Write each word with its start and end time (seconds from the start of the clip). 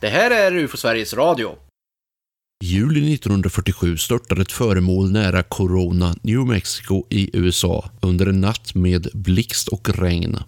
Det 0.00 0.08
här 0.08 0.30
är 0.30 0.56
UFO 0.56 0.76
Sveriges 0.76 1.14
Radio. 1.14 1.56
juli 2.64 3.14
1947 3.14 3.96
störtade 3.96 4.42
ett 4.42 4.52
föremål 4.52 5.12
nära 5.12 5.42
Corona, 5.42 6.16
New 6.22 6.46
Mexico 6.46 7.04
i 7.10 7.30
USA 7.32 7.90
under 8.02 8.26
en 8.26 8.40
natt 8.40 8.74
med 8.74 9.08
blixt 9.14 9.68
och 9.68 9.98
regn. 9.98 10.38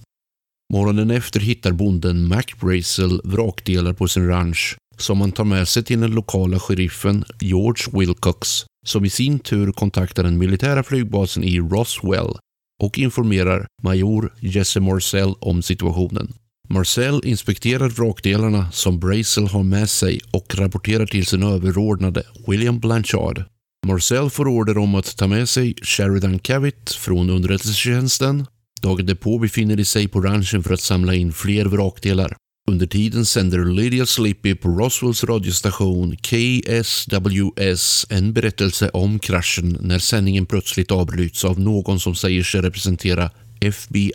Morgonen 0.72 1.10
efter 1.10 1.40
hittar 1.40 1.72
bonden 1.72 2.28
Mac 2.28 2.42
Brazel 2.60 3.20
vrakdelar 3.24 3.92
på 3.92 4.08
sin 4.08 4.28
ranch 4.28 4.76
som 4.96 5.20
han 5.20 5.32
tar 5.32 5.44
med 5.44 5.68
sig 5.68 5.84
till 5.84 6.00
den 6.00 6.10
lokala 6.10 6.58
sheriffen 6.58 7.24
George 7.40 7.98
Wilcox 7.98 8.64
som 8.86 9.04
i 9.04 9.10
sin 9.10 9.38
tur 9.38 9.72
kontaktar 9.72 10.22
den 10.22 10.38
militära 10.38 10.82
flygbasen 10.82 11.44
i 11.44 11.60
Roswell 11.60 12.38
och 12.82 12.98
informerar 12.98 13.66
major 13.82 14.34
Jesse 14.40 14.80
Marcel 14.80 15.34
om 15.40 15.62
situationen. 15.62 16.32
Marcel 16.72 17.20
inspekterar 17.24 17.88
vrakdelarna 17.88 18.72
som 18.72 18.98
Brazel 19.00 19.46
har 19.48 19.62
med 19.62 19.90
sig 19.90 20.20
och 20.30 20.54
rapporterar 20.54 21.06
till 21.06 21.26
sin 21.26 21.42
överordnade 21.42 22.22
William 22.46 22.80
Blanchard. 22.80 23.44
Marcel 23.86 24.30
får 24.30 24.48
order 24.48 24.78
om 24.78 24.94
att 24.94 25.16
ta 25.16 25.26
med 25.26 25.48
sig 25.48 25.74
Sheridan 25.82 26.38
Cavitt 26.38 26.90
från 26.90 27.30
underrättelsetjänsten. 27.30 28.46
Dagen 28.82 29.06
därpå 29.06 29.38
befinner 29.38 29.76
de 29.76 29.84
sig 29.84 30.08
på 30.08 30.20
ranchen 30.20 30.62
för 30.62 30.74
att 30.74 30.80
samla 30.80 31.14
in 31.14 31.32
fler 31.32 31.64
vrakdelar. 31.64 32.36
Under 32.70 32.86
tiden 32.86 33.24
sänder 33.24 33.64
Lydia 33.64 34.06
Slippy 34.06 34.54
på 34.54 34.68
Roswells 34.68 35.24
radiostation 35.24 36.16
KSWS 36.16 38.06
en 38.10 38.32
berättelse 38.32 38.88
om 38.88 39.18
kraschen 39.18 39.78
när 39.80 39.98
sändningen 39.98 40.46
plötsligt 40.46 40.90
avbryts 40.90 41.44
av 41.44 41.60
någon 41.60 42.00
som 42.00 42.14
säger 42.14 42.42
sig 42.42 42.60
representera 42.60 43.30
FBI. 43.60 44.12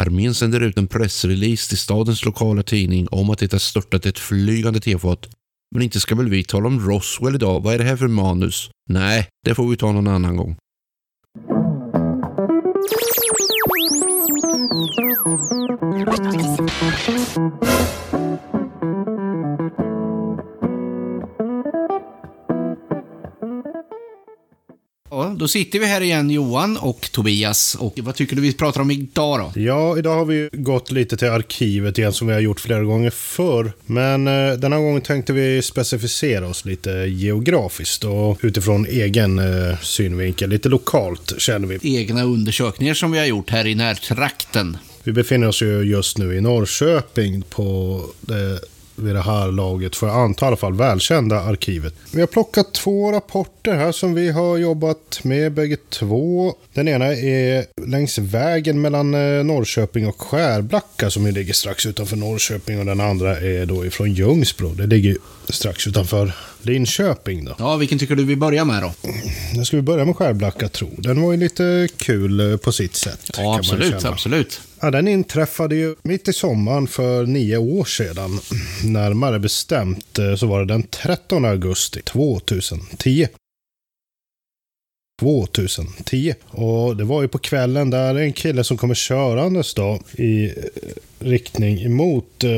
Armén 0.00 0.34
sänder 0.34 0.60
ut 0.60 0.78
en 0.78 0.86
pressrelease 0.86 1.68
till 1.68 1.78
stadens 1.78 2.24
lokala 2.24 2.62
tidning 2.62 3.08
om 3.10 3.30
att 3.30 3.38
det 3.38 3.52
har 3.52 3.58
störtat 3.58 4.06
ett 4.06 4.18
flygande 4.18 4.80
tefat. 4.80 5.28
Men 5.74 5.82
inte 5.82 6.00
ska 6.00 6.14
väl 6.14 6.28
vi 6.28 6.44
tala 6.44 6.66
om 6.66 6.80
Roswell 6.80 7.34
idag? 7.34 7.62
Vad 7.62 7.74
är 7.74 7.78
det 7.78 7.84
här 7.84 7.96
för 7.96 8.08
manus? 8.08 8.70
Nej, 8.88 9.28
det 9.44 9.54
får 9.54 9.68
vi 9.68 9.76
ta 9.76 9.92
någon 9.92 10.06
annan 10.06 10.36
gång. 10.36 10.56
Då 25.46 25.50
sitter 25.50 25.78
vi 25.78 25.86
här 25.86 26.00
igen 26.00 26.30
Johan 26.30 26.76
och 26.76 27.08
Tobias. 27.12 27.74
Och 27.74 27.98
vad 28.02 28.14
tycker 28.14 28.36
du 28.36 28.42
vi 28.42 28.52
pratar 28.52 28.80
om 28.80 28.90
idag 28.90 29.38
då? 29.40 29.60
Ja, 29.60 29.98
idag 29.98 30.14
har 30.14 30.24
vi 30.24 30.48
gått 30.52 30.90
lite 30.90 31.16
till 31.16 31.28
arkivet 31.28 31.98
igen 31.98 32.12
som 32.12 32.26
vi 32.26 32.34
har 32.34 32.40
gjort 32.40 32.60
flera 32.60 32.82
gånger 32.82 33.10
förr. 33.10 33.72
Men 33.86 34.26
eh, 34.26 34.52
denna 34.52 34.78
gång 34.78 35.00
tänkte 35.00 35.32
vi 35.32 35.62
specificera 35.62 36.48
oss 36.48 36.64
lite 36.64 36.90
geografiskt 36.90 38.04
och 38.04 38.38
utifrån 38.42 38.86
egen 38.86 39.38
eh, 39.38 39.78
synvinkel. 39.78 40.50
Lite 40.50 40.68
lokalt 40.68 41.34
känner 41.38 41.68
vi. 41.68 41.96
Egna 41.96 42.22
undersökningar 42.22 42.94
som 42.94 43.12
vi 43.12 43.18
har 43.18 43.26
gjort 43.26 43.50
här 43.50 43.66
i 43.66 43.74
närtrakten. 43.74 44.76
Vi 45.02 45.12
befinner 45.12 45.48
oss 45.48 45.62
ju 45.62 45.82
just 45.82 46.18
nu 46.18 46.36
i 46.36 46.40
Norrköping 46.40 47.42
på 47.42 48.00
det 48.20 48.60
vid 48.96 49.14
det 49.14 49.22
här 49.22 49.52
laget, 49.52 49.96
för 49.96 50.06
jag 50.06 50.16
antar 50.16 50.46
i 50.46 50.48
alla 50.48 50.56
fall, 50.56 50.74
välkända 50.74 51.40
arkivet. 51.40 51.94
Vi 52.12 52.20
har 52.20 52.26
plockat 52.26 52.74
två 52.74 53.12
rapporter 53.12 53.74
här 53.74 53.92
som 53.92 54.14
vi 54.14 54.30
har 54.30 54.56
jobbat 54.56 55.20
med 55.22 55.52
bägge 55.52 55.76
två. 55.88 56.54
Den 56.72 56.88
ena 56.88 57.06
är 57.06 57.66
längs 57.86 58.18
vägen 58.18 58.80
mellan 58.80 59.14
eh, 59.14 59.44
Norrköping 59.44 60.06
och 60.06 60.20
Skärblacka 60.20 61.10
som 61.10 61.26
ju 61.26 61.32
ligger 61.32 61.52
strax 61.52 61.86
utanför 61.86 62.16
Norrköping 62.16 62.78
och 62.78 62.86
den 62.86 63.00
andra 63.00 63.38
är 63.40 63.66
då 63.66 63.86
ifrån 63.86 64.12
Ljungsbro. 64.12 64.68
Det 64.68 64.86
ligger 64.86 65.16
strax 65.48 65.86
utanför 65.86 66.32
Linköping 66.66 67.44
då. 67.44 67.54
Ja, 67.58 67.76
vilken 67.76 67.98
tycker 67.98 68.16
du 68.16 68.24
vi 68.24 68.36
börjar 68.36 68.64
med 68.64 68.82
då? 68.82 68.92
Nu 69.54 69.64
ska 69.64 69.76
vi 69.76 69.82
börja 69.82 70.04
med 70.04 70.16
Skärblacka 70.16 70.68
tro. 70.68 70.90
Den 70.98 71.22
var 71.22 71.32
ju 71.32 71.38
lite 71.38 71.88
kul 71.96 72.52
eh, 72.52 72.56
på 72.56 72.72
sitt 72.72 72.96
sätt. 72.96 73.30
Ja, 73.36 73.56
absolut, 73.56 74.04
absolut. 74.04 74.60
Ja, 74.80 74.90
den 74.90 75.08
inträffade 75.08 75.76
ju 75.76 75.94
mitt 76.02 76.28
i 76.28 76.32
sommaren 76.32 76.86
för 76.86 77.26
nio 77.26 77.56
år 77.56 77.84
sedan. 77.84 78.40
Närmare 78.84 79.38
bestämt 79.38 80.18
eh, 80.18 80.34
så 80.34 80.46
var 80.46 80.60
det 80.60 80.66
den 80.66 80.82
13 80.82 81.44
augusti 81.44 82.02
2010. 82.02 83.28
2010. 85.20 86.34
Och 86.46 86.96
det 86.96 87.04
var 87.04 87.22
ju 87.22 87.28
på 87.28 87.38
kvällen 87.38 87.90
där 87.90 88.14
en 88.14 88.32
kille 88.32 88.64
som 88.64 88.76
kommer 88.76 88.94
körandes 88.94 89.74
då 89.74 90.00
i 90.12 90.44
eh, 90.46 90.52
riktning 91.18 91.82
emot... 91.82 92.44
Eh, 92.44 92.50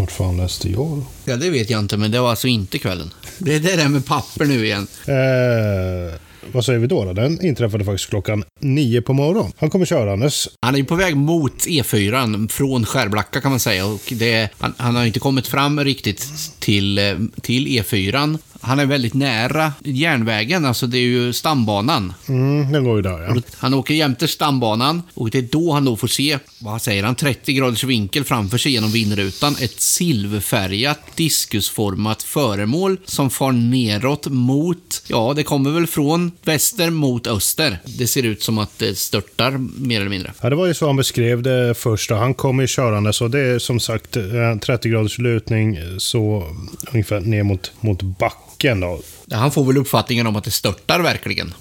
vart 0.00 0.12
fan 0.12 0.36
läste 0.36 0.68
jag 0.68 0.78
då? 0.78 1.04
Ja, 1.24 1.36
det 1.36 1.50
vet 1.50 1.70
jag 1.70 1.80
inte, 1.80 1.96
men 1.96 2.10
det 2.10 2.20
var 2.20 2.30
alltså 2.30 2.48
inte 2.48 2.78
kvällen. 2.78 3.10
Det 3.38 3.54
är 3.54 3.60
det 3.60 3.76
där 3.76 3.88
med 3.88 4.06
papper 4.06 4.44
nu 4.44 4.64
igen. 4.64 4.86
Eh, 5.06 6.14
vad 6.52 6.64
säger 6.64 6.78
vi 6.78 6.86
då, 6.86 7.04
då? 7.04 7.12
Den 7.12 7.44
inträffade 7.44 7.84
faktiskt 7.84 8.10
klockan 8.10 8.44
nio 8.60 9.02
på 9.02 9.12
morgonen. 9.12 9.52
Han 9.56 9.70
kommer 9.70 9.86
körandes. 9.86 10.48
Han 10.60 10.74
är 10.74 10.78
ju 10.78 10.84
på 10.84 10.94
väg 10.94 11.16
mot 11.16 11.66
E4 11.66 12.48
från 12.48 12.86
Skärblacka 12.86 13.40
kan 13.40 13.50
man 13.50 13.60
säga. 13.60 13.86
Och 13.86 14.12
det, 14.12 14.48
han, 14.58 14.74
han 14.76 14.96
har 14.96 15.04
inte 15.04 15.20
kommit 15.20 15.46
fram 15.46 15.84
riktigt 15.84 16.28
till, 16.58 16.98
eh, 16.98 17.14
till 17.42 17.66
E4. 17.66 18.38
Han 18.64 18.78
är 18.78 18.86
väldigt 18.86 19.14
nära 19.14 19.72
järnvägen, 19.84 20.64
alltså 20.64 20.86
det 20.86 20.98
är 20.98 21.02
ju 21.02 21.32
stambanan. 21.32 22.14
Mm, 22.28 22.72
den 22.72 22.84
går 22.84 22.96
ju 22.96 23.02
där 23.02 23.22
ja. 23.22 23.36
Han 23.56 23.74
åker 23.74 23.94
jämte 23.94 24.28
stambanan 24.28 25.02
och 25.14 25.30
det 25.30 25.38
är 25.38 25.42
då 25.42 25.72
han 25.72 25.84
då 25.84 25.96
får 25.96 26.08
se, 26.08 26.38
vad 26.58 26.82
säger 26.82 27.04
han, 27.04 27.14
30 27.14 27.52
graders 27.52 27.84
vinkel 27.84 28.24
framför 28.24 28.58
sig 28.58 28.72
genom 28.72 28.90
vindrutan. 28.90 29.56
Ett 29.60 29.80
silverfärgat 29.80 30.98
diskusformat 31.14 32.22
föremål 32.22 32.96
som 33.04 33.30
far 33.30 33.52
neråt 33.52 34.26
mot, 34.26 35.02
ja 35.08 35.32
det 35.36 35.42
kommer 35.42 35.70
väl 35.70 35.86
från 35.86 36.32
väster 36.42 36.90
mot 36.90 37.26
öster. 37.26 37.78
Det 37.84 38.06
ser 38.06 38.22
ut 38.22 38.42
som 38.42 38.58
att 38.58 38.78
det 38.78 38.98
störtar 38.98 39.50
mer 39.76 40.00
eller 40.00 40.10
mindre. 40.10 40.32
Ja, 40.40 40.50
det 40.50 40.56
var 40.56 40.66
ju 40.66 40.74
så 40.74 40.86
han 40.86 40.96
beskrev 40.96 41.42
det 41.42 41.74
första. 41.74 42.14
Han 42.14 42.34
kom 42.34 42.60
ju 42.60 42.66
körande 42.66 43.12
så 43.12 43.28
det 43.28 43.40
är 43.40 43.58
som 43.58 43.80
sagt 43.80 44.16
eh, 44.16 44.22
30 44.64 44.88
graders 44.88 45.18
lutning 45.18 45.76
eh, 45.76 45.82
så 45.98 46.48
ungefär 46.92 47.20
ner 47.20 47.42
mot, 47.42 47.72
mot 47.80 48.02
backen 48.02 48.51
då. 48.58 49.00
Han 49.30 49.50
får 49.52 49.64
väl 49.64 49.76
uppfattningen 49.76 50.26
om 50.26 50.36
att 50.36 50.44
det 50.44 50.50
störtar 50.50 51.00
verkligen. 51.00 51.54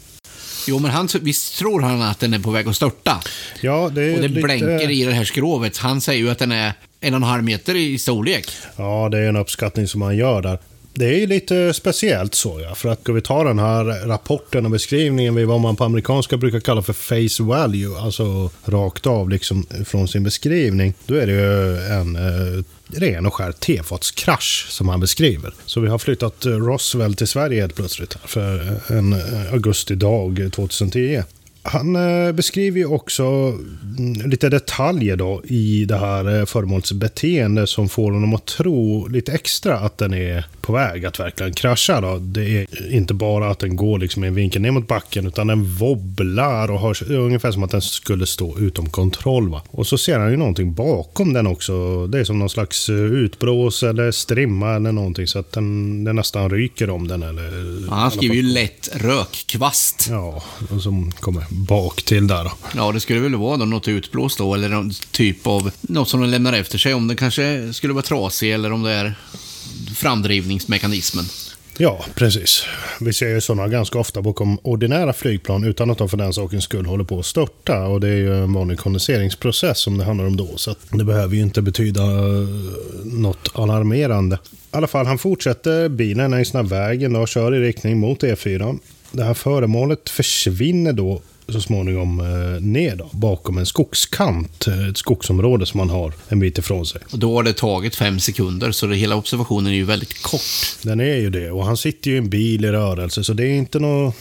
Jo, 0.68 0.79
men 0.79 0.91
han, 0.91 1.07
visst 1.22 1.57
tror 1.59 1.81
han 1.81 2.02
att 2.02 2.19
den 2.19 2.34
är 2.34 2.40
på 2.40 2.52
väg 2.52 2.68
att 2.68 2.75
störta? 2.75 3.22
Ja, 3.62 3.90
det 3.90 4.03
är 4.03 4.16
Och 4.16 4.22
det 4.22 4.28
lite... 4.28 4.41
blänker 4.41 4.91
i 4.91 5.03
det 5.03 5.12
här 5.12 5.24
skrovet. 5.24 5.78
Han 5.78 6.01
säger 6.01 6.19
ju 6.19 6.30
att 6.30 6.40
den 6.40 6.51
är 6.51 6.74
en 7.00 7.13
och 7.13 7.18
en 7.18 7.24
halv 7.24 7.44
meter 7.44 7.75
i 7.75 7.97
storlek. 7.97 8.50
Ja, 8.75 9.09
det 9.12 9.18
är 9.18 9.30
en 9.30 9.35
uppskattning 9.35 9.88
som 9.88 10.01
han 10.01 10.18
gör 10.18 10.41
där. 10.41 10.59
Det 10.94 11.06
är 11.06 11.19
ju 11.19 11.28
lite 11.28 11.74
speciellt 11.74 12.35
så 12.35 12.62
ja, 12.62 12.75
för 12.75 12.90
att 12.90 13.02
ska 13.02 13.13
vi 13.13 13.22
ta 13.22 13.44
den 13.44 13.59
här 13.59 14.07
rapporten 14.07 14.66
och 14.66 14.72
beskrivningen 14.72 15.35
vid 15.35 15.47
vad 15.47 15.59
man 15.59 15.75
på 15.75 15.84
amerikanska 15.84 16.38
brukar 16.38 16.59
kalla 16.59 16.81
för 16.81 16.94
face 16.94 17.44
value, 17.44 18.00
alltså 18.00 18.50
rakt 18.66 19.07
av 19.07 19.30
liksom 19.30 19.66
från 19.85 20.07
sin 20.07 20.24
beskrivning, 20.24 20.94
då 21.06 21.16
är 21.16 21.28
det 21.28 21.34
ju 21.34 21.78
en 21.78 22.16
eh, 22.16 22.63
ren 23.00 23.25
och 23.25 23.34
skär 23.34 23.51
tefatskrasch 23.51 24.68
som 24.69 24.90
han 24.90 25.00
beskriver. 25.00 25.53
Så 25.66 25.80
vi 25.80 25.88
har 25.88 25.97
flyttat 25.97 26.46
Roswell 26.46 27.16
till 27.16 27.28
Sverige 27.28 27.62
helt 27.62 27.75
plötsligt 27.75 28.18
för 28.25 28.80
en 28.88 29.13
eh, 29.13 29.53
augustidag 29.53 30.51
2010. 30.56 31.24
Han 31.63 31.95
eh, 31.95 32.31
beskriver 32.31 32.79
ju 32.79 32.85
också 32.85 33.23
mm, 33.23 34.29
lite 34.29 34.49
detaljer 34.49 35.16
då 35.16 35.41
i 35.45 35.85
det 35.85 35.97
här 35.97 36.39
eh, 36.39 36.45
föremålets 36.45 36.91
beteende 36.91 37.67
som 37.67 37.89
får 37.89 38.11
honom 38.11 38.33
att 38.33 38.45
tro 38.45 39.07
lite 39.07 39.31
extra 39.31 39.79
att 39.79 39.97
den 39.97 40.13
är 40.13 40.45
på 40.61 40.73
väg 40.73 41.05
att 41.05 41.19
verkligen 41.19 41.53
krascha. 41.53 42.01
Då. 42.01 42.17
Det 42.17 42.57
är 42.57 42.91
inte 42.91 43.13
bara 43.13 43.50
att 43.50 43.59
den 43.59 43.75
går 43.75 44.00
liksom 44.00 44.23
i 44.23 44.27
en 44.27 44.35
vinkel 44.35 44.61
ner 44.61 44.71
mot 44.71 44.88
backen 44.88 45.27
utan 45.27 45.47
den 45.47 45.75
wobblar 45.75 46.71
och 46.71 46.79
har 46.79 47.11
ungefär 47.11 47.51
som 47.51 47.63
att 47.63 47.71
den 47.71 47.81
skulle 47.81 48.25
stå 48.25 48.59
utom 48.59 48.89
kontroll. 48.89 49.50
Va? 49.50 49.61
Och 49.71 49.88
så 49.88 49.97
ser 49.97 50.19
han 50.19 50.31
ju 50.31 50.38
någonting 50.38 50.73
bakom 50.73 51.33
den 51.33 51.47
också. 51.47 52.07
Det 52.07 52.19
är 52.19 52.23
som 52.23 52.39
någon 52.39 52.50
slags 52.50 52.89
eh, 52.89 52.95
utblås 52.95 53.83
eller 53.83 54.12
strimma 54.12 54.75
eller 54.75 54.91
någonting 54.91 55.27
så 55.27 55.39
att 55.39 55.51
den, 55.51 56.03
den 56.03 56.15
nästan 56.15 56.50
ryker 56.50 56.89
om 56.89 57.07
den. 57.07 57.24
Eller, 57.24 57.51
Ja, 57.88 57.94
han 57.94 58.12
skriver 58.12 58.36
ju 58.36 58.41
lätt 58.41 58.89
rökkvast. 58.95 60.07
Ja, 60.09 60.44
som 60.81 61.12
kommer 61.12 61.50
bak 61.51 62.03
till 62.03 62.27
där 62.27 62.44
då. 62.44 62.51
Ja, 62.75 62.92
det 62.92 63.00
skulle 63.00 63.19
väl 63.19 63.36
vara 63.36 63.57
då 63.57 63.65
något 63.65 63.88
utblåst 63.88 64.38
då, 64.38 64.53
eller 64.53 64.69
någon 64.69 64.92
typ 65.12 65.48
av... 65.48 65.71
Något 65.81 66.09
som 66.09 66.21
de 66.21 66.30
lämnar 66.30 66.53
efter 66.53 66.77
sig. 66.77 66.94
Om 66.94 67.07
den 67.07 67.18
kanske 67.18 67.74
skulle 67.74 67.94
vara 67.94 68.03
trasig 68.03 68.53
eller 68.53 68.71
om 68.71 68.83
det 68.83 68.92
är 68.92 69.15
framdrivningsmekanismen. 69.95 71.25
Ja, 71.77 72.06
precis. 72.15 72.65
Vi 73.00 73.13
ser 73.13 73.27
ju 73.27 73.42
sådana 73.42 73.68
ganska 73.68 74.00
ofta 74.00 74.21
bakom 74.21 74.57
ordinära 74.62 75.13
flygplan 75.13 75.63
utan 75.63 75.89
att 75.89 75.98
de 75.98 76.09
för 76.09 76.18
den 76.18 76.33
sakens 76.33 76.63
skull 76.63 76.86
håller 76.86 77.03
på 77.03 77.19
att 77.19 77.25
störta. 77.25 77.86
Och 77.86 78.00
det 78.00 78.07
är 78.07 78.15
ju 78.15 78.44
en 78.44 78.53
vanlig 78.53 78.80
kondenseringsprocess 78.80 79.80
som 79.80 79.98
det 79.98 80.03
handlar 80.03 80.25
om 80.25 80.38
då. 80.38 80.57
Så 80.57 80.71
att 80.71 80.80
det 80.89 81.03
behöver 81.03 81.36
ju 81.36 81.42
inte 81.42 81.62
betyda 81.62 82.03
eh, 82.03 82.48
något 83.03 83.50
alarmerande. 83.53 84.36
I 84.36 84.57
alla 84.71 84.88
fall, 84.88 85.06
han 85.06 85.18
fortsätter 85.18 85.89
bilen 85.89 86.31
längs 86.31 86.51
den 86.51 86.65
här 86.65 86.69
vägen 86.69 87.15
och 87.15 87.27
kör 87.27 87.56
i 87.56 87.59
riktning 87.59 88.00
mot 88.00 88.24
E4. 88.24 88.80
Det 89.12 89.24
här 89.24 89.33
föremålet 89.33 90.09
försvinner 90.09 90.94
då 90.94 91.21
så 91.49 91.61
småningom 91.61 92.19
eh, 92.19 92.61
ner 92.61 92.95
då, 92.95 93.09
bakom 93.11 93.57
en 93.57 93.65
skogskant. 93.65 94.67
eh, 94.67 94.88
Ett 94.89 94.97
skogsområde 94.97 95.65
som 95.65 95.77
man 95.77 95.89
har 95.89 96.13
en 96.29 96.39
bit 96.39 96.57
ifrån 96.57 96.85
sig. 96.85 97.01
Och 97.11 97.19
då 97.19 97.35
har 97.35 97.43
det 97.43 97.53
tagit 97.53 97.95
fem 97.95 98.19
sekunder, 98.19 98.71
så 98.71 98.88
det, 98.88 98.95
hela 98.95 99.15
observationen 99.15 99.71
är 99.71 99.75
ju 99.75 99.83
väldigt 99.83 100.21
kort. 100.21 100.41
Den 100.83 100.99
är 100.99 101.15
ju 101.15 101.29
det. 101.29 101.51
Och 101.51 101.65
han 101.65 101.77
sitter 101.77 102.09
ju 102.09 102.15
i 102.15 102.17
en 102.17 102.29
bil 102.29 102.65
i 102.65 102.71
rörelse, 102.71 103.23
så 103.23 103.33
det 103.33 103.43
är 103.43 103.53
inte 103.53 103.79
något, 103.79 104.15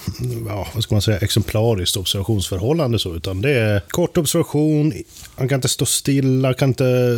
ja, 0.48 0.66
vad 0.74 0.82
ska 0.82 0.94
man 0.94 1.02
säga, 1.02 1.18
exemplariskt 1.18 1.96
observationsförhållande 1.96 2.98
så, 2.98 3.14
utan 3.16 3.40
det 3.42 3.50
är 3.50 3.80
kort 3.88 4.16
observation. 4.16 4.92
Han 5.34 5.48
kan 5.48 5.56
inte 5.56 5.68
stå 5.68 5.86
stilla, 5.86 6.54
kan 6.54 6.68
inte, 6.68 7.16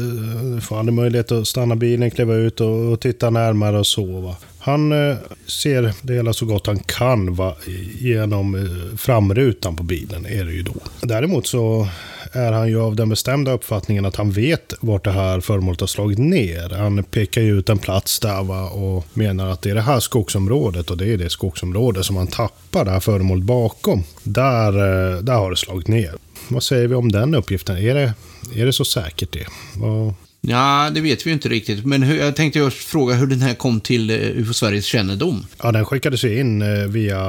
får 0.62 0.78
aldrig 0.78 0.94
möjlighet 0.94 1.32
att 1.32 1.48
stanna 1.48 1.76
bilen, 1.76 2.10
kliva 2.10 2.34
ut 2.34 2.60
och, 2.60 2.92
och 2.92 3.00
titta 3.00 3.30
närmare 3.30 3.78
och 3.78 3.86
så. 3.86 4.20
Va? 4.20 4.36
Han 4.64 4.92
eh, 4.92 5.16
ser 5.46 5.94
det 6.02 6.14
hela 6.14 6.32
så 6.32 6.46
gott 6.46 6.66
han 6.66 6.78
kan 6.78 7.34
va, 7.34 7.54
genom 7.98 8.54
eh, 8.54 8.96
framrutan 8.96 9.76
på 9.76 9.82
bilen, 9.82 10.26
är 10.26 10.44
det 10.44 10.52
ju 10.52 10.62
då. 10.62 10.74
Däremot 11.00 11.46
så 11.46 11.88
är 12.32 12.52
han 12.52 12.68
ju 12.68 12.80
av 12.80 12.96
den 12.96 13.08
bestämda 13.08 13.52
uppfattningen 13.52 14.04
att 14.04 14.16
han 14.16 14.30
vet 14.30 14.74
vart 14.80 15.04
det 15.04 15.10
här 15.10 15.40
föremålet 15.40 15.80
har 15.80 15.86
slagit 15.86 16.18
ner. 16.18 16.70
Han 16.70 17.04
pekar 17.04 17.42
ju 17.42 17.58
ut 17.58 17.68
en 17.68 17.78
plats 17.78 18.20
där 18.20 18.42
va, 18.42 18.70
och 18.70 19.06
menar 19.14 19.48
att 19.48 19.62
det 19.62 19.70
är 19.70 19.74
det 19.74 19.80
här 19.80 20.00
skogsområdet 20.00 20.90
och 20.90 20.96
det 20.96 21.12
är 21.12 21.16
det 21.16 21.30
skogsområde 21.30 22.04
som 22.04 22.16
han 22.16 22.26
tappar 22.26 22.84
det 22.84 22.90
här 22.90 23.00
föremålet 23.00 23.44
bakom. 23.44 24.04
Där, 24.22 24.68
eh, 24.68 25.18
där 25.18 25.34
har 25.34 25.50
det 25.50 25.56
slagit 25.56 25.88
ner. 25.88 26.12
Vad 26.48 26.62
säger 26.62 26.88
vi 26.88 26.94
om 26.94 27.12
den 27.12 27.34
uppgiften? 27.34 27.76
Är 27.76 27.94
det, 27.94 28.14
är 28.56 28.66
det 28.66 28.72
så 28.72 28.84
säkert 28.84 29.32
det? 29.32 29.46
Vad, 29.76 30.14
Ja, 30.46 30.90
det 30.94 31.00
vet 31.00 31.26
vi 31.26 31.30
ju 31.30 31.34
inte 31.34 31.48
riktigt. 31.48 31.84
Men 31.84 32.02
hur, 32.02 32.18
jag 32.18 32.36
tänkte 32.36 32.58
just 32.58 32.78
fråga 32.78 33.14
hur 33.14 33.26
den 33.26 33.40
här 33.40 33.54
kom 33.54 33.80
till 33.80 34.10
eh, 34.10 34.16
UFO 34.16 34.52
Sveriges 34.52 34.84
kännedom. 34.84 35.46
Ja, 35.62 35.72
den 35.72 35.84
skickades 35.84 36.24
ju 36.24 36.40
in 36.40 36.62
eh, 36.62 36.68
via 36.68 37.20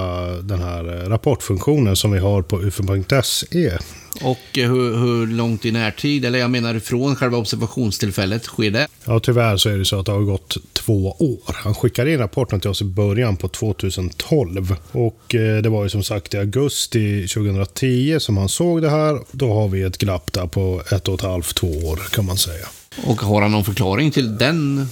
den 0.42 0.60
här 0.60 1.04
eh, 1.04 1.10
rapportfunktionen 1.10 1.96
som 1.96 2.12
vi 2.12 2.20
har 2.20 2.42
på 2.42 2.62
ufo.se. 2.62 3.78
Och 4.22 4.40
hur, 4.54 4.98
hur 4.98 5.28
långt 5.28 5.66
i 5.66 5.72
närtid, 5.72 6.26
eller 6.26 6.40
jag 6.40 6.52
menar 6.52 6.80
från 6.80 7.16
själva 7.16 7.38
observationstillfället, 7.38 8.44
sker 8.44 8.72
det? 8.72 8.88
Ja, 9.06 9.20
tyvärr 9.20 9.58
så 9.58 9.70
är 9.70 9.78
det 9.78 9.86
så 9.86 10.00
att 10.00 10.06
det 10.06 10.12
har 10.12 10.22
gått 10.22 10.58
två 10.74 11.16
år. 11.20 11.56
Han 11.56 11.76
skickade 11.76 12.14
in 12.14 12.20
rapporten 12.20 12.60
till 12.60 12.70
oss 12.70 12.82
i 12.82 12.86
början 12.86 13.38
på 13.38 13.48
2012. 13.48 14.76
Och 14.92 15.24
det 15.64 15.70
var 15.70 15.84
ju 15.84 15.90
som 15.90 16.04
sagt 16.04 16.34
i 16.34 16.38
augusti 16.38 17.28
2010 17.28 18.18
som 18.20 18.38
han 18.38 18.50
såg 18.50 18.82
det 18.82 18.90
här. 18.90 19.20
Då 19.32 19.54
har 19.54 19.68
vi 19.68 19.82
ett 19.82 19.98
glapp 19.98 20.34
där 20.34 20.48
på 20.48 20.84
ett 20.92 21.08
och 21.08 21.14
ett 21.14 21.22
halvt, 21.22 21.56
två 21.56 21.68
år 21.68 22.00
kan 22.12 22.26
man 22.26 22.38
säga. 22.38 22.68
Och 23.06 23.22
har 23.22 23.42
han 23.42 23.52
någon 23.52 23.64
förklaring 23.64 24.12
till 24.12 24.38
den, 24.38 24.88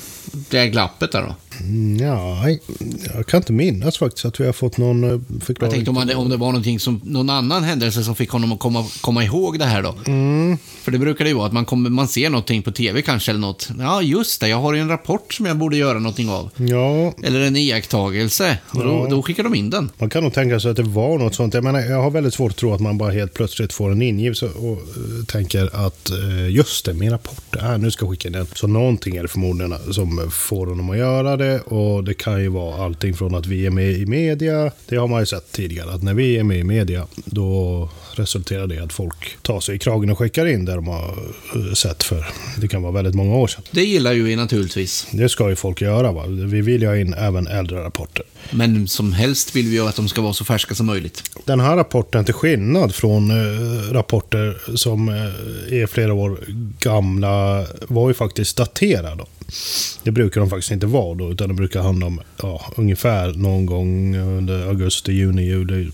det 0.50 0.68
glappet 0.68 1.12
där 1.12 1.22
då? 1.22 1.36
Mm, 1.64 1.98
Ja, 2.08 2.50
jag 3.16 3.28
kan 3.28 3.38
inte 3.38 3.54
minnas 3.54 3.98
faktiskt 3.98 4.26
att 4.26 4.40
vi 4.40 4.46
har 4.46 4.54
fått 4.54 4.78
någon 4.78 5.04
eh, 5.04 5.20
förklaring. 5.42 5.58
Jag 5.60 5.72
tänkte 5.72 5.90
om, 5.90 5.98
han, 5.98 6.16
om 6.16 6.30
det 6.30 6.38
var 6.38 6.48
någonting 6.48 6.80
som, 6.80 7.02
någon 7.04 7.30
annan 7.30 7.64
händelse 7.64 8.04
som 8.04 8.16
fick 8.16 8.30
honom 8.30 8.52
att 8.52 8.60
komma, 8.60 8.86
komma 9.02 9.24
ihåg 9.24 9.60
det 9.60 9.66
här 9.66 9.82
då. 9.84 9.96
För 10.84 10.92
det 10.92 10.98
brukar 10.98 11.26
det 11.26 11.30
ju 11.30 11.36
vara 11.36 11.48
att 11.48 11.54
man, 11.54 11.66
kommer, 11.66 11.90
man 11.90 12.08
ser 12.08 12.30
någonting 12.30 12.62
på 12.64 12.72
tv 12.72 13.02
kanske 13.02 13.32
eller 13.32 13.40
något. 13.42 13.70
Ja, 13.80 14.02
just 14.02 14.42
det, 14.42 14.48
jag 14.48 14.58
har 14.58 14.74
ju 14.74 14.80
en 14.80 14.88
rapport 14.90 15.34
som 15.34 15.46
jag 15.46 15.58
borde 15.58 15.78
göra 15.78 16.00
någonting 16.00 16.30
av. 16.30 16.50
Ja, 16.56 17.14
Eller 17.24 17.40
en 17.42 17.56
iakttagelse. 17.56 18.58
Och 18.70 18.84
då, 18.84 18.90
Ja. 18.92 19.08
då 19.10 19.22
skickar 19.24 19.44
de 19.44 19.56
in 19.56 19.70
den. 19.70 19.90
Man 19.98 20.10
kan 20.10 20.24
nog 20.24 20.34
tänka 20.34 20.60
sig 20.60 20.72
att 20.72 20.78
det 20.78 20.84
var 20.84 21.18
något 21.18 21.36
sånt. 21.36 21.54
Jag, 21.54 21.64
menar, 21.64 21.80
jag 21.80 22.02
har 22.02 22.12
väldigt 22.12 22.34
svårt 22.34 22.52
att 22.52 22.58
tro 22.58 22.74
att 22.74 22.82
man 22.82 22.98
bara 22.98 23.12
helt 23.12 23.34
plötsligt 23.34 23.74
får 23.74 23.92
en 23.92 24.02
ingivelse 24.02 24.46
och 24.46 24.72
eh, 24.72 25.26
tänker 25.28 25.86
att 25.88 26.10
eh, 26.10 26.50
just 26.50 26.86
det, 26.86 26.94
min 26.94 27.12
rapport, 27.12 27.56
äh, 27.60 27.78
nu 27.78 27.92
ska 27.92 28.06
jag 28.06 28.12
skicka 28.12 28.28
in 28.28 28.34
den. 28.34 28.48
Så 28.56 28.68
någonting 28.68 29.16
är 29.16 29.22
det 29.22 29.28
förmodligen 29.28 29.74
som 29.94 30.32
får 30.32 30.68
honom 30.68 30.90
att 30.90 30.98
göra 30.98 31.38
det 31.38 31.51
och 31.60 32.04
det 32.04 32.14
kan 32.14 32.42
ju 32.42 32.48
vara 32.48 32.86
allting 32.86 33.14
från 33.14 33.36
att 33.36 33.46
vi 33.46 33.66
är 33.66 33.72
med 33.72 33.92
i 33.92 34.06
media. 34.06 34.72
Det 34.86 34.96
har 34.96 35.08
man 35.08 35.20
ju 35.20 35.26
sett 35.26 35.52
tidigare, 35.52 35.92
att 35.94 36.04
när 36.04 36.14
vi 36.14 36.38
är 36.38 36.44
med 36.44 36.58
i 36.58 36.64
media 36.64 37.08
då 37.26 37.90
resulterar 38.16 38.68
det 38.68 38.76
i 38.76 38.80
att 38.80 38.94
folk 38.94 39.38
tar 39.42 39.60
sig 39.60 39.76
i 39.76 39.80
kragen 39.80 40.10
och 40.10 40.18
skickar 40.18 40.46
in 40.46 40.66
det 40.66 40.76
de 40.76 40.88
har 40.88 41.18
eh, 41.56 41.74
sett 41.74 42.04
för, 42.04 42.26
det 42.58 42.68
kan 42.68 42.82
vara 42.82 42.92
väldigt 42.92 43.16
många 43.16 43.36
år 43.36 43.48
sedan. 43.48 43.64
Det 43.72 43.84
gillar 43.84 44.14
ju 44.14 44.24
vi 44.24 44.36
naturligtvis. 44.36 45.08
Det 45.12 45.30
ska 45.30 45.50
ju 45.50 45.56
folk 45.56 45.82
göra. 45.82 46.12
Va? 46.12 46.26
Vi 46.28 46.62
vill 46.62 46.82
ju 46.82 46.88
ha 46.88 46.98
in 46.98 47.14
även 47.14 47.48
äldre 47.48 47.84
rapporter. 47.84 48.26
Men 48.52 48.88
som 48.88 49.14
helst 49.14 49.56
vill 49.56 49.66
vi 49.66 49.76
ju 49.76 49.88
att 49.88 49.96
de 49.96 50.08
ska 50.08 50.22
vara 50.22 50.34
så 50.34 50.46
färska 50.46 50.76
som 50.76 50.86
möjligt. 50.86 51.24
Den 51.46 51.60
här 51.60 51.76
rapporten, 51.76 52.26
till 52.26 52.34
skillnad 52.34 52.96
från 52.96 53.32
eh, 53.32 53.94
rapporter 53.94 54.62
som 54.76 55.10
eh, 55.10 55.16
är 55.82 55.88
flera 55.88 56.14
år 56.14 56.40
gamla, 56.80 57.66
var 57.88 58.08
ju 58.08 58.14
faktiskt 58.14 58.58
daterad. 58.58 59.18
Då. 59.18 59.26
Det 60.04 60.12
brukar 60.12 60.42
de 60.42 60.50
faktiskt 60.50 60.72
inte 60.72 60.86
vara 60.86 61.16
då, 61.16 61.32
utan 61.32 61.48
det 61.48 61.54
brukar 61.54 61.82
handla 61.82 62.06
om 62.06 62.22
ja, 62.42 62.62
ungefär 62.76 63.34
någon 63.34 63.66
gång 63.66 64.16
under 64.18 64.68
augusti, 64.68 65.12
juni, 65.12 65.46
juli. 65.46 65.92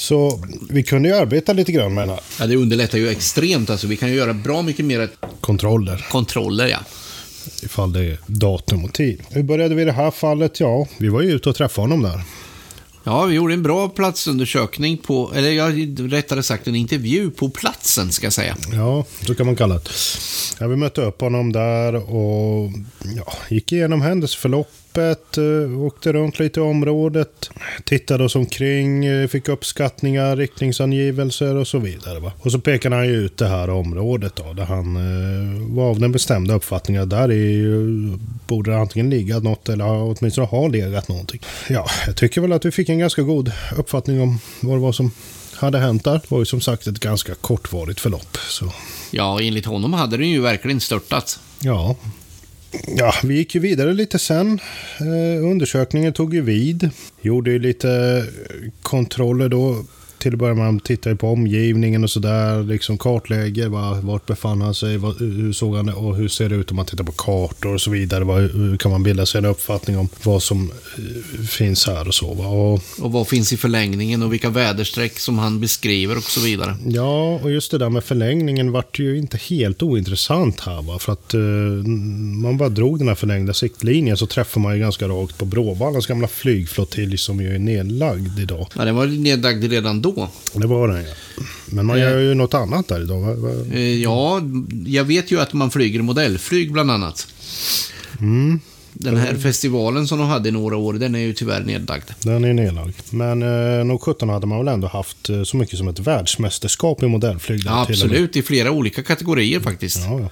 Så 0.00 0.40
vi 0.70 0.82
kunde 0.82 1.08
ju 1.08 1.14
arbeta 1.14 1.52
lite 1.52 1.72
grann 1.72 1.94
med 1.94 2.02
den 2.02 2.14
här. 2.14 2.20
Ja, 2.38 2.46
det 2.46 2.56
underlättar 2.56 2.98
ju 2.98 3.08
extremt. 3.08 3.70
Alltså, 3.70 3.86
vi 3.86 3.96
kan 3.96 4.08
ju 4.08 4.14
göra 4.14 4.32
bra 4.34 4.62
mycket 4.62 4.84
mer 4.84 5.08
Kontroller, 5.40 6.06
kontroller, 6.10 6.66
ja. 6.66 6.78
ifall 7.62 7.92
det 7.92 8.04
är 8.04 8.18
datum 8.26 8.84
och 8.84 8.92
tid. 8.92 9.22
Hur 9.30 9.42
började 9.42 9.74
vi 9.74 9.82
i 9.82 9.84
det 9.84 9.92
här 9.92 10.10
fallet? 10.10 10.60
Ja, 10.60 10.86
vi 10.98 11.08
var 11.08 11.22
ju 11.22 11.32
ute 11.32 11.48
och 11.48 11.56
träffade 11.56 11.88
honom 11.88 12.02
där. 12.02 12.22
Ja, 13.04 13.24
vi 13.24 13.34
gjorde 13.34 13.54
en 13.54 13.62
bra 13.62 13.88
platsundersökning 13.88 14.96
på, 14.96 15.32
eller 15.34 15.50
ja, 15.50 15.70
rättare 16.16 16.42
sagt 16.42 16.68
en 16.68 16.74
intervju 16.74 17.30
på 17.30 17.50
platsen, 17.50 18.12
ska 18.12 18.26
jag 18.26 18.32
säga. 18.32 18.56
Ja, 18.72 19.04
så 19.26 19.34
kan 19.34 19.46
man 19.46 19.56
kalla 19.56 19.74
det. 19.74 19.90
Ja, 20.60 20.66
vi 20.66 20.76
mötte 20.76 21.00
upp 21.00 21.20
honom 21.20 21.52
där 21.52 21.94
och 21.94 22.72
ja, 23.16 23.32
gick 23.48 23.72
igenom 23.72 24.02
händelseförloppet, 24.02 24.89
eh, 24.98 25.80
åkte 25.80 26.12
runt 26.12 26.38
lite 26.38 26.60
i 26.60 26.62
området, 26.62 27.50
tittade 27.84 28.24
oss 28.24 28.36
omkring, 28.36 29.04
eh, 29.04 29.28
fick 29.28 29.48
uppskattningar, 29.48 30.36
riktningsangivelser 30.36 31.56
och 31.56 31.66
så 31.66 31.78
vidare. 31.78 32.20
Va? 32.20 32.32
Och 32.38 32.52
så 32.52 32.58
pekade 32.60 32.96
han 32.96 33.06
ju 33.06 33.14
ut 33.14 33.36
det 33.36 33.46
här 33.46 33.70
området 33.70 34.36
då, 34.36 34.52
där 34.52 34.64
han 34.64 34.96
eh, 34.96 35.74
var 35.76 35.90
av 35.90 36.00
den 36.00 36.12
bestämda 36.12 36.54
uppfattningen 36.54 37.02
att 37.02 37.10
där 37.10 37.28
ju, 37.28 38.18
borde 38.46 38.70
det 38.70 38.78
antingen 38.78 39.10
ligga 39.10 39.38
något 39.38 39.68
eller 39.68 39.84
åtminstone 39.84 40.46
ha 40.46 40.68
legat 40.68 41.08
någonting. 41.08 41.40
Ja, 41.68 41.86
jag 42.06 42.16
tycker 42.16 42.40
väl 42.40 42.52
att 42.52 42.64
vi 42.64 42.70
fick 42.70 42.88
en 42.88 42.98
ganska 42.98 43.22
god 43.22 43.52
uppfattning 43.76 44.20
om 44.20 44.38
vad 44.60 44.76
det 44.76 44.80
var 44.80 44.92
som 44.92 45.10
hade 45.54 45.78
hänt 45.78 46.04
där. 46.04 46.14
Det 46.14 46.30
var 46.30 46.38
ju 46.38 46.44
som 46.44 46.60
sagt 46.60 46.86
ett 46.86 47.00
ganska 47.00 47.34
kortvarigt 47.34 48.00
förlopp. 48.00 48.36
Så 48.48 48.72
Ja, 49.10 49.40
enligt 49.40 49.66
honom 49.66 49.92
hade 49.92 50.16
den 50.16 50.30
ju 50.30 50.40
verkligen 50.40 50.80
störtat. 50.80 51.40
Ja. 51.60 51.96
Ja, 52.86 53.14
vi 53.24 53.34
gick 53.34 53.54
ju 53.54 53.60
vidare 53.60 53.92
lite 53.92 54.18
sen. 54.18 54.60
Eh, 55.00 55.44
undersökningen 55.44 56.12
tog 56.12 56.34
ju 56.34 56.40
vid. 56.40 56.90
Gjorde 57.20 57.50
ju 57.50 57.58
lite 57.58 58.24
kontroller 58.82 59.48
då. 59.48 59.84
Till 60.20 60.32
att 60.32 60.38
börja 60.38 60.54
med, 60.54 60.64
man 60.64 60.80
tittar 60.80 61.14
på 61.14 61.28
omgivningen 61.28 62.04
och 62.04 62.10
sådär. 62.10 62.62
Liksom 62.62 62.98
kartlägger, 62.98 63.68
va, 63.68 64.00
vart 64.02 64.26
befann 64.26 64.60
han 64.60 64.74
sig, 64.74 64.96
vad, 64.96 65.18
hur 65.18 65.52
såg 65.52 65.76
han 65.76 65.86
det 65.86 65.92
och 65.92 66.16
hur 66.16 66.28
ser 66.28 66.48
det 66.48 66.54
ut 66.54 66.70
om 66.70 66.76
man 66.76 66.86
tittar 66.86 67.04
på 67.04 67.12
kartor 67.12 67.74
och 67.74 67.80
så 67.80 67.90
vidare. 67.90 68.24
Vad, 68.24 68.40
hur 68.40 68.76
kan 68.76 68.90
man 68.90 69.02
bilda 69.02 69.26
sig 69.26 69.38
en 69.38 69.44
uppfattning 69.44 69.98
om 69.98 70.08
vad 70.22 70.42
som 70.42 70.70
eh, 70.98 71.40
finns 71.46 71.86
här 71.86 72.08
och 72.08 72.14
så. 72.14 72.34
Va? 72.34 72.46
Och, 72.46 72.82
Och 73.00 73.12
vad 73.12 73.28
finns 73.28 73.52
i 73.52 73.56
förlängningen 73.56 74.22
och 74.22 74.32
vilka 74.32 74.50
väderstreck 74.50 75.18
som 75.18 75.38
han 75.38 75.60
beskriver 75.60 76.16
och 76.16 76.22
så 76.22 76.40
vidare. 76.40 76.76
Ja, 76.86 77.40
och 77.42 77.50
just 77.50 77.70
det 77.70 77.78
där 77.78 77.88
med 77.88 78.04
förlängningen 78.04 78.72
vart 78.72 78.98
ju 78.98 79.18
inte 79.18 79.36
helt 79.36 79.82
ointressant 79.82 80.60
här. 80.60 80.82
Va? 80.82 80.98
För 80.98 81.12
att 81.12 81.34
eh, 81.34 81.40
man 81.40 82.56
bara 82.56 82.68
drog 82.68 82.98
den 82.98 83.08
här 83.08 83.14
förlängda 83.14 83.54
siktlinjen 83.54 84.16
så 84.16 84.26
träffar 84.26 84.60
man 84.60 84.74
ju 84.74 84.80
ganska 84.80 85.08
rakt 85.08 85.38
på 85.38 85.44
Bråvallens 85.44 86.06
gamla 86.06 86.28
flygflottilj 86.28 87.18
som 87.18 87.40
ju 87.40 87.54
är 87.54 87.58
nedlagd 87.58 88.38
idag. 88.38 88.66
Ja, 88.76 88.84
den 88.84 88.94
var 88.94 89.06
nedlagd 89.06 89.64
redan 89.64 90.02
då. 90.02 90.09
Det 90.54 90.66
var 90.66 90.88
den 90.88 91.04
ja. 91.04 91.14
Men 91.66 91.86
man 91.86 91.98
gör 91.98 92.18
ju 92.18 92.34
något 92.34 92.54
annat 92.54 92.88
där 92.88 93.02
idag. 93.02 93.20
Va? 93.20 93.34
Va? 93.34 93.50
Eh, 93.72 93.80
Ja, 94.02 94.40
jag 94.86 95.04
vet 95.04 95.30
ju 95.32 95.40
att 95.40 95.52
man 95.52 95.70
flyger 95.70 96.02
modellflyg 96.02 96.72
bland 96.72 96.90
annat. 96.90 97.26
Den 98.92 99.16
här 99.16 99.34
festivalen 99.34 100.06
som 100.08 100.18
de 100.18 100.28
hade 100.28 100.48
i 100.48 100.52
några 100.52 100.76
år, 100.76 100.92
den 100.92 101.14
är 101.14 101.18
ju 101.18 101.32
tyvärr 101.32 101.60
nedlagd. 101.60 102.04
Den 102.22 102.44
är 102.44 102.52
nedlagd. 102.52 102.94
Men 103.10 103.42
eh, 103.42 103.84
nog 103.84 104.02
17 104.02 104.28
hade 104.28 104.46
man 104.46 104.58
väl 104.58 104.68
ändå 104.68 104.88
haft 104.88 105.30
eh, 105.30 105.42
så 105.42 105.56
mycket 105.56 105.78
som 105.78 105.88
ett 105.88 105.98
världsmästerskap 105.98 107.02
i 107.02 107.06
modellflyg. 107.06 107.64
där 107.64 107.70
Ja, 107.70 107.86
absolut, 107.88 108.36
i 108.36 108.42
flera 108.42 108.70
olika 108.70 109.02
kategorier 109.02 109.60
faktiskt. 109.60 109.98
Ja, 110.04 110.20
ja. 110.20 110.28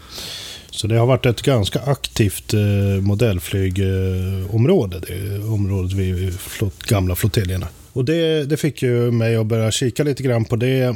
Så 0.70 0.86
det 0.86 0.96
har 0.96 1.06
varit 1.06 1.26
ett 1.26 1.42
ganska 1.42 1.80
aktivt 1.80 2.54
eh, 2.54 2.60
modellflygområde. 3.02 5.00
det 5.00 5.38
området 5.38 5.92
vid 5.92 6.40
flott, 6.40 6.82
gamla 6.82 7.14
flottiljerna. 7.14 7.66
Och 7.98 8.04
det, 8.04 8.44
det 8.44 8.56
fick 8.56 8.82
ju 8.82 9.10
mig 9.10 9.36
att 9.36 9.46
börja 9.46 9.70
kika 9.70 10.04
lite 10.04 10.22
grann 10.22 10.44
på 10.44 10.56
det. 10.56 10.82
Eh, 10.82 10.94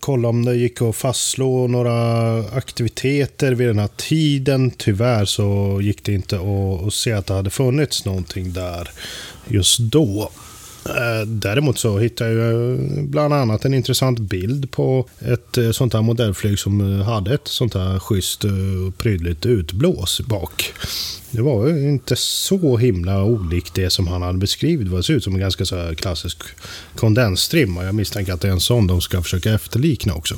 kolla 0.00 0.28
om 0.28 0.44
det 0.44 0.54
gick 0.54 0.82
att 0.82 0.96
fastslå 0.96 1.66
några 1.66 2.38
aktiviteter 2.40 3.52
vid 3.52 3.68
den 3.68 3.78
här 3.78 3.88
tiden. 3.96 4.70
Tyvärr 4.70 5.24
så 5.24 5.78
gick 5.82 6.04
det 6.04 6.12
inte 6.12 6.36
att, 6.36 6.86
att 6.86 6.94
se 6.94 7.12
att 7.12 7.26
det 7.26 7.34
hade 7.34 7.50
funnits 7.50 8.04
någonting 8.04 8.52
där 8.52 8.90
just 9.48 9.78
då. 9.78 10.30
Eh, 10.86 11.26
däremot 11.26 11.78
så 11.78 11.98
hittade 11.98 12.32
jag 12.32 12.72
eh, 12.72 12.78
bland 13.02 13.34
annat 13.34 13.64
en 13.64 13.74
intressant 13.74 14.18
bild 14.18 14.70
på 14.70 15.08
ett 15.18 15.58
eh, 15.58 15.70
sånt 15.70 15.94
här 15.94 16.02
modellflyg 16.02 16.58
som 16.58 17.00
hade 17.00 17.34
ett 17.34 17.48
sånt 17.48 17.74
här 17.74 17.98
schysst 17.98 18.44
och 18.44 18.98
prydligt 18.98 19.46
utblås 19.46 20.20
bak. 20.20 20.72
Det 21.30 21.42
var 21.42 21.66
ju 21.66 21.88
inte 21.88 22.16
så 22.16 22.76
himla 22.76 23.24
olikt 23.24 23.74
det 23.74 23.90
som 23.90 24.08
han 24.08 24.22
hade 24.22 24.38
beskrivit. 24.38 24.90
Det 24.90 25.02
ser 25.02 25.14
ut 25.14 25.24
som 25.24 25.34
en 25.34 25.40
ganska 25.40 25.64
så 25.64 25.76
här 25.76 25.94
klassisk 25.94 26.42
kondensstrimma. 26.94 27.84
Jag 27.84 27.94
misstänker 27.94 28.32
att 28.32 28.40
det 28.40 28.48
är 28.48 28.52
en 28.52 28.60
sån 28.60 28.86
de 28.86 29.00
ska 29.00 29.22
försöka 29.22 29.54
efterlikna 29.54 30.14
också. 30.14 30.34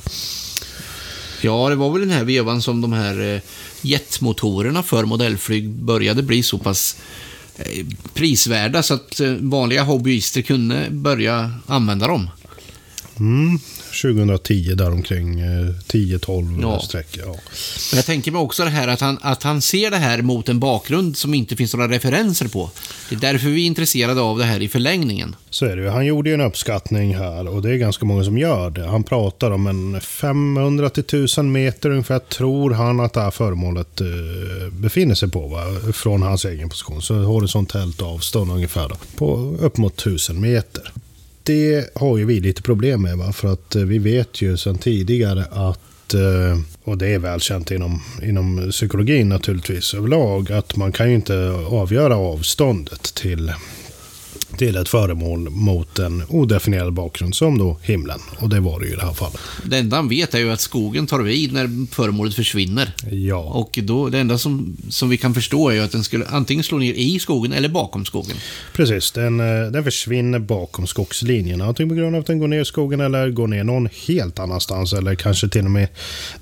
Ja, 1.41 1.69
det 1.69 1.75
var 1.75 1.91
väl 1.91 2.01
den 2.01 2.11
här 2.11 2.25
vevan 2.25 2.63
som 2.63 2.81
de 2.81 2.93
här 2.93 3.41
jetmotorerna 3.83 4.83
för 4.83 5.05
modellflyg 5.05 5.69
började 5.69 6.23
bli 6.23 6.43
så 6.43 6.59
pass 6.59 6.97
Eh, 7.57 7.87
prisvärda 8.15 8.83
så 8.83 8.95
att 8.95 9.21
eh, 9.21 9.33
vanliga 9.33 9.83
hobbyister 9.83 10.43
kunde 10.43 10.87
börja 10.91 11.53
använda 11.67 12.07
dem. 12.07 12.31
Mm, 13.21 13.59
2010 14.03 14.75
däromkring. 14.75 15.41
Eh, 15.41 15.47
10-12 15.87 16.59
Ja. 16.63 16.81
streck. 16.81 17.19
Ja. 17.19 17.27
Men 17.91 17.97
jag 17.97 18.05
tänker 18.07 18.31
mig 18.33 18.41
också 18.41 18.65
det 18.65 18.71
här 18.71 18.89
att 18.89 19.01
han, 19.01 19.19
att 19.23 19.43
han 19.43 19.63
ser 19.63 19.91
det 19.91 19.97
här 19.97 20.23
mot 20.23 20.49
en 20.49 20.61
bakgrund 20.61 21.17
som 21.17 21.35
inte 21.35 21.57
finns 21.57 21.75
några 21.75 21.89
referenser 21.89 22.49
på. 22.49 22.71
Det 23.09 23.15
är 23.15 23.21
därför 23.21 23.49
vi 23.49 23.63
är 23.63 23.67
intresserade 23.67 24.21
av 24.21 24.39
det 24.39 24.45
här 24.45 24.63
i 24.63 24.69
förlängningen. 24.69 25.37
Så 25.51 25.67
är 25.67 25.77
det 25.77 25.83
ju. 25.83 25.89
Han 25.89 26.07
gjorde 26.07 26.31
ju 26.31 26.35
en 26.35 26.41
uppskattning 26.41 27.15
här 27.17 27.49
och 27.49 27.63
det 27.63 27.71
är 27.71 27.77
ganska 27.77 28.05
många 28.05 28.25
som 28.25 28.39
gör 28.39 28.71
det. 28.71 28.87
Han 28.87 29.05
pratar 29.05 29.51
om 29.51 29.67
en 29.67 30.01
500 30.01 30.91
till 30.91 31.01
1000 31.03 31.53
meter 31.53 31.91
ungefär 31.91 32.19
tror 32.19 32.71
han 32.71 33.01
att 33.01 33.13
det 33.13 33.21
här 33.21 33.31
föremålet 33.31 34.01
eh, 34.01 34.07
befinner 34.73 35.15
sig 35.15 35.31
på. 35.31 35.47
Va? 35.49 35.61
Från 35.93 36.23
hans 36.23 36.45
egen 36.45 36.69
position. 36.69 37.03
Så 37.03 37.15
horisontellt 37.15 38.03
avstånd 38.03 38.51
ungefär 38.53 38.89
då, 38.89 38.97
på 39.17 39.57
upp 39.61 39.77
mot 39.77 40.01
1000 40.01 40.41
meter. 40.41 40.93
Det 41.43 41.95
har 41.95 42.19
ju 42.19 42.25
vi 42.25 42.41
lite 42.41 42.63
problem 42.63 43.03
med 43.03 43.19
va? 43.19 43.33
för 43.33 43.53
att 43.53 43.77
eh, 43.77 43.83
vi 43.83 43.99
vet 43.99 44.43
ju 44.43 44.57
sedan 44.57 44.79
tidigare 44.79 45.45
att 45.51 46.15
eh, 46.15 46.59
och 46.85 46.99
det 46.99 47.09
är 47.09 47.19
välkänt 47.19 47.71
inom, 47.71 48.03
inom 48.23 48.71
psykologin 48.71 49.29
naturligtvis 49.29 49.95
överlag, 49.95 50.53
att 50.53 50.77
man 50.77 50.93
kan 50.93 51.09
ju 51.09 51.15
inte 51.15 51.51
avgöra 51.69 52.17
avståndet 52.17 53.15
till 53.15 53.53
till 54.57 54.77
ett 54.77 54.89
föremål 54.89 55.51
mot 55.51 55.99
en 55.99 56.23
odefinierad 56.29 56.93
bakgrund 56.93 57.35
som 57.35 57.59
då 57.59 57.79
himlen. 57.83 58.21
Och 58.39 58.49
det 58.49 58.61
var 58.61 58.81
det 58.81 58.87
ju 58.87 58.93
i 58.93 58.97
det 58.97 59.03
här 59.03 59.13
fallet. 59.13 59.41
Det 59.65 59.79
enda 59.79 59.97
han 59.97 60.09
vet 60.09 60.35
är 60.35 60.39
ju 60.39 60.53
att 60.53 60.61
skogen 60.61 61.07
tar 61.07 61.21
vid 61.21 61.53
när 61.53 61.95
föremålet 61.95 62.35
försvinner. 62.35 62.95
Ja, 63.11 63.39
Och 63.39 63.79
då, 63.83 64.09
det 64.09 64.19
enda 64.19 64.39
som, 64.39 64.77
som 64.89 65.09
vi 65.09 65.17
kan 65.17 65.35
förstå 65.35 65.69
är 65.69 65.75
ju 65.75 65.81
att 65.81 65.93
den 65.93 66.05
skulle 66.05 66.27
antingen 66.27 66.65
slå 66.65 66.79
ner 66.79 66.95
i 66.95 67.19
skogen 67.19 67.53
eller 67.53 67.69
bakom 67.69 68.05
skogen. 68.05 68.37
precis. 68.73 69.13
Den, 69.13 69.41
eh, 69.41 69.71
den 69.71 69.85
försvinner 69.85 70.39
bakom 70.39 70.87
skogslinjen. 70.87 71.61
Antingen 71.61 71.89
på 71.89 71.95
grund 71.95 72.17
av 72.17 72.21
att 72.21 72.27
den 72.27 72.39
går 72.39 72.49
ner 72.49 72.61
i 72.61 72.65
skogen 72.65 73.01
eller 73.01 73.31
går 73.31 73.47
ner 73.47 73.65
någon 73.65 73.89
helt 74.07 74.39
annanstans. 74.39 74.93
Eller 74.93 75.15
kanske 75.15 75.49
till 75.49 75.65
och 75.65 75.71
med, 75.71 75.89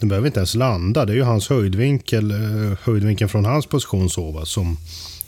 den 0.01 0.09
behöver 0.09 0.27
inte 0.27 0.41
ens 0.41 0.55
landa. 0.55 1.05
Det 1.05 1.13
är 1.13 1.17
ju 1.17 1.23
hans 1.23 1.49
höjdvinkel, 1.49 2.31
eh, 2.31 2.79
höjdvinkeln 2.83 3.29
från 3.29 3.45
hans 3.45 3.67
position 3.67 4.11
så 4.11 4.31
va, 4.31 4.45
som 4.45 4.77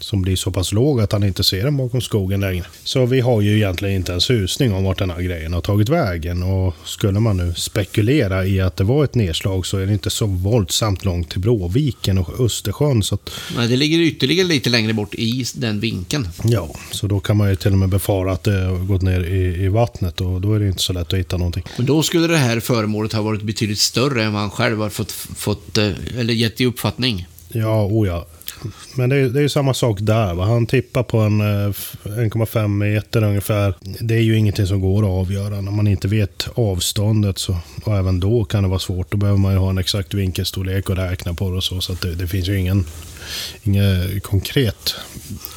som 0.03 0.23
blir 0.23 0.37
så 0.37 0.51
pass 0.51 0.73
låg 0.73 1.01
att 1.01 1.13
han 1.13 1.25
inte 1.25 1.45
ser 1.45 1.65
den 1.65 1.77
bakom 1.77 2.01
skogen 2.01 2.41
längre. 2.41 2.65
Så 2.85 3.07
vi 3.07 3.21
har 3.21 3.41
ju 3.41 3.57
egentligen 3.57 3.95
inte 3.97 4.13
en 4.13 4.21
susning 4.21 4.73
om 4.75 4.85
vart 4.85 4.99
den 4.99 5.11
här 5.11 5.21
grejen 5.23 5.53
har 5.53 5.61
tagit 5.61 5.89
vägen. 5.89 6.43
Och 6.43 6.75
skulle 6.85 7.21
man 7.21 7.37
nu 7.37 7.55
spekulera 7.55 8.47
i 8.47 8.61
att 8.61 8.77
det 8.77 8.85
var 8.85 9.05
ett 9.05 9.15
nedslag 9.15 9.67
så 9.67 9.79
är 9.79 9.87
det 9.87 9.93
inte 9.93 10.11
så 10.11 10.27
våldsamt 10.27 11.05
långt 11.05 11.31
till 11.31 11.41
Bråviken 11.41 12.19
och 12.19 12.41
Östersjön. 12.41 13.03
Så 13.03 13.15
att, 13.15 13.31
Nej, 13.57 13.69
det 13.69 13.77
ligger 13.77 13.99
ytterligare 13.99 14.49
lite 14.49 14.71
längre 14.71 14.93
bort 14.93 15.15
i 15.15 15.45
den 15.55 15.81
vinkeln. 15.81 16.29
ja, 16.45 16.69
så 16.91 17.07
då 17.07 17.21
kan 17.21 17.37
man 17.37 17.51
ju 17.51 17.57
till 17.57 17.73
och 17.73 17.79
med 17.79 17.89
befara 17.89 18.33
att 18.33 18.45
det 18.45 18.61
har 18.61 18.79
gått 18.79 19.03
ner 19.03 19.21
i, 19.21 19.65
i 19.65 19.69
vattnet 19.69 20.21
och 20.21 20.41
då 20.41 20.55
är 20.55 20.61
det 20.61 20.67
inte 20.67 20.83
så 20.83 20.93
lätt 20.93 21.13
att 21.13 21.19
hitta 21.19 21.37
någonting. 21.37 21.65
Men 21.77 21.87
då 21.87 22.03
skulle 22.03 22.27
det 22.27 22.37
här 22.37 22.61
föremålet 22.61 23.13
ha 23.13 23.23
varit 23.23 23.43
betydligt 23.43 23.79
större 23.79 24.25
än 24.25 24.33
vad 24.33 24.41
han 24.41 24.51
själv 24.51 24.79
har 24.81 24.91
fått, 24.91 25.13
fått 25.13 25.79
eh, 25.79 25.91
eller 26.19 26.35
gett 26.35 26.61
i 26.61 26.67
uppfattning. 26.67 27.27
Ja, 27.49 27.85
o 27.85 28.07
ja. 28.07 28.27
Men 28.95 29.11
det 29.11 29.17
är, 29.17 29.29
det 29.29 29.39
är 29.39 29.43
ju 29.43 29.49
samma 29.49 29.75
sak 29.75 29.99
där. 30.01 30.35
Va? 30.35 30.45
Han 30.45 30.67
tippar 30.67 31.03
på 31.03 31.19
en 31.19 31.41
eh, 31.41 31.73
1,5 32.05 32.69
meter 32.69 33.23
ungefär. 33.23 33.75
Det 33.81 34.15
är 34.15 34.21
ju 34.21 34.37
ingenting 34.37 34.67
som 34.67 34.81
går 34.81 35.03
att 35.03 35.27
avgöra. 35.27 35.61
När 35.61 35.73
man 35.73 35.89
inte 35.89 36.09
vet 36.09 36.49
avståndet 36.55 37.39
så, 37.39 37.57
och 37.85 37.97
även 37.97 38.21
då 38.21 38.45
kan 38.45 38.63
det 38.63 38.69
vara 38.69 38.79
svårt. 38.79 39.11
Då 39.11 39.17
behöver 39.17 39.39
man 39.39 39.53
ju 39.53 39.59
ha 39.59 39.71
en 39.71 39.79
exakt 39.79 40.15
vinkelstorlek 40.15 40.91
och 40.91 40.97
räkna 40.97 41.35
på 41.35 41.51
det 41.51 41.57
och 41.57 41.65
så. 41.65 41.81
Så 41.81 41.93
att 41.93 42.01
det, 42.01 42.15
det 42.15 42.27
finns 42.27 42.49
ju 42.49 42.59
ingen, 42.59 42.85
ingen 43.63 44.21
konkret 44.21 44.95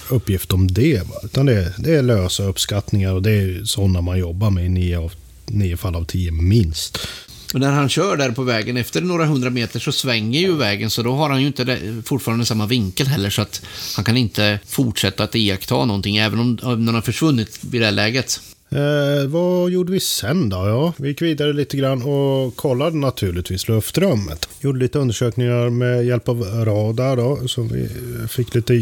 uppgift 0.10 0.54
om 0.54 0.68
det. 0.68 1.00
Va? 1.00 1.16
Utan 1.24 1.46
det, 1.46 1.74
det 1.78 1.96
är 1.96 2.02
lösa 2.02 2.44
uppskattningar 2.44 3.14
och 3.14 3.22
det 3.22 3.32
är 3.32 3.64
sådana 3.64 4.02
man 4.02 4.20
jobbar 4.20 4.50
med 4.50 4.66
i 4.66 4.70
nio, 4.70 5.00
av, 5.00 5.14
nio 5.46 5.78
fall 5.78 5.96
av 5.96 6.06
tio 6.06 6.32
minst. 6.32 7.08
Men 7.56 7.62
när 7.62 7.72
han 7.72 7.90
kör 7.90 8.18
där 8.18 8.32
på 8.32 8.44
vägen, 8.44 8.78
efter 8.78 9.02
några 9.02 9.26
hundra 9.26 9.50
meter 9.50 9.80
så 9.80 9.92
svänger 9.92 10.40
ju 10.40 10.56
vägen, 10.56 10.90
så 10.90 11.04
då 11.04 11.16
har 11.16 11.30
han 11.30 11.42
ju 11.42 11.48
inte 11.48 11.64
det, 11.64 11.80
fortfarande 12.06 12.46
samma 12.46 12.66
vinkel 12.66 13.08
heller, 13.08 13.30
så 13.30 13.42
att 13.42 13.62
han 13.96 14.06
kan 14.06 14.18
inte 14.18 14.60
fortsätta 14.66 15.24
att 15.24 15.36
iaktta 15.36 15.86
någonting, 15.86 16.18
även 16.18 16.40
om, 16.40 16.60
om 16.64 16.86
den 16.86 16.96
har 16.96 17.02
försvunnit 17.02 17.60
vid 17.62 17.82
det 17.82 17.86
här 17.86 17.92
läget. 17.92 18.42
Eh, 18.70 19.28
vad 19.28 19.72
gjorde 19.72 19.92
vi 19.92 20.00
sen 20.00 20.50
då? 20.50 20.58
Ja, 20.58 20.94
vi 20.98 21.08
gick 21.08 21.22
vidare 21.22 21.54
lite 21.54 21.78
grann 21.78 22.04
och 22.04 22.56
kollade 22.56 22.98
naturligtvis 22.98 23.68
luftrummet. 23.68 24.50
Gjorde 24.62 24.80
lite 24.80 25.00
undersökningar 25.00 25.70
med 25.70 26.06
hjälp 26.06 26.30
av 26.30 26.44
radar 26.44 27.18
då, 27.18 27.48
som 27.48 27.68
vi 27.68 27.84
eh, 27.84 28.28
fick 28.28 28.56
lite 28.56 28.76
eh, 28.76 28.82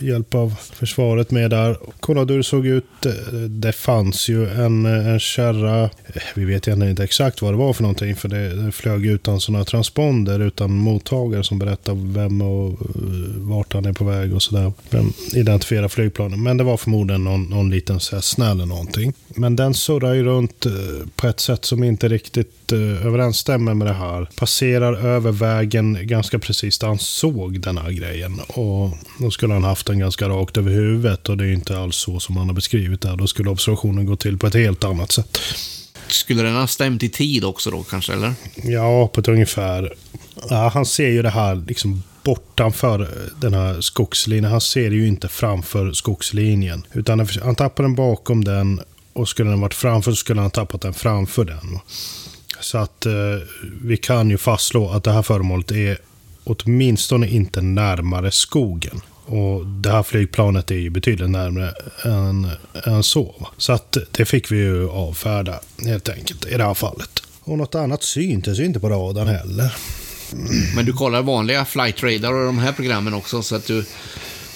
hjälp 0.00 0.34
av 0.34 0.54
försvaret 0.72 1.30
med 1.30 1.50
där. 1.50 1.76
Kollade 2.00 2.32
hur 2.32 2.38
det 2.38 2.44
såg 2.44 2.66
ut. 2.66 3.06
Eh, 3.06 3.12
det 3.48 3.72
fanns 3.72 4.28
ju 4.28 4.48
en, 4.48 4.86
en 4.86 5.20
kärra, 5.20 5.90
vi 6.34 6.44
vet 6.44 6.68
egentligen 6.68 6.90
inte 6.90 7.04
exakt 7.04 7.42
vad 7.42 7.52
det 7.52 7.58
var 7.58 7.72
för 7.72 7.82
någonting, 7.82 8.16
för 8.16 8.28
det, 8.28 8.64
det 8.64 8.72
flög 8.72 9.06
utan 9.06 9.40
sådana 9.40 9.64
transponder, 9.64 10.40
utan 10.40 10.72
mottagare 10.72 11.44
som 11.44 11.58
berättar 11.58 12.12
vem 12.14 12.42
och 12.42 12.78
vart 13.36 13.72
han 13.72 13.84
är 13.84 13.92
på 13.92 14.04
väg 14.04 14.34
och 14.34 14.42
sådär. 14.42 14.72
Vem 14.90 15.12
identifierar 15.34 15.88
flygplanen. 15.88 16.42
Men 16.42 16.56
det 16.56 16.64
var 16.64 16.76
förmodligen 16.76 17.24
någon, 17.24 17.42
någon 17.44 17.70
liten 17.70 18.00
Cessna 18.00 18.50
eller 18.50 18.66
någonting. 18.66 18.91
Men 19.28 19.56
den 19.56 19.74
surrar 19.74 20.14
ju 20.14 20.24
runt 20.24 20.66
eh, 20.66 20.72
på 21.16 21.26
ett 21.26 21.40
sätt 21.40 21.64
som 21.64 21.84
inte 21.84 22.08
riktigt 22.08 22.72
eh, 22.72 23.06
överensstämmer 23.06 23.74
med 23.74 23.86
det 23.86 23.92
här. 23.92 24.28
Passerar 24.36 24.94
över 25.06 25.32
vägen 25.32 25.98
ganska 26.02 26.38
precis 26.38 26.78
där 26.78 26.86
han 26.86 26.98
såg 26.98 27.60
den 27.60 27.78
här 27.78 27.90
grejen. 27.90 28.40
Och 28.40 28.90
då 29.18 29.30
skulle 29.30 29.54
han 29.54 29.64
haft 29.64 29.86
den 29.86 29.98
ganska 29.98 30.28
rakt 30.28 30.56
över 30.56 30.70
huvudet 30.70 31.28
och 31.28 31.36
det 31.36 31.44
är 31.44 31.52
inte 31.52 31.78
alls 31.78 31.96
så 31.96 32.20
som 32.20 32.36
han 32.36 32.46
har 32.46 32.54
beskrivit 32.54 33.00
det. 33.00 33.16
Då 33.16 33.26
skulle 33.26 33.50
observationen 33.50 34.06
gå 34.06 34.16
till 34.16 34.38
på 34.38 34.46
ett 34.46 34.54
helt 34.54 34.84
annat 34.84 35.12
sätt. 35.12 35.38
Skulle 36.08 36.42
den 36.42 36.54
ha 36.54 36.66
stämt 36.66 37.02
i 37.02 37.08
tid 37.08 37.44
också 37.44 37.70
då 37.70 37.82
kanske, 37.82 38.12
eller? 38.12 38.34
Ja, 38.54 39.08
på 39.08 39.20
ett 39.20 39.28
ungefär. 39.28 39.94
Ja, 40.50 40.70
han 40.74 40.86
ser 40.86 41.08
ju 41.08 41.22
det 41.22 41.30
här 41.30 41.54
liksom 41.54 42.02
bortanför 42.24 43.08
den 43.40 43.54
här 43.54 43.80
skogslinjen. 43.80 44.50
Han 44.50 44.60
ser 44.60 44.90
ju 44.90 45.06
inte 45.06 45.28
framför 45.28 45.92
skogslinjen. 45.92 46.86
Utan 46.92 47.26
han- 47.42 47.54
tappar 47.54 47.82
den 47.82 47.94
bakom 47.94 48.44
den 48.44 48.80
och 49.12 49.28
skulle 49.28 49.50
den 49.50 49.60
varit 49.60 49.74
framför 49.74 50.10
så 50.10 50.16
skulle 50.16 50.40
han 50.40 50.50
tappat 50.50 50.80
den 50.80 50.94
framför 50.94 51.44
den. 51.44 51.78
Så 52.60 52.78
att 52.78 53.06
eh, 53.06 53.12
vi 53.82 53.96
kan 53.96 54.30
ju 54.30 54.38
fastslå 54.38 54.90
att 54.90 55.04
det 55.04 55.12
här 55.12 55.22
föremålet 55.22 55.70
är 55.70 55.98
åtminstone 56.44 57.28
inte 57.28 57.60
närmare 57.62 58.30
skogen. 58.30 59.00
Och 59.26 59.66
det 59.66 59.90
här 59.90 60.02
flygplanet 60.02 60.70
är 60.70 60.74
ju 60.74 60.90
betydligt 60.90 61.30
närmare 61.30 61.72
än, 62.04 62.48
än 62.86 63.02
så. 63.02 63.48
Så 63.56 63.72
att 63.72 63.96
det 64.10 64.24
fick 64.24 64.52
vi 64.52 64.56
ju 64.56 64.88
avfärda 64.90 65.60
helt 65.84 66.08
enkelt 66.08 66.44
i 66.46 66.56
det 66.56 66.64
här 66.64 66.74
fallet. 66.74 67.22
Och 67.40 67.58
något 67.58 67.74
annat 67.74 68.02
syntes 68.02 68.58
ju 68.58 68.64
inte 68.64 68.80
på 68.80 68.88
radarn 68.88 69.28
heller. 69.28 69.74
Men 70.74 70.84
du 70.84 70.92
kollar 70.92 71.22
vanliga 71.22 71.64
flight 71.64 72.02
radar 72.02 72.32
och 72.32 72.46
de 72.46 72.58
här 72.58 72.72
programmen 72.72 73.14
också, 73.14 73.42
så 73.42 73.56
att 73.56 73.66
du 73.66 73.84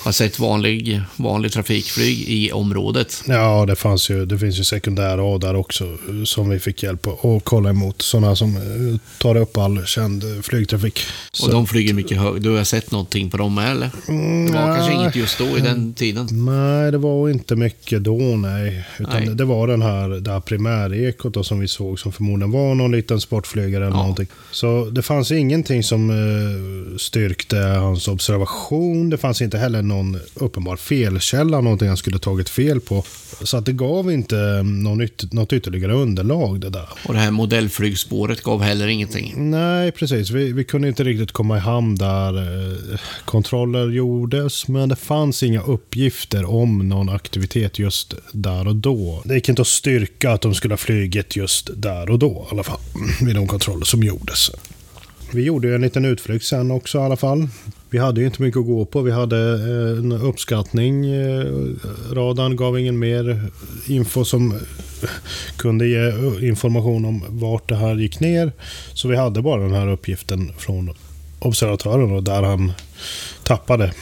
har 0.07 0.13
sett 0.13 0.39
vanlig, 0.39 1.01
vanlig 1.17 1.53
trafikflyg 1.53 2.29
i 2.29 2.53
området. 2.53 3.23
Ja, 3.27 3.67
det, 3.67 3.77
fanns 3.77 4.11
ju, 4.11 4.27
det 4.27 4.39
finns 4.39 4.59
ju 4.59 4.65
sekundärradar 4.65 5.55
också 5.55 5.85
eh, 5.85 6.25
som 6.25 6.49
vi 6.49 6.59
fick 6.59 6.83
hjälp 6.83 7.07
att 7.07 7.45
kolla 7.45 7.71
emot. 7.71 8.03
Sådana 8.03 8.37
som 8.37 8.57
eh, 8.57 9.01
tar 9.19 9.37
upp 9.37 9.57
all 9.57 9.87
känd 9.87 10.25
eh, 10.25 10.43
flygtrafik. 10.43 11.01
Och 11.43 11.51
de 11.51 11.67
flyger 11.67 11.95
mycket 11.95 12.19
högt. 12.19 12.43
Du 12.43 12.57
har 12.57 12.65
sett 12.65 12.91
någonting 12.91 13.31
på 13.31 13.37
dem 13.37 13.59
eller? 13.59 13.91
Det 14.47 14.53
var 14.53 14.77
kanske 14.77 14.93
nej. 14.93 15.01
inget 15.03 15.17
just 15.17 15.39
då 15.39 15.59
i 15.59 15.61
den 15.61 15.95
tiden. 15.95 16.29
Nej, 16.31 16.93
det 16.93 16.99
var 16.99 17.29
inte 17.29 17.57
mycket 17.57 18.05
då, 18.05 18.17
nej. 18.19 18.85
Utan 18.99 19.25
Nej. 19.25 19.35
Det, 19.35 19.45
var 19.45 19.67
den 19.69 19.83
här, 19.83 20.09
det 20.09 20.31
här 20.33 20.41
primärekot 20.41 21.35
då, 21.35 21.45
som 21.45 21.61
vi 21.61 21.69
såg 21.69 22.01
som 22.01 22.13
förmodligen 22.13 22.51
var 22.51 22.75
någon 22.75 22.93
liten 22.93 23.21
sportflygare 23.21 23.87
eller 23.87 23.97
Ja. 23.97 24.01
någonting. 24.01 24.27
Så 24.51 24.85
det 24.85 25.03
fanns 25.03 25.33
ingenting 25.33 25.83
som 25.83 26.13
styrkte 26.99 27.57
hans 27.57 28.09
observation. 28.09 29.11
Det 29.11 29.17
fanns 29.17 29.43
inte 29.43 29.59
heller 29.59 29.83
någon 29.83 29.96
uppenbar 30.35 30.77
felkälla, 30.77 31.61
någonting 31.61 31.89
han 31.89 31.97
skulle 31.97 32.19
tagit 32.19 32.49
fel 32.49 32.81
på. 32.81 33.05
Så 33.43 33.57
att 33.57 33.67
det 33.67 33.73
gav 33.73 34.13
inte 34.13 34.39
eh, 34.39 34.63
någon 34.65 35.01
yt- 35.03 35.33
något 35.35 35.53
ytterligare 35.53 35.93
underlag 35.95 36.61
det 36.61 36.71
där. 36.71 36.89
Och 37.05 37.15
det 37.15 37.21
här 37.21 37.31
modellflygspåret 37.31 38.43
gav 38.43 38.63
heller 38.63 38.87
ingenting. 38.87 39.51
Nej, 39.51 39.93
precis. 39.93 40.31
Vi, 40.31 40.53
vi 40.53 40.65
kunde 40.65 40.89
inte 40.89 41.05
riktigt 41.05 41.33
komma 41.33 41.57
i 41.57 41.61
hamn 41.61 41.95
där 41.95 42.37
eh, 42.39 42.99
kontroller 43.25 43.89
gjordes, 43.91 44.69
men 44.69 44.89
det 44.89 44.97
fanns 44.97 45.43
inga 45.43 45.63
uppgifter 45.63 46.51
om 46.51 46.89
någon 46.89 47.09
aktivitet 47.09 47.79
just 47.79 48.15
där 48.33 48.69
och 48.69 48.77
då. 48.77 49.23
Det 49.25 49.35
gick 49.35 49.49
inte 49.49 49.63
att 49.63 49.69
styrka 49.69 50.31
att 50.33 50.41
de 50.41 50.55
skulle 50.55 50.73
ha 50.73 50.79
flugit 50.79 51.37
just 51.37 51.71
där 51.77 52.11
och 52.11 52.19
då 52.19 52.47
i 52.51 52.55
alla 52.55 52.63
fall, 52.65 52.81
vid 53.27 53.35
de 53.35 53.47
kontroller 53.47 53.85
som 53.85 54.03
gjordes. 54.03 54.51
Vi 55.33 55.43
gjorde 55.43 55.69
ju 55.69 55.75
en 55.75 55.81
liten 55.81 56.05
utflykt 56.05 56.45
sen 56.45 56.71
också 56.71 56.99
i 56.99 57.01
alla 57.01 57.17
fall. 57.17 57.49
Vi 57.91 57.99
hade 57.99 58.21
ju 58.21 58.27
inte 58.27 58.43
mycket 58.43 58.61
att 58.61 58.67
gå 58.67 58.85
på. 58.85 59.03
Vi 59.03 59.11
hade 59.11 59.37
eh, 59.39 59.99
en 59.99 60.13
uppskattning. 60.13 61.05
Radan 61.07 61.79
radarn 62.13 62.57
gav 62.57 62.79
ingen 62.79 62.99
mer 62.99 63.51
info 63.87 64.25
som 64.25 64.59
kunde 65.57 65.87
ge 65.87 66.09
eh, 66.09 66.49
information 66.49 67.05
om 67.05 67.25
vart 67.29 67.69
det 67.69 67.77
här 67.77 67.95
gick 67.95 68.21
ner. 68.21 68.53
Så 68.93 69.09
vi 69.09 69.17
hade 69.17 69.43
bara 69.43 69.63
den 69.63 69.75
här 69.75 69.89
uppgiften 69.89 70.53
från 70.59 70.95
observatören 71.39 72.13
och 72.13 72.23
där 72.23 72.43
han 72.43 72.73
tappade 73.43 73.93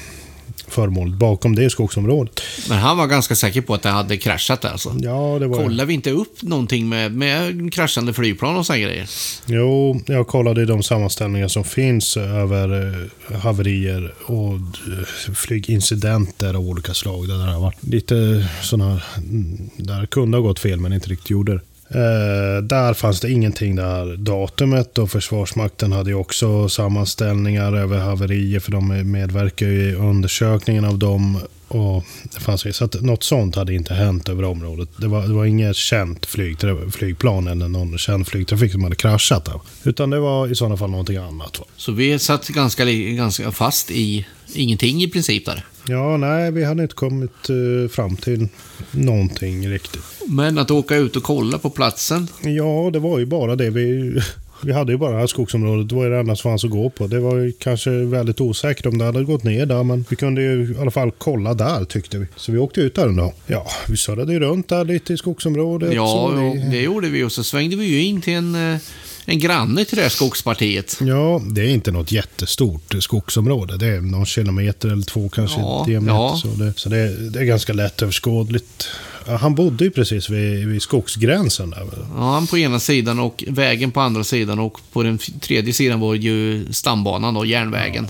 föremålet 0.74 1.14
bakom 1.14 1.54
det 1.54 1.70
skogsområdet. 1.70 2.40
Men 2.68 2.78
han 2.78 2.96
var 2.96 3.06
ganska 3.06 3.34
säker 3.34 3.60
på 3.60 3.74
att 3.74 3.82
det 3.82 3.88
hade 3.88 4.16
kraschat 4.16 4.64
alltså? 4.64 4.94
Ja, 5.00 5.36
det 5.40 5.46
var 5.46 5.56
Kollade 5.62 5.84
vi 5.84 5.94
inte 5.94 6.10
upp 6.10 6.42
någonting 6.42 6.88
med, 6.88 7.12
med 7.12 7.72
kraschande 7.74 8.12
flygplan 8.12 8.56
och 8.56 8.66
sådana 8.66 8.82
grejer? 8.84 9.08
Jo, 9.46 10.00
jag 10.06 10.26
kollade 10.26 10.62
i 10.62 10.64
de 10.64 10.82
sammanställningar 10.82 11.48
som 11.48 11.64
finns 11.64 12.16
över 12.16 12.92
eh, 13.30 13.36
haverier 13.40 14.14
och 14.26 14.54
eh, 14.54 15.34
flygincidenter 15.34 16.54
av 16.54 16.68
olika 16.68 16.94
slag. 16.94 17.28
Där 17.28 17.34
det 17.46 17.52
har 17.52 17.60
varit 17.60 17.82
lite 17.84 18.48
sådana... 18.62 19.00
mm, 19.16 19.70
Där 19.76 20.06
kunde 20.06 20.36
ha 20.36 20.42
gått 20.42 20.58
fel 20.58 20.80
men 20.80 20.92
inte 20.92 21.08
riktigt 21.08 21.30
gjorde 21.30 21.52
det. 21.54 21.60
Eh, 21.88 22.62
där 22.62 22.94
fanns 22.94 23.20
det 23.20 23.30
ingenting 23.30 23.76
där 23.76 24.16
datumet 24.16 24.98
och 24.98 25.10
Försvarsmakten 25.10 25.92
hade 25.92 26.10
ju 26.10 26.16
också 26.16 26.68
sammanställningar 26.68 27.72
över 27.72 27.98
haverier 27.98 28.60
för 28.60 28.72
de 28.72 29.12
medverkar 29.12 29.66
ju 29.66 29.90
i 29.90 29.94
undersökningen 29.94 30.84
av 30.84 30.98
dem. 30.98 31.38
Och 31.68 32.04
det 32.34 32.40
fanns 32.40 32.66
ju, 32.66 32.72
så 32.72 32.84
att 32.84 33.02
något 33.02 33.22
sånt 33.22 33.56
hade 33.56 33.74
inte 33.74 33.94
hänt 33.94 34.28
över 34.28 34.44
området. 34.44 34.88
Det 34.96 35.08
var, 35.08 35.22
det 35.22 35.34
var 35.34 35.44
inget 35.44 35.76
känt 35.76 36.26
flyg, 36.26 36.56
flygplan 36.92 37.48
eller 37.48 37.68
någon 37.68 37.98
känd 37.98 38.28
flygtrafik 38.28 38.72
som 38.72 38.84
hade 38.84 38.96
kraschat 38.96 39.44
där. 39.44 39.60
Utan 39.84 40.10
det 40.10 40.20
var 40.20 40.48
i 40.48 40.54
sådana 40.54 40.76
fall 40.76 40.90
någonting 40.90 41.16
annat. 41.16 41.60
Så 41.76 41.92
vi 41.92 42.18
satt 42.18 42.48
ganska, 42.48 42.84
ganska 42.84 43.52
fast 43.52 43.90
i 43.90 44.26
ingenting 44.54 45.02
i 45.02 45.08
princip 45.08 45.46
där. 45.46 45.64
Ja, 45.88 46.16
nej, 46.16 46.50
vi 46.50 46.64
hade 46.64 46.82
inte 46.82 46.94
kommit 46.94 47.50
eh, 47.50 47.88
fram 47.90 48.16
till 48.16 48.48
någonting 48.90 49.68
riktigt. 49.68 50.02
Men 50.28 50.58
att 50.58 50.70
åka 50.70 50.96
ut 50.96 51.16
och 51.16 51.22
kolla 51.22 51.58
på 51.58 51.70
platsen. 51.70 52.28
Ja, 52.42 52.90
det 52.92 52.98
var 52.98 53.18
ju 53.18 53.26
bara 53.26 53.56
det. 53.56 53.70
Vi, 53.70 54.14
vi 54.62 54.72
hade 54.72 54.92
ju 54.92 54.98
bara 54.98 55.28
skogsområdet. 55.28 55.88
Det 55.88 55.94
var 55.94 56.04
ju 56.04 56.10
det 56.10 56.18
enda 56.18 56.36
som 56.36 56.50
fanns 56.50 56.64
att 56.64 56.70
gå 56.70 56.90
på. 56.90 57.06
Det 57.06 57.20
var 57.20 57.36
ju 57.36 57.52
kanske 57.52 57.90
väldigt 57.90 58.40
osäkert 58.40 58.86
om 58.86 58.98
det 58.98 59.04
hade 59.04 59.24
gått 59.24 59.44
ner 59.44 59.66
där, 59.66 59.82
men 59.82 60.04
vi 60.08 60.16
kunde 60.16 60.42
ju 60.42 60.74
i 60.74 60.80
alla 60.80 60.90
fall 60.90 61.10
kolla 61.18 61.54
där 61.54 61.84
tyckte 61.84 62.18
vi. 62.18 62.26
Så 62.36 62.52
vi 62.52 62.58
åkte 62.58 62.80
ut 62.80 62.94
där 62.94 63.06
en 63.06 63.16
dag. 63.16 63.32
Ja, 63.46 63.66
vi 63.88 63.96
surrade 63.96 64.32
ju 64.32 64.40
runt 64.40 64.68
där 64.68 64.84
lite 64.84 65.12
i 65.12 65.16
skogsområdet. 65.16 65.94
Ja, 65.94 66.28
vi, 66.28 66.70
det 66.70 66.82
gjorde 66.82 67.08
vi 67.08 67.24
och 67.24 67.32
så 67.32 67.44
svängde 67.44 67.76
vi 67.76 67.84
ju 67.86 68.02
in 68.02 68.20
till 68.22 68.34
en, 68.34 68.74
eh, 68.74 68.80
en 69.26 69.38
granne 69.38 69.84
till 69.84 69.96
det 69.96 70.02
här 70.02 70.08
skogspartiet. 70.08 70.96
Ja, 71.00 71.42
det 71.50 71.60
är 71.60 71.68
inte 71.68 71.90
något 71.92 72.12
jättestort 72.12 72.94
skogsområde. 73.00 73.76
Det 73.76 73.86
är 73.86 74.00
någon 74.00 74.26
kilometer 74.26 74.88
eller 74.88 75.02
två 75.02 75.28
kanske 75.28 75.60
Ja, 75.60 75.84
diameter. 75.86 76.14
ja. 76.14 76.36
Så, 76.42 76.48
det, 76.48 76.72
så 76.76 76.88
det, 76.88 77.30
det 77.30 77.40
är 77.40 77.44
ganska 77.44 77.72
lättöverskådligt. 77.72 78.88
Ja, 79.26 79.36
han 79.36 79.54
bodde 79.54 79.84
ju 79.84 79.90
precis 79.90 80.30
vid, 80.30 80.68
vid 80.68 80.82
skogsgränsen 80.82 81.70
där. 81.70 81.86
Ja, 82.16 82.32
han 82.32 82.46
på 82.46 82.58
ena 82.58 82.80
sidan 82.80 83.18
och 83.20 83.44
vägen 83.48 83.90
på 83.90 84.00
andra 84.00 84.24
sidan 84.24 84.58
och 84.58 84.78
på 84.92 85.02
den 85.02 85.18
tredje 85.40 85.74
sidan 85.74 86.00
var 86.00 86.14
ju 86.14 86.66
stambanan 86.72 87.36
och 87.36 87.46
järnvägen. 87.46 88.06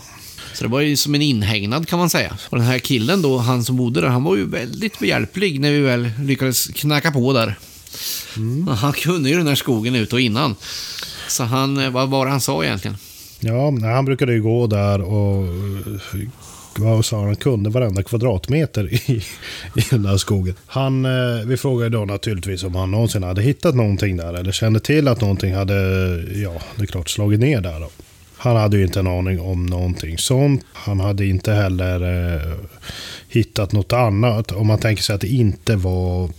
Så 0.55 0.65
det 0.65 0.71
var 0.71 0.81
ju 0.81 0.97
som 0.97 1.15
en 1.15 1.23
inhägnad 1.23 1.89
kan 1.89 1.99
man 1.99 2.11
säga. 2.11 2.37
Och 2.51 2.59
den 2.59 2.67
här 2.67 2.79
killen 2.79 3.23
då, 3.23 3.39
han 3.39 3.65
som 3.65 3.77
bodde 3.77 4.01
där, 4.01 4.09
han 4.09 4.25
var 4.25 4.37
ju 4.37 4.47
väldigt 4.47 4.99
behjälplig 4.99 5.61
när 5.61 5.71
vi 5.73 5.81
väl 5.81 6.11
lyckades 6.19 6.67
knacka 6.67 7.11
på 7.13 7.33
där. 7.33 7.59
Ja, 8.67 8.73
Han 8.73 8.93
kunde 8.93 9.31
ju 9.31 9.37
den 9.37 9.47
här 9.47 9.55
skogen 9.55 9.95
ut 9.95 10.13
och 10.13 10.21
innan. 10.21 10.57
Så 11.29 11.45
han, 11.45 11.79
eh, 11.79 11.91
vad 11.91 12.09
var 12.11 12.25
det 12.25 12.31
han 12.31 12.41
sa 12.41 12.65
egentligen? 12.65 12.97
Ja, 13.41 13.79
han 13.83 14.05
brukade 14.05 14.33
ju 14.33 14.43
gå 14.43 14.67
där 14.67 15.01
och 15.01 15.47
vad 16.79 17.05
sa 17.05 17.17
han, 17.17 17.27
han 17.27 17.37
kunde 17.37 17.71
varenda 17.71 18.03
kvadratmeter 18.03 18.93
i, 18.93 19.23
i 19.77 19.85
den 19.91 20.03
där 20.03 20.17
skogen. 20.17 20.55
Han, 20.67 21.05
eh, 21.05 21.47
vi 21.47 21.57
frågade 21.57 21.91
då 21.91 22.05
naturligtvis 22.05 22.65
om 22.65 22.75
han 22.75 22.91
någonsin 22.91 23.23
hade 23.23 23.43
hittat 23.43 23.75
någonting 23.75 24.17
där 24.17 24.35
eller 24.35 24.53
kände 24.53 24.81
till 24.81 25.09
att 25.09 25.21
någonting 25.21 25.55
hade, 25.55 25.75
ja, 26.35 26.53
det 26.77 26.83
är 26.83 26.87
klart 26.87 27.11
slagit 27.11 27.41
ner 27.41 27.61
där 27.61 27.81
då. 27.81 27.89
Han 28.37 28.57
hade 28.57 28.77
ju 28.77 28.83
inte 28.85 29.01
en 29.01 29.07
aning 29.07 29.41
om 29.41 29.67
någonting 29.67 30.19
sånt. 30.19 30.65
Han 30.73 31.01
hade 31.01 31.27
inte 31.27 31.53
heller 31.53 32.01
eh, 32.35 32.53
hittat 33.29 33.73
något 33.73 33.93
annat. 33.93 34.53
Om 34.53 34.67
man 34.67 34.79
tänker 34.79 35.03
sig 35.03 35.15
att 35.15 35.21
det 35.21 35.29
inte 35.29 35.77
var 35.77 36.31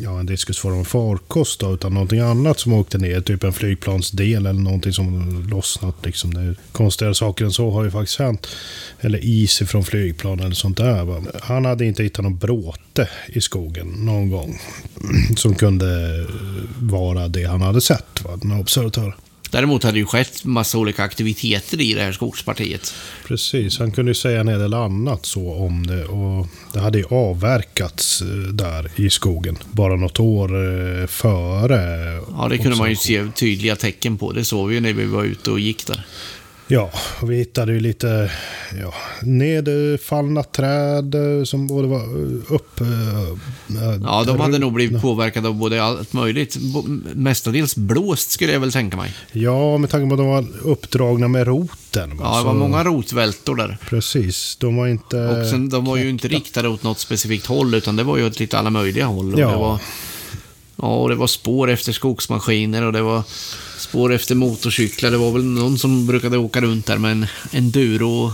ja, 0.00 0.20
en 0.20 0.26
diskusform 0.26 0.84
farkost 0.84 1.60
då, 1.60 1.74
utan 1.74 1.94
någonting 1.94 2.20
annat 2.20 2.60
som 2.60 2.72
åkte 2.72 2.98
ner. 2.98 3.20
Typ 3.20 3.44
en 3.44 3.52
flygplansdel 3.52 4.46
eller 4.46 4.60
någonting 4.60 4.92
som 4.92 5.42
lossnat. 5.48 5.96
Liksom. 6.04 6.34
Det 6.34 6.40
är 6.40 6.56
konstigare 6.72 7.14
saker 7.14 7.44
än 7.44 7.52
så 7.52 7.70
har 7.70 7.84
ju 7.84 7.90
faktiskt 7.90 8.18
hänt. 8.18 8.46
Eller 9.00 9.24
is 9.24 9.58
från 9.58 9.84
flygplan 9.84 10.40
eller 10.40 10.54
sånt 10.54 10.76
där. 10.76 11.04
Va? 11.04 11.22
Han 11.42 11.64
hade 11.64 11.84
inte 11.84 12.02
hittat 12.02 12.22
någon 12.22 12.38
bråte 12.38 13.08
i 13.28 13.40
skogen 13.40 13.88
någon 13.88 14.30
gång. 14.30 14.58
Som 15.36 15.54
kunde 15.54 16.24
vara 16.80 17.28
det 17.28 17.44
han 17.44 17.60
hade 17.60 17.80
sett, 17.80 18.24
va? 18.24 18.36
den 18.36 18.50
här 18.50 18.60
observatören. 18.60 19.12
Däremot 19.52 19.82
hade 19.82 19.94
det 19.94 19.98
ju 19.98 20.06
skett 20.06 20.44
massa 20.44 20.78
olika 20.78 21.02
aktiviteter 21.02 21.80
i 21.80 21.94
det 21.94 22.02
här 22.02 22.12
skogspartiet. 22.12 22.94
Precis, 23.26 23.78
han 23.78 23.92
kunde 23.92 24.10
ju 24.10 24.14
säga 24.14 24.40
en 24.40 24.46
del 24.46 24.74
annat 24.74 25.26
så 25.26 25.54
om 25.54 25.86
det. 25.86 26.04
Och 26.04 26.46
det 26.72 26.80
hade 26.80 26.98
ju 26.98 27.04
avverkats 27.04 28.22
eh, 28.22 28.26
där 28.28 28.90
i 28.96 29.10
skogen. 29.10 29.58
Bara 29.70 29.96
något 29.96 30.20
år 30.20 30.48
eh, 30.48 31.06
före. 31.06 32.12
Ja, 32.36 32.48
det 32.50 32.58
kunde 32.58 32.76
man 32.76 32.90
ju 32.90 32.96
se 32.96 33.26
tydliga 33.34 33.76
tecken 33.76 34.18
på. 34.18 34.32
Det 34.32 34.44
såg 34.44 34.68
vi 34.68 34.74
ju 34.74 34.80
när 34.80 34.92
vi 34.92 35.04
var 35.04 35.24
ute 35.24 35.50
och 35.50 35.60
gick 35.60 35.86
där. 35.86 36.04
Ja, 36.72 36.90
vi 37.22 37.36
hittade 37.36 37.72
ju 37.72 37.80
lite 37.80 38.30
ja, 38.80 38.94
nedfallna 39.22 40.42
träd 40.42 41.14
eh, 41.14 41.44
som 41.44 41.66
både 41.66 41.88
var 41.88 41.98
eh, 42.00 42.52
upp... 42.54 42.80
eh, 42.80 42.86
Ja, 44.02 44.24
de 44.26 44.40
hade 44.40 44.58
nog 44.58 44.72
blivit 44.72 45.02
påverkade 45.02 45.48
av 45.48 45.54
både 45.54 45.82
allt 45.82 46.12
möjligt. 46.12 46.56
Mestadels 47.14 47.76
blåst 47.76 48.30
skulle 48.30 48.52
jag 48.52 48.60
väl 48.60 48.72
tänka 48.72 48.96
mig. 48.96 49.14
Ja, 49.32 49.78
med 49.78 49.90
tanke 49.90 50.08
på 50.08 50.14
att 50.14 50.18
de 50.18 50.26
var 50.28 50.46
uppdragna 50.70 51.28
med 51.28 51.46
roten. 51.46 52.10
Ja, 52.20 52.38
det 52.38 52.44
var 52.44 52.54
många 52.54 52.84
rotvältor 52.84 53.56
där. 53.56 53.78
Precis, 53.88 54.56
de 54.60 54.76
var 54.76 54.86
inte... 54.86 55.16
Och 55.16 55.46
sen, 55.46 55.68
de 55.68 55.84
var 55.84 55.96
ju 55.96 56.08
inte 56.08 56.28
riktade 56.28 56.68
åt 56.68 56.82
något 56.82 56.98
specifikt 56.98 57.46
håll, 57.46 57.74
utan 57.74 57.96
det 57.96 58.02
var 58.02 58.16
ju 58.16 58.26
åt 58.26 58.40
lite 58.40 58.58
alla 58.58 58.70
möjliga 58.70 59.06
håll. 59.06 59.34
Ja. 59.38 59.80
Det 60.76 60.82
ja, 60.82 60.96
och 60.96 61.08
det 61.08 61.14
var 61.14 61.26
spår 61.26 61.70
efter 61.70 61.92
skogsmaskiner 61.92 62.82
och 62.82 62.92
det 62.92 63.02
var 63.02 63.22
spår 63.78 64.12
efter 64.12 64.34
motorcyklar. 64.34 65.10
Det 65.10 65.16
var 65.16 65.32
väl 65.32 65.44
någon 65.44 65.78
som 65.78 66.06
brukade 66.06 66.38
åka 66.38 66.60
runt 66.60 66.86
där 66.86 66.98
med 66.98 67.12
en 67.12 67.26
enduro 67.52 68.24
och 68.24 68.32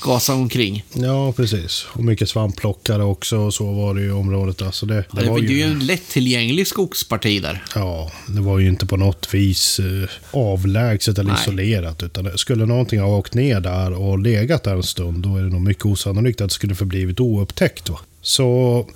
gasa 0.00 0.34
omkring. 0.34 0.84
Ja, 0.92 1.32
precis. 1.32 1.86
Och 1.92 2.04
mycket 2.04 2.28
svampplockare 2.28 3.04
också 3.04 3.38
och 3.38 3.54
så 3.54 3.72
var 3.72 3.94
det 3.94 4.00
ju 4.00 4.06
i 4.06 4.10
området. 4.10 4.62
Alltså 4.62 4.86
det, 4.86 5.04
Det, 5.12 5.30
var 5.30 5.38
ju 5.38 5.62
en 5.62 5.86
lättillgänglig 5.86 6.66
skogsparti 6.66 7.42
där. 7.42 7.64
Ja, 7.74 8.12
det 8.28 8.40
var 8.40 8.58
ju 8.58 8.68
inte 8.68 8.86
på 8.86 8.96
något 8.96 9.34
vis 9.34 9.80
eh, 9.80 10.08
avlägset 10.30 11.18
eller 11.18 11.32
Nej. 11.32 11.40
isolerat. 11.42 12.02
Utan 12.02 12.24
det, 12.24 12.38
skulle 12.38 12.66
någonting 12.66 13.00
ha 13.00 13.16
åkt 13.16 13.34
ner 13.34 13.60
där 13.60 13.92
och 13.92 14.18
legat 14.18 14.64
där 14.64 14.74
en 14.74 14.82
stund, 14.82 15.22
då 15.22 15.36
är 15.36 15.42
det 15.42 15.48
nog 15.48 15.60
mycket 15.60 15.86
osannolikt 15.86 16.40
att 16.40 16.48
det 16.48 16.54
skulle 16.54 16.74
förblivit 16.74 17.20
oupptäckt. 17.20 17.88
Va? 17.88 18.00
Så 18.22 18.86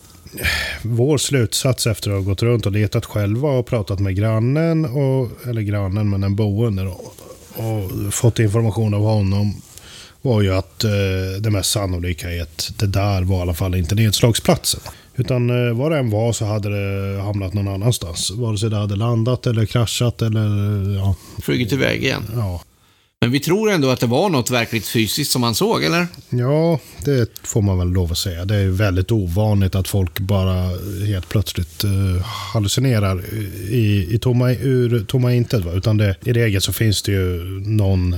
vår 0.82 1.18
slutsats 1.18 1.86
efter 1.86 2.10
att 2.10 2.16
ha 2.16 2.22
gått 2.22 2.42
runt 2.42 2.66
och 2.66 2.72
letat 2.72 3.04
själva 3.04 3.48
och 3.48 3.66
pratat 3.66 4.00
med 4.00 4.16
grannen, 4.16 4.84
och, 4.84 5.30
eller 5.48 5.62
grannen 5.62 6.10
men 6.10 6.24
en 6.24 6.36
boende 6.36 6.82
då, 6.82 7.00
och 7.62 8.14
fått 8.14 8.38
information 8.38 8.94
av 8.94 9.02
honom 9.02 9.62
var 10.22 10.42
ju 10.42 10.54
att 10.54 10.84
eh, 10.84 10.90
det 11.40 11.50
mest 11.50 11.70
sannolika 11.70 12.30
är 12.30 12.42
att 12.42 12.72
det 12.76 12.86
där 12.86 13.22
var 13.22 13.38
i 13.38 13.40
alla 13.40 13.54
fall 13.54 13.74
inte 13.74 13.94
nedslagsplatsen. 13.94 14.80
Utan 15.16 15.68
eh, 15.68 15.74
vad 15.74 15.92
det 15.92 15.98
än 15.98 16.10
var 16.10 16.32
så 16.32 16.44
hade 16.44 16.68
det 16.68 17.22
hamnat 17.22 17.54
någon 17.54 17.68
annanstans. 17.68 18.30
Vare 18.30 18.58
sig 18.58 18.70
det 18.70 18.76
hade 18.76 18.96
landat 18.96 19.46
eller 19.46 19.66
kraschat 19.66 20.22
eller 20.22 20.48
ja. 20.96 21.14
Flugit 21.42 21.72
iväg 21.72 22.04
igen. 22.04 22.22
Ja, 22.34 22.60
Men 23.24 23.30
vi 23.30 23.40
tror 23.40 23.70
ändå 23.70 23.90
att 23.90 24.00
det 24.00 24.06
var 24.06 24.30
något 24.30 24.50
verkligt 24.50 24.86
fysiskt 24.86 25.32
som 25.32 25.40
man 25.40 25.54
såg, 25.54 25.84
eller? 25.84 26.06
ja 26.28 26.80
det 27.04 27.28
får 27.42 27.62
man 27.62 27.78
väl 27.78 27.88
lov 27.88 28.12
att 28.12 28.18
säga. 28.18 28.44
Det 28.44 28.56
är 28.56 28.68
väldigt 28.68 29.12
ovanligt 29.12 29.74
att 29.74 29.88
folk 29.88 30.20
bara 30.20 30.70
helt 31.06 31.28
plötsligt 31.28 31.84
uh, 31.84 32.22
hallucinerar 32.52 33.24
i, 33.70 34.08
i 34.10 34.18
tomma, 34.18 34.50
ur 34.50 35.04
tomma 35.04 35.34
intet. 35.34 35.64
Va? 35.64 35.72
Utan 35.72 35.96
det, 35.96 36.16
i 36.24 36.32
regel 36.32 36.60
så 36.60 36.72
finns 36.72 37.02
det 37.02 37.12
ju 37.12 37.44
någon 37.66 38.16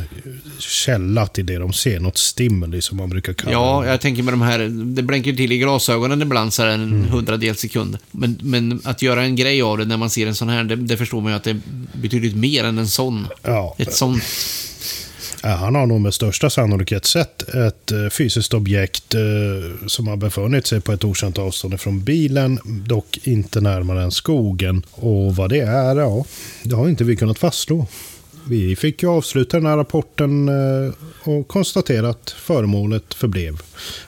källa 0.59 1.27
till 1.27 1.47
det 1.47 1.59
de 1.59 1.73
ser. 1.73 2.01
Något 2.01 2.19
stimuli 2.19 2.83
som 2.83 2.97
man 2.97 3.09
brukar 3.09 3.33
kalla 3.33 3.53
Ja, 3.53 3.87
jag 3.87 4.01
tänker 4.01 4.23
med 4.23 4.33
de 4.33 4.43
här, 4.43 4.59
det 4.69 5.03
blänker 5.03 5.33
till 5.33 5.53
i 5.53 5.59
glasögonen 5.59 6.23
ibland 6.23 6.53
så 6.53 6.63
här 6.63 6.69
en 6.69 7.05
hundradels 7.05 7.61
sekund. 7.61 7.99
Men, 8.11 8.39
men 8.43 8.81
att 8.85 9.03
göra 9.03 9.23
en 9.23 9.37
grej 9.37 9.63
av 9.63 9.79
det 9.79 9.85
när 9.85 9.97
man 9.97 10.11
ser 10.11 10.27
en 10.27 10.35
sån 10.35 10.49
här, 10.49 10.65
det, 10.65 10.77
det 10.77 10.97
förstår 10.97 11.21
man 11.21 11.33
ju 11.33 11.37
att 11.37 11.45
det 11.45 11.51
är 11.51 11.61
betydligt 11.93 12.37
mer 12.37 12.65
än 12.65 12.79
en 12.79 12.89
sån. 12.89 13.27
Ja, 13.43 13.75
Ett 13.79 13.95
sånt. 13.95 14.23
Eh, 15.47 15.57
han 15.57 15.75
har 15.75 15.87
nog 15.87 16.01
med 16.01 16.15
största 16.15 16.51
sannolikhet 16.51 17.05
sett 17.05 17.43
ett 17.55 17.93
eh, 17.93 18.09
fysiskt 18.09 18.55
objekt 18.55 19.15
eh, 19.15 19.21
som 19.87 20.09
har 20.09 20.17
befunnit 20.17 20.67
sig 20.67 20.81
på 20.81 20.93
ett 20.93 21.05
okänt 21.05 21.39
avstånd 21.39 21.81
från 21.81 22.05
bilen, 22.05 22.59
dock 22.65 23.19
inte 23.23 23.61
närmare 23.61 24.03
än 24.03 24.11
skogen. 24.11 24.83
Och 24.91 25.37
vad 25.37 25.51
det 25.51 25.61
är, 25.61 25.97
ja, 25.97 26.25
det 26.63 26.77
har 26.77 26.89
inte 26.89 27.05
vi 27.05 27.17
kunnat 27.17 27.39
fastslå. 27.39 27.87
vi 28.49 28.77
fick 28.77 29.03
ju 29.03 29.09
avsluta 29.09 29.57
den 29.57 29.67
här 29.67 29.77
rapporten 29.77 30.51
och 31.23 31.49
konstatera 31.49 32.09
att 32.09 32.31
föremålet 32.31 33.15
förblev 33.15 33.61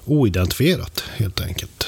oidentifierat 0.04 1.04
helt 1.16 1.40
enkelt. 1.40 1.86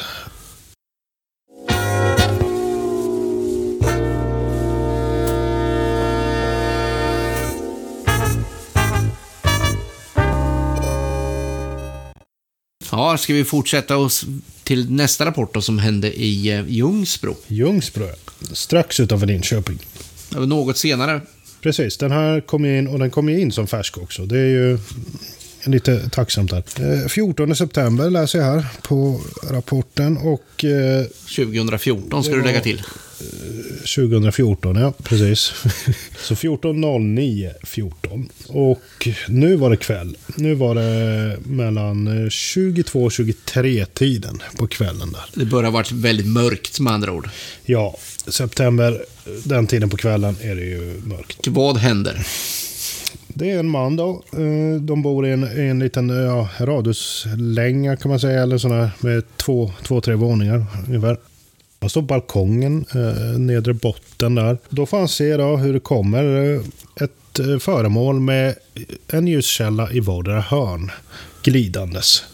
Ja, 12.90 13.16
ska 13.16 13.34
vi 13.34 13.44
fortsätta 13.44 13.96
oss 13.96 14.24
till 14.64 14.92
nästa 14.92 15.26
rapport 15.26 15.54
då, 15.54 15.60
som 15.62 15.78
hände 15.78 16.12
i 16.12 16.50
eh, 16.50 16.64
Ljungsbro? 16.68 17.36
Ljungsbro, 17.46 18.08
strax 18.52 19.00
utanför 19.00 19.26
Linköping. 19.26 19.78
Något 20.30 20.78
senare. 20.78 21.20
Precis, 21.60 21.96
den 21.96 22.10
här 22.10 22.40
kom 22.40 22.64
in 22.64 22.86
och 22.86 22.98
den 22.98 23.10
kom 23.10 23.28
in 23.28 23.52
som 23.52 23.66
färsk 23.66 23.98
också. 23.98 24.26
Det 24.26 24.38
är 24.38 24.46
ju 24.48 24.78
lite 25.64 26.10
tacksamt. 26.10 26.52
Eh, 26.52 27.08
14 27.08 27.56
september 27.56 28.10
läser 28.10 28.38
jag 28.38 28.46
här 28.46 28.66
på 28.82 29.20
rapporten 29.50 30.16
och 30.16 30.64
eh, 30.64 31.04
2014 31.36 32.24
ska 32.24 32.34
du 32.34 32.42
lägga 32.42 32.60
till. 32.60 32.82
2014, 33.96 34.76
ja 34.76 34.92
precis. 35.02 35.38
Så 36.18 36.34
14.09 36.34 37.50
14. 37.62 38.28
Och 38.48 39.08
nu 39.28 39.56
var 39.56 39.70
det 39.70 39.76
kväll. 39.76 40.16
Nu 40.36 40.54
var 40.54 40.74
det 40.74 41.38
mellan 41.44 42.30
22 42.30 43.04
och 43.04 43.12
23 43.12 43.86
tiden 43.86 44.42
på 44.56 44.66
kvällen 44.66 45.12
där. 45.12 45.24
Det 45.34 45.44
börjar 45.44 45.70
varit 45.70 45.92
väldigt 45.92 46.26
mörkt 46.26 46.80
med 46.80 46.92
andra 46.92 47.12
ord. 47.12 47.28
Ja, 47.64 47.96
september, 48.28 49.02
den 49.44 49.66
tiden 49.66 49.90
på 49.90 49.96
kvällen 49.96 50.36
är 50.40 50.54
det 50.54 50.64
ju 50.64 51.00
mörkt. 51.04 51.46
Vad 51.48 51.76
händer? 51.76 52.26
Det 53.28 53.50
är 53.50 53.58
en 53.58 53.68
man 53.68 53.96
då. 53.96 54.24
Eh, 54.32 54.80
De 54.80 55.02
bor 55.02 55.26
i 55.26 55.32
en, 55.32 55.44
i 55.58 55.66
en 55.66 55.78
liten 55.78 56.08
ja, 56.08 56.48
radhuslänga 56.60 57.96
kan 57.96 58.10
man 58.10 58.20
säga. 58.20 58.42
Eller 58.42 58.58
sån 58.58 58.70
här 58.70 58.90
med 59.00 59.36
två, 59.36 59.72
två, 59.82 60.00
tre 60.00 60.14
våningar 60.14 60.66
ungefär. 60.88 61.16
På 61.80 62.00
balkongen, 62.02 62.84
eh, 62.94 63.38
nedre 63.38 63.74
botten 63.74 64.34
där. 64.34 64.58
Då 64.68 64.86
får 64.86 64.98
han 64.98 65.08
se 65.08 65.36
då 65.36 65.56
hur 65.56 65.72
det 65.72 65.80
kommer 65.80 66.54
eh, 66.54 66.60
ett 67.04 67.38
eh, 67.38 67.58
föremål 67.58 68.20
med 68.20 68.54
en 69.08 69.26
ljuskälla 69.26 69.92
i 69.92 70.00
vardera 70.00 70.40
hörn 70.40 70.90
glidandes. 71.42 72.24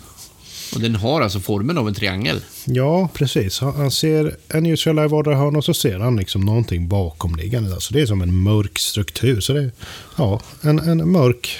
Och 0.74 0.80
den 0.80 0.94
har 0.94 1.20
alltså 1.20 1.40
formen 1.40 1.78
av 1.78 1.88
en 1.88 1.94
triangel. 1.94 2.40
Ja, 2.64 3.08
precis. 3.14 3.60
Han, 3.60 3.90
ser 3.90 4.36
en 4.48 4.66
ljuskälla 4.66 5.04
i 5.04 5.08
vardera 5.08 5.36
hörn 5.36 5.56
och 5.56 5.64
så 5.64 5.74
ser 5.74 5.98
han 5.98 6.16
liksom 6.16 6.40
någonting 6.40 6.88
bakomliggande. 6.88 7.70
Där. 7.70 7.78
Så 7.78 7.94
det 7.94 8.00
är 8.00 8.06
som 8.06 8.22
en 8.22 8.36
mörk 8.36 8.78
struktur. 8.78 9.40
Så 9.40 9.52
det 9.52 9.60
är 9.62 9.70
ja, 10.16 10.40
en, 10.62 10.78
en 10.78 11.10
mörk 11.10 11.58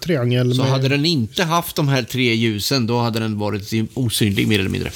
triangel. 0.00 0.54
Så 0.54 0.62
med... 0.62 0.70
hade 0.70 0.88
den 0.88 1.04
inte 1.04 1.44
haft 1.44 1.76
de 1.76 1.88
här 1.88 2.02
tre 2.02 2.34
ljusen, 2.34 2.86
då 2.86 2.98
hade 2.98 3.18
den 3.18 3.38
varit 3.38 3.72
osynlig 3.94 4.48
mer 4.48 4.58
eller 4.58 4.70
mindre. 4.70 4.90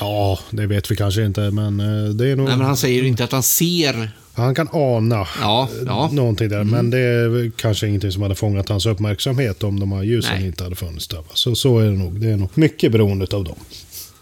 Ja, 0.00 0.38
det 0.50 0.66
vet 0.66 0.90
vi 0.90 0.96
kanske 0.96 1.24
inte, 1.24 1.40
men 1.50 1.80
eh, 1.80 2.10
det 2.10 2.28
är 2.28 2.36
nog... 2.36 2.48
Nej, 2.48 2.56
men 2.56 2.66
han 2.66 2.76
säger 2.76 3.02
inte 3.02 3.24
att 3.24 3.32
han 3.32 3.42
ser. 3.42 4.10
Han 4.34 4.54
kan 4.54 4.68
ana 4.72 5.26
Ja, 5.40 5.68
ja. 5.86 6.04
Mm. 6.04 6.16
någonting 6.16 6.48
där, 6.48 6.64
men 6.64 6.90
det 6.90 6.98
är 6.98 7.50
kanske 7.56 7.86
ingenting 7.86 8.12
som 8.12 8.22
hade 8.22 8.34
fångat 8.34 8.68
hans 8.68 8.86
uppmärksamhet 8.86 9.62
om 9.62 9.80
de 9.80 9.92
här 9.92 10.02
ljusen 10.02 10.36
Nej. 10.38 10.46
inte 10.46 10.64
hade 10.64 10.76
funnits 10.76 11.08
där. 11.08 11.22
Så, 11.34 11.54
så 11.54 11.78
är 11.78 11.84
det 11.84 11.96
nog. 11.96 12.20
Det 12.20 12.30
är 12.30 12.36
nog 12.36 12.48
mycket 12.54 12.92
beroende 12.92 13.26
av 13.36 13.44
dem. 13.44 13.56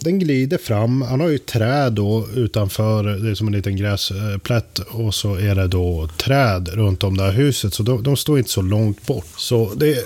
Den 0.05 0.19
glider 0.19 0.59
fram. 0.59 1.03
Han 1.03 1.21
har 1.21 1.29
ju 1.29 1.39
träd 1.39 1.93
då 1.93 2.29
utanför. 2.35 3.05
Det 3.05 3.31
är 3.31 3.35
som 3.35 3.47
en 3.47 3.53
liten 3.53 3.77
gräsplätt. 3.77 4.79
Och 4.79 5.15
så 5.15 5.35
är 5.35 5.55
det 5.55 5.67
då 5.69 6.09
träd 6.17 6.69
runt 6.69 7.05
om 7.05 7.17
det 7.17 7.23
här 7.25 7.33
huset. 7.33 7.75
Så 7.75 7.83
de, 7.83 8.03
de 8.03 8.17
står 8.17 8.39
inte 8.39 8.51
så 8.51 8.63
långt 8.63 9.07
bort. 9.07 9.27
Så 9.37 9.75
det, 9.77 10.05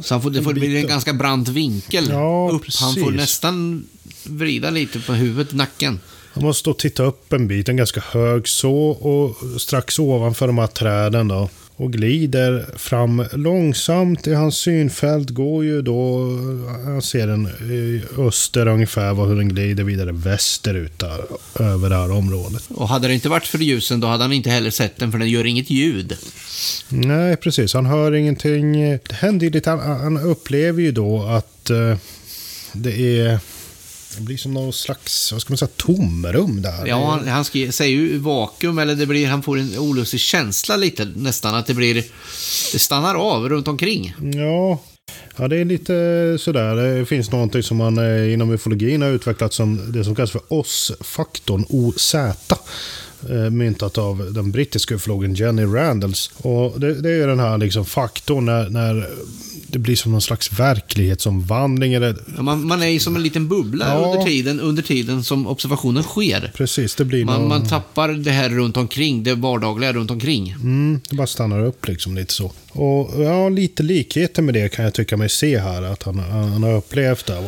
Så 0.00 0.14
han 0.14 0.22
får, 0.22 0.30
det 0.30 0.42
får 0.42 0.52
bli 0.52 0.76
en 0.76 0.86
ganska 0.86 1.12
brant 1.12 1.48
vinkel 1.48 2.06
Ja, 2.10 2.50
upp. 2.52 2.62
Han 2.80 2.94
får 2.94 3.00
precis. 3.02 3.16
nästan 3.20 3.84
vrida 4.24 4.70
lite 4.70 5.00
på 5.00 5.12
huvudet, 5.12 5.52
nacken. 5.54 6.00
Han 6.34 6.44
måste 6.44 6.70
då 6.70 6.74
titta 6.74 7.02
upp 7.02 7.32
en 7.32 7.48
bit, 7.48 7.68
en 7.68 7.76
ganska 7.76 8.00
hög 8.10 8.48
så, 8.48 8.74
och 8.88 9.36
strax 9.60 9.98
ovanför 9.98 10.46
de 10.46 10.58
här 10.58 10.66
träden 10.66 11.28
då. 11.28 11.48
Och 11.76 11.92
glider 11.92 12.66
fram 12.76 13.24
långsamt 13.32 14.26
i 14.26 14.34
hans 14.34 14.56
synfält 14.56 15.30
går 15.30 15.64
ju 15.64 15.82
då, 15.82 16.28
han 16.84 17.02
ser 17.02 17.26
den 17.26 17.48
öster 18.18 18.68
ungefär, 18.68 19.26
hur 19.26 19.36
den 19.36 19.48
glider 19.48 19.84
vidare 19.84 20.12
västerut 20.12 20.98
där, 20.98 21.24
över 21.58 21.90
det 21.90 21.96
här 21.96 22.10
området. 22.10 22.62
Och 22.68 22.88
hade 22.88 23.08
det 23.08 23.14
inte 23.14 23.28
varit 23.28 23.46
för 23.46 23.58
ljusen, 23.58 24.00
då 24.00 24.06
hade 24.06 24.24
han 24.24 24.32
inte 24.32 24.50
heller 24.50 24.70
sett 24.70 24.96
den, 24.96 25.12
för 25.12 25.18
den 25.18 25.28
gör 25.28 25.46
inget 25.46 25.70
ljud. 25.70 26.16
Nej, 26.88 27.36
precis. 27.36 27.74
Han 27.74 27.86
hör 27.86 28.14
ingenting. 28.14 28.72
Det 28.82 29.12
händer 29.12 29.46
ju 29.46 29.52
lite, 29.52 29.70
han, 29.70 29.80
han 29.80 30.16
upplever 30.16 30.82
ju 30.82 30.92
då 30.92 31.22
att 31.22 31.70
eh, 31.70 31.96
det 32.72 33.18
är, 33.20 33.38
det 34.16 34.22
blir 34.22 34.36
som 34.36 34.54
någon 34.54 34.72
slags, 34.72 35.32
vad 35.32 35.40
ska 35.40 35.52
man 35.52 35.58
säga, 35.58 35.70
tomrum 35.76 36.62
där. 36.62 36.86
Ja, 36.86 37.10
han, 37.10 37.28
han 37.28 37.44
säger 37.44 37.86
ju 37.86 38.18
vakuum, 38.18 38.78
eller 38.78 38.94
det 38.94 39.06
blir, 39.06 39.26
han 39.26 39.42
får 39.42 39.58
en 39.58 39.78
olustig 39.78 40.20
känsla 40.20 40.76
lite 40.76 41.04
nästan, 41.16 41.54
att 41.54 41.66
det 41.66 41.74
blir... 41.74 41.94
Det 42.72 42.78
stannar 42.78 43.14
av 43.14 43.48
runt 43.48 43.68
omkring. 43.68 44.14
Ja, 44.34 44.80
ja, 45.36 45.48
det 45.48 45.56
är 45.56 45.64
lite 45.64 46.36
sådär. 46.40 46.76
Det 46.76 47.06
finns 47.06 47.30
någonting 47.30 47.62
som 47.62 47.76
man 47.76 47.98
eh, 47.98 48.32
inom 48.32 48.50
ufologin 48.50 49.02
har 49.02 49.08
utvecklat 49.08 49.52
som 49.52 49.92
det 49.92 50.04
som 50.04 50.14
kallas 50.14 50.30
för 50.30 50.40
OS-faktorn, 50.48 51.64
OZ. 51.68 52.14
eh, 52.14 53.50
Myntat 53.50 53.98
av 53.98 54.32
den 54.32 54.50
brittiska 54.52 54.94
ufologen 54.94 55.34
Jenny 55.34 55.64
Randalls. 55.64 56.30
Och 56.36 56.80
det, 56.80 56.94
det 56.94 57.10
är 57.10 57.26
den 57.26 57.40
här 57.40 57.58
liksom 57.58 57.84
faktorn 57.84 58.44
när, 58.44 58.68
när 58.68 59.10
det 59.72 59.78
blir 59.78 59.96
som 59.96 60.12
någon 60.12 60.22
slags 60.22 60.52
verklighetsomvandling. 60.52 61.94
Eller, 61.94 62.16
Ja, 62.36 62.42
Man, 62.42 62.66
man 62.66 62.82
är 62.82 62.86
ju 62.86 63.00
som 63.00 63.16
en 63.16 63.22
liten 63.22 63.48
bubbla 63.48 63.88
Ja. 63.88 63.94
under, 64.12 64.26
tiden, 64.26 64.60
under 64.60 64.82
tiden 64.82 65.24
som 65.24 65.46
observationen 65.46 66.02
sker. 66.02 66.52
precis, 66.56 66.94
det 66.94 67.04
blir 67.04 67.24
Man, 67.24 67.40
någon... 67.40 67.48
man 67.48 67.66
tappar 67.66 68.08
det 68.08 68.30
här 68.30 68.48
runt 68.50 68.76
omkring, 68.76 69.22
det 69.22 69.34
vardagliga 69.34 69.92
runt 69.92 70.10
omkring. 70.10 70.50
Mm, 70.50 71.00
det 71.10 71.16
bara 71.16 71.26
stannar 71.26 71.64
upp 71.64 71.88
liksom 71.88 72.14
lite 72.14 72.32
så. 72.32 72.52
Och 72.68 73.22
ja, 73.24 73.48
lite 73.48 73.82
likheter 73.82 74.42
med 74.42 74.54
det 74.54 74.68
kan 74.74 74.84
jag 74.84 74.94
tycka 74.94 75.16
mig 75.16 75.28
se 75.28 75.58
här. 75.58 75.82
Att 75.82 76.02
han, 76.02 76.18
han 76.18 76.62
har 76.62 76.72
upplevt 76.74 77.26
det. 77.26 77.42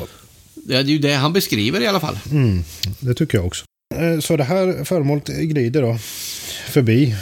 Det 0.54 0.74
är 0.76 0.82
ju 0.84 0.98
det 0.98 1.14
han 1.14 1.32
beskriver 1.32 1.80
i 1.80 1.86
alla 1.86 2.00
fall. 2.00 2.18
Mm, 2.30 2.64
det 3.00 3.14
tycker 3.14 3.38
jag 3.38 3.46
också. 3.46 3.64
Eh, 3.94 4.20
Så 4.20 4.36
det 4.36 4.44
här 4.44 4.84
föremålet 4.84 5.26
glider 5.26 5.82
då 5.82 5.98
förbi 6.70 7.14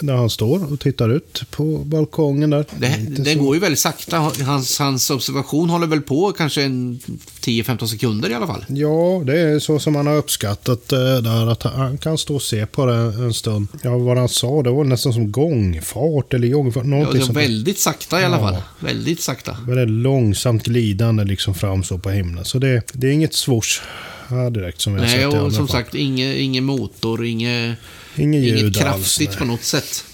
där 0.00 0.14
han 0.16 0.30
står 0.30 0.72
och 0.72 0.80
tittar 0.80 1.08
ut 1.08 1.42
på 1.50 1.78
balkongen 1.78 2.50
där. 2.50 2.64
Det, 2.78 3.32
så- 3.32 3.38
går 3.38 3.54
ju 3.54 3.60
väldigt 3.60 3.78
sakta. 3.80 4.18
Hans, 4.46 4.78
hans 4.78 5.10
observation 5.10 5.70
håller 5.70 5.86
väl 5.86 6.00
på 6.00 6.32
kanske 6.32 6.62
en 6.62 7.00
10-15 7.40 7.86
sekunder 7.86 8.30
i 8.30 8.34
alla 8.34 8.46
fall. 8.46 8.64
Ja, 8.68 9.22
det 9.26 9.38
är 9.40 9.58
så 9.58 9.78
som 9.78 9.96
han 9.96 10.06
har 10.06 10.16
uppskattat 10.16 10.92
eh, 10.92 10.98
där. 10.98 11.46
Att 11.52 11.62
han 11.62 11.98
kan 11.98 12.18
stå 12.18 12.34
och 12.34 12.42
se 12.42 12.66
på 12.66 12.86
det 12.86 12.94
en 12.94 13.34
stund. 13.34 13.68
Ja, 13.82 13.98
vad 13.98 14.18
han 14.18 14.28
sa, 14.28 14.62
det 14.62 14.70
var 14.70 14.84
nästan 14.84 15.12
som 15.12 15.32
gångfart 15.32 16.34
eller 16.34 16.48
gångfart. 16.48 16.84
Ja, 16.86 17.08
det 17.12 17.18
är 17.18 17.32
väldigt 17.32 17.78
sakta 17.78 18.20
i 18.20 18.24
alla 18.24 18.36
Ja. 18.36 18.42
fall. 18.42 18.56
Väldigt 18.80 19.20
sakta. 19.22 19.56
väldigt 19.66 19.88
långsamt 19.88 20.64
glidande 20.64 21.24
liksom 21.24 21.54
fram 21.54 21.84
så 21.84 21.98
på 21.98 22.10
himlen. 22.10 22.44
Så 22.44 22.58
det, 22.58 22.82
det 22.92 23.06
är 23.06 23.12
inget 23.12 23.34
swoosh 23.34 23.80
här 24.28 24.50
direkt 24.50 24.80
som 24.80 24.94
vi 24.94 25.00
har 25.00 25.06
Nej, 25.06 25.14
sett 25.16 25.22
i 25.22 25.26
och 25.26 25.34
andra 25.38 25.50
som 25.50 25.68
fall. 25.68 25.76
sagt, 25.84 25.94
ingen, 25.94 26.32
ingen 26.36 26.64
motor, 26.64 27.26
inget, 27.26 27.78
Inget 28.16 28.42
ljud 28.42 28.58
inget 28.58 28.64
alls. 28.66 28.78
kraftigt 28.78 29.28
nej. 29.28 29.38
på 29.38 29.44
något 29.44 29.64
sätt. 29.64 30.04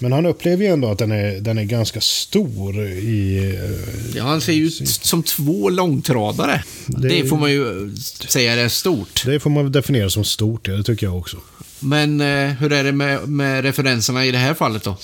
Men 0.00 0.12
han 0.12 0.26
upplever 0.26 0.64
ju 0.64 0.70
ändå 0.70 0.90
att 0.90 0.98
den 0.98 1.12
är, 1.12 1.40
den 1.40 1.58
är 1.58 1.64
ganska 1.64 2.00
stor 2.00 2.80
i... 2.86 3.38
eh, 3.54 4.16
Ja, 4.16 4.24
han 4.24 4.40
ser 4.40 4.52
ju 4.52 4.64
ut 4.66 4.88
som 4.88 5.22
två 5.22 5.70
långtradare. 5.70 6.64
Det, 6.86 7.08
Det- 7.08 7.24
får 7.28 7.36
man 7.36 7.52
ju 7.52 7.96
säga 8.28 8.52
är 8.52 8.68
stort. 8.68 9.22
Det 9.26 9.40
får 9.40 9.50
man 9.50 9.72
definiera 9.72 10.10
som 10.10 10.24
stort, 10.24 10.68
ja, 10.68 10.74
det 10.74 10.82
tycker 10.82 11.06
jag 11.06 11.18
också. 11.18 11.36
Men 11.80 12.20
eh, 12.20 12.48
hur 12.52 12.72
är 12.72 12.84
det 12.84 12.92
med, 12.92 13.28
med 13.28 13.62
referenserna 13.64 14.26
i 14.26 14.30
det 14.30 14.38
här 14.38 14.54
fallet 14.54 14.82
då? 14.84 14.96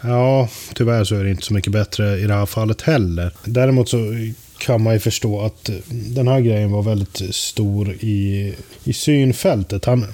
Ja, 0.00 0.48
tyvärr 0.74 1.04
så 1.04 1.14
är 1.14 1.24
det 1.24 1.30
inte 1.30 1.44
så 1.46 1.54
mycket 1.54 1.72
bättre 1.72 2.18
i 2.18 2.26
det 2.26 2.34
här 2.34 2.46
fallet 2.46 2.82
heller. 2.82 3.32
Däremot 3.44 3.88
så 3.88 3.98
kan 4.62 4.82
man 4.82 4.92
ju 4.94 5.00
förstå 5.00 5.40
att 5.40 5.68
eh, 5.68 5.74
den 5.88 6.28
här 6.28 6.40
grejen 6.40 6.70
var 6.70 6.82
väldigt 6.82 7.34
stor 7.34 7.92
i, 7.92 8.54
i 8.84 8.92
synfältet. 8.92 9.84
Han 9.84 10.06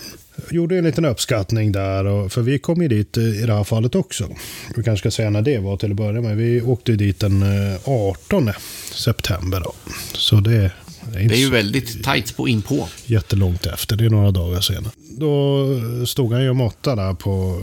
gjorde 0.50 0.78
en 0.78 0.84
liten 0.84 1.04
uppskattning 1.04 1.72
där, 1.72 2.04
och, 2.04 2.32
för 2.32 2.42
vi 2.42 2.58
kom 2.58 2.82
ju 2.82 2.88
dit 2.88 3.16
eh, 3.16 3.24
i 3.24 3.46
det 3.46 3.54
här 3.54 3.64
fallet 3.64 3.94
också. 3.94 4.28
Vi 4.76 4.82
kanske 4.82 5.02
ska 5.10 5.10
säga 5.10 5.30
när 5.30 5.42
det 5.42 5.58
var 5.58 5.76
till 5.76 5.90
att 5.90 5.96
börja 5.96 6.20
med. 6.20 6.36
Vi 6.36 6.62
åkte 6.62 6.92
dit 6.92 7.20
den 7.20 7.42
eh, 7.42 7.78
18 7.84 8.50
september. 8.92 9.60
Då. 9.60 9.72
Så 10.14 10.36
det, 10.36 10.50
det 11.12 11.18
är 11.18 11.28
Det 11.28 11.34
är 11.34 11.38
ju 11.38 11.50
väldigt 11.50 12.04
tajt 12.04 12.36
på 12.36 12.48
inpå. 12.48 12.88
jättelångt 13.06 13.66
efter. 13.66 13.96
Det 13.96 14.04
är 14.04 14.10
några 14.10 14.30
dagar 14.30 14.60
senare. 14.60 14.92
Då 15.10 15.66
stod 16.06 16.32
han 16.32 16.42
ju 16.42 16.50
och 16.50 16.56
måttade 16.56 17.02
där 17.02 17.14
på 17.14 17.60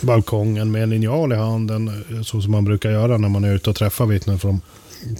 balkongen 0.00 0.70
med 0.70 0.82
en 0.82 0.90
linjal 0.90 1.32
i 1.32 1.36
handen. 1.36 2.04
Så 2.24 2.40
som 2.42 2.52
man 2.52 2.64
brukar 2.64 2.90
göra 2.90 3.18
när 3.18 3.28
man 3.28 3.44
är 3.44 3.54
ute 3.54 3.70
och 3.70 3.76
träffar 3.76 4.06
vittnen 4.06 4.38
från 4.38 4.60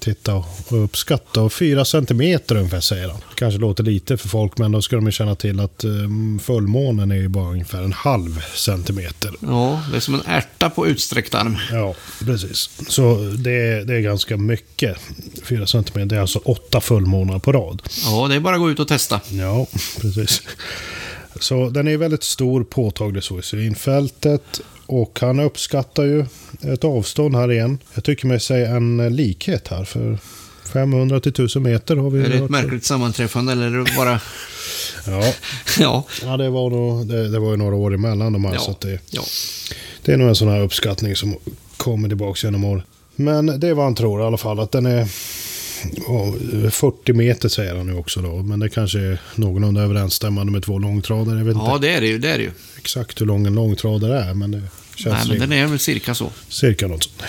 titta 0.00 0.34
och 0.34 0.84
uppskatta. 0.84 1.42
Och 1.42 1.52
fyra 1.52 1.84
centimeter 1.84 2.56
ungefär 2.56 2.80
säger 2.80 3.08
han. 3.08 3.20
Kanske 3.34 3.60
låter 3.60 3.84
lite 3.84 4.16
för 4.16 4.28
folk, 4.28 4.58
men 4.58 4.72
då 4.72 4.82
ska 4.82 4.96
de 4.96 5.06
ju 5.06 5.12
känna 5.12 5.34
till 5.34 5.60
att 5.60 5.84
um, 5.84 6.40
fullmånen 6.42 7.10
är 7.10 7.16
ju 7.16 7.28
bara 7.28 7.50
ungefär 7.50 7.82
en 7.82 7.92
halv 7.92 8.44
centimeter. 8.54 9.30
Ja, 9.40 9.82
det 9.90 9.96
är 9.96 10.00
som 10.00 10.14
en 10.14 10.22
ärta 10.26 10.70
på 10.70 10.86
utsträckt 10.86 11.34
arm. 11.34 11.56
Ja, 11.72 11.94
precis. 12.20 12.70
Så 12.88 13.16
det, 13.16 13.84
det 13.84 13.94
är 13.94 14.00
ganska 14.00 14.36
mycket. 14.36 14.96
Fyra 15.42 15.66
centimeter, 15.66 16.06
det 16.06 16.16
är 16.16 16.20
alltså 16.20 16.38
åtta 16.38 16.80
fullmånar 16.80 17.38
på 17.38 17.52
rad. 17.52 17.82
Ja, 18.04 18.28
det 18.28 18.34
är 18.34 18.40
bara 18.40 18.54
att 18.54 18.60
gå 18.60 18.70
ut 18.70 18.80
och 18.80 18.88
testa. 18.88 19.20
Ja, 19.30 19.66
precis. 20.00 20.42
Så 21.40 21.70
den 21.70 21.88
är 21.88 21.96
väldigt 21.96 22.22
stor, 22.22 22.64
påtaglig 22.64 23.22
så 23.22 23.38
i 23.38 23.42
synfältet. 23.42 24.60
Och 24.92 25.18
han 25.20 25.40
uppskattar 25.40 26.02
ju 26.04 26.24
ett 26.60 26.84
avstånd 26.84 27.36
här 27.36 27.52
igen. 27.52 27.78
Jag 27.94 28.04
tycker 28.04 28.26
mig 28.26 28.40
se 28.40 28.54
en 28.64 29.16
likhet 29.16 29.68
här. 29.68 29.84
För 29.84 30.18
500 30.72 31.20
till 31.20 31.30
1000 31.32 31.62
meter 31.62 31.96
har 31.96 32.10
vi 32.10 32.24
Är 32.24 32.28
det 32.28 32.36
ett 32.36 32.50
märkligt 32.50 32.84
sammanträffande 32.84 33.52
eller 33.52 33.66
är 33.66 33.84
det 33.84 33.92
bara... 33.96 34.20
Ja, 35.06 35.32
Ja. 35.78 36.04
ja 36.22 36.36
det, 36.36 36.50
var 36.50 36.70
nog, 36.70 37.06
det, 37.06 37.28
det 37.28 37.38
var 37.38 37.50
ju 37.50 37.56
några 37.56 37.74
år 37.76 37.94
emellan 37.94 38.32
de 38.32 38.44
här. 38.44 38.56
Så 38.58 38.64
Ja. 38.66 38.70
att 38.72 38.80
det, 38.80 38.98
ja. 39.10 39.22
det 40.02 40.12
är 40.12 40.16
nog 40.16 40.28
en 40.28 40.34
sån 40.34 40.48
här 40.48 40.60
uppskattning 40.60 41.16
som 41.16 41.36
kommer 41.76 42.08
tillbaka 42.08 42.46
genom 42.46 42.64
år. 42.64 42.84
Men 43.16 43.60
det 43.60 43.68
är 43.68 43.74
vad 43.74 43.84
han 43.84 43.94
tror 43.94 44.20
i 44.20 44.24
alla 44.24 44.36
fall. 44.36 44.60
Att 44.60 44.72
den 44.72 44.86
är 44.86 45.08
ja, 46.06 46.34
40 46.70 47.12
meter 47.12 47.48
säger 47.48 47.74
han 47.74 47.86
nu 47.86 47.94
också 47.94 48.20
då. 48.20 48.42
Men 48.42 48.60
det 48.60 48.68
kanske 48.68 48.98
är 48.98 49.18
någorlunda 49.34 49.82
överensstämmande 49.82 50.52
med 50.52 50.62
två 50.62 50.78
långtradare. 50.78 51.38
Jag 51.38 51.44
vet 51.44 51.56
ja, 51.56 51.74
inte 51.74 51.86
det 51.86 51.94
är 51.94 52.00
det 52.00 52.06
ju. 52.06 52.18
Det 52.18 52.30
är 52.30 52.38
det 52.38 52.44
ju. 52.44 52.50
exakt 52.78 53.20
hur 53.20 53.26
lång 53.26 53.46
en 53.46 53.54
långtradare 53.54 54.20
är. 54.24 54.34
Men 54.34 54.50
det 54.50 54.62
känns 54.96 55.28
Nej, 55.28 55.38
men 55.38 55.48
den 55.50 55.58
är 55.58 55.66
väl 55.66 55.78
cirka 55.78 56.14
så. 56.14 56.30
Cirka 56.48 56.86
något 56.86 57.02
sånt. 57.04 57.22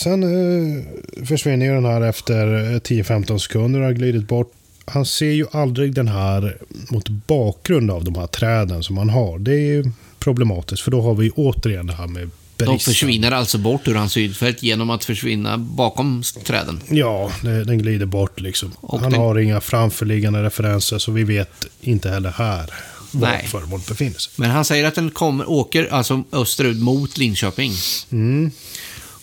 Sen 0.00 0.22
eh, 0.22 1.26
försvinner 1.26 1.66
ju 1.66 1.72
den 1.74 1.84
här 1.84 2.00
efter 2.00 2.54
eh, 2.74 2.78
10-15 2.80 3.38
sekunder 3.38 3.80
och 3.80 3.86
har 3.86 3.92
glidit 3.92 4.28
bort. 4.28 4.52
Han 4.86 5.06
ser 5.06 5.30
ju 5.30 5.46
aldrig 5.52 5.94
den 5.94 6.08
här 6.08 6.56
mot 6.90 7.08
bakgrund 7.08 7.90
av 7.90 8.04
de 8.04 8.14
här 8.14 8.26
träden 8.26 8.82
som 8.82 8.98
han 8.98 9.10
har. 9.10 9.38
Det 9.38 9.54
är 9.76 9.90
problematiskt 10.18 10.82
för 10.82 10.90
då 10.90 11.02
har 11.02 11.14
vi 11.14 11.30
återigen 11.30 11.86
det 11.86 11.92
här 11.94 12.06
med 12.06 12.30
De 12.56 12.64
bristen. 12.64 12.92
försvinner 12.92 13.30
alltså 13.30 13.58
bort 13.58 13.88
ur 13.88 13.94
hans 13.94 14.12
synfält 14.12 14.62
genom 14.62 14.90
att 14.90 15.04
försvinna 15.04 15.58
bakom 15.58 16.22
träden. 16.44 16.80
Ja, 16.90 17.30
den 17.42 17.78
glider 17.78 18.06
bort 18.06 18.40
liksom. 18.40 18.72
Och 18.80 19.00
han 19.00 19.10
den- 19.10 19.20
har 19.20 19.38
inga 19.38 19.60
framförliggande 19.60 20.42
referenser 20.42 20.98
så 20.98 21.12
vi 21.12 21.24
vet 21.24 21.66
inte 21.80 22.10
heller 22.10 22.30
här 22.30 22.70
var 23.14 23.28
Nej. 23.28 23.46
föremålet 23.46 23.88
befinner 23.88 24.18
sig. 24.18 24.32
Men 24.36 24.50
han 24.50 24.64
säger 24.64 24.84
att 24.84 24.94
den 24.94 25.10
kommer, 25.10 25.50
åker 25.50 25.92
alltså 25.92 26.24
österut 26.32 26.76
mot 26.76 27.18
Linköping. 27.18 27.72
Mm. 28.12 28.50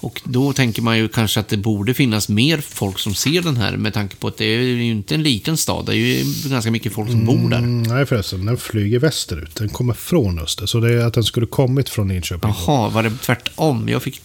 Och 0.02 0.22
då 0.24 0.54
tänker 0.54 0.82
man 0.82 0.98
ju 0.98 1.08
kanske 1.08 1.40
att 1.40 1.48
det 1.48 1.58
borde 1.58 1.94
finnas 1.94 2.30
mer 2.30 2.58
folk 2.58 3.00
som 3.00 3.16
ser 3.16 3.42
den 3.42 3.58
här 3.58 3.78
med 3.78 3.94
tanke 3.94 4.16
på 4.16 4.28
att 4.28 4.38
det 4.38 4.46
är 4.46 4.60
ju 4.60 4.92
inte 4.92 5.16
en 5.16 5.24
liten 5.24 5.58
stad. 5.58 5.86
Det 5.86 5.92
är 5.92 5.96
ju 5.96 6.26
ganska 6.50 6.72
mycket 6.72 6.94
folk 6.94 7.12
som 7.12 7.26
bor 7.26 7.50
där. 7.50 7.58
Mm, 7.58 7.84
nej 7.84 8.06
förresten, 8.06 8.46
den 8.46 8.58
flyger 8.58 9.00
västerut. 9.00 9.56
Den 9.56 9.70
kommer 9.70 9.94
från 9.94 10.40
öster. 10.40 10.66
Så 10.66 10.80
det 10.80 10.94
är 10.94 11.06
att 11.06 11.14
den 11.14 11.24
skulle 11.24 11.46
kommit 11.46 11.90
från 11.90 12.08
Linköping. 12.08 12.54
Jaha, 12.66 12.90
var 12.90 13.04
det 13.04 13.12
tvärtom? 13.22 13.90
Jag 13.90 14.04
fick... 14.04 14.22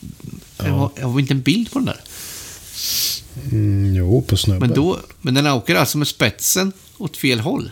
Jag 0.59 0.65
har, 0.65 1.03
har 1.03 1.21
inte 1.21 1.35
en 1.35 1.43
bild 1.43 1.73
på 1.73 1.79
den 1.79 1.87
där. 1.87 2.01
Mm, 3.51 3.95
jo, 3.95 4.23
på 4.23 4.37
snubben. 4.37 4.69
Men, 4.69 4.77
då, 4.77 4.99
men 5.21 5.35
den 5.35 5.47
åker 5.47 5.75
alltså 5.75 5.99
med 5.99 6.09
spetsen 6.09 6.73
åt 6.99 7.17
fel 7.17 7.41
håll. 7.41 7.71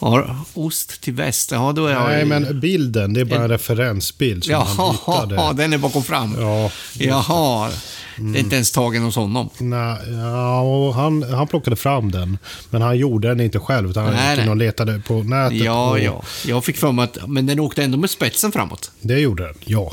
Ja, 0.00 0.36
ost 0.54 1.00
till 1.00 1.12
väst. 1.12 1.50
Ja, 1.50 1.72
då 1.72 1.86
är 1.86 1.92
jag... 1.92 2.08
Nej, 2.08 2.24
men 2.24 2.60
bilden, 2.60 3.12
det 3.14 3.20
är 3.20 3.24
bara 3.24 3.42
en 3.42 3.48
referensbild 3.48 4.44
som 4.44 4.54
han 4.54 4.66
Jaha, 4.76 5.22
hittade. 5.26 5.52
den 5.62 5.72
är 5.72 5.78
bakom 5.78 6.02
fram. 6.02 6.36
Ja, 6.40 6.70
Jaha, 6.94 7.70
det 8.16 8.38
är 8.38 8.40
inte 8.40 8.54
ens 8.54 8.72
tagen 8.72 9.02
hos 9.02 9.16
honom. 9.16 9.48
nej, 9.58 9.96
ja, 10.08 10.60
och 10.60 10.94
han, 10.94 11.22
han 11.22 11.46
plockade 11.46 11.76
fram 11.76 12.10
den. 12.10 12.38
Men 12.70 12.82
han 12.82 12.98
gjorde 12.98 13.28
den 13.28 13.40
inte 13.40 13.58
själv, 13.58 13.90
utan 13.90 14.04
han 14.04 14.14
Nej, 14.14 14.36
gick 14.36 14.44
in 14.44 14.50
och 14.50 14.56
letade 14.56 15.00
på 15.06 15.22
nätet. 15.22 15.58
Ja, 15.58 15.90
och 15.90 16.00
ja. 16.00 16.22
Jag 16.46 16.64
fick 16.64 16.76
för 16.76 16.92
mig 16.92 17.04
att... 17.04 17.28
Men 17.28 17.46
den 17.46 17.60
åkte 17.60 17.82
ändå 17.82 17.98
med 17.98 18.10
spetsen 18.10 18.52
framåt. 18.52 18.90
Det 19.00 19.18
gjorde 19.18 19.42
den, 19.46 19.54
ja. 19.64 19.92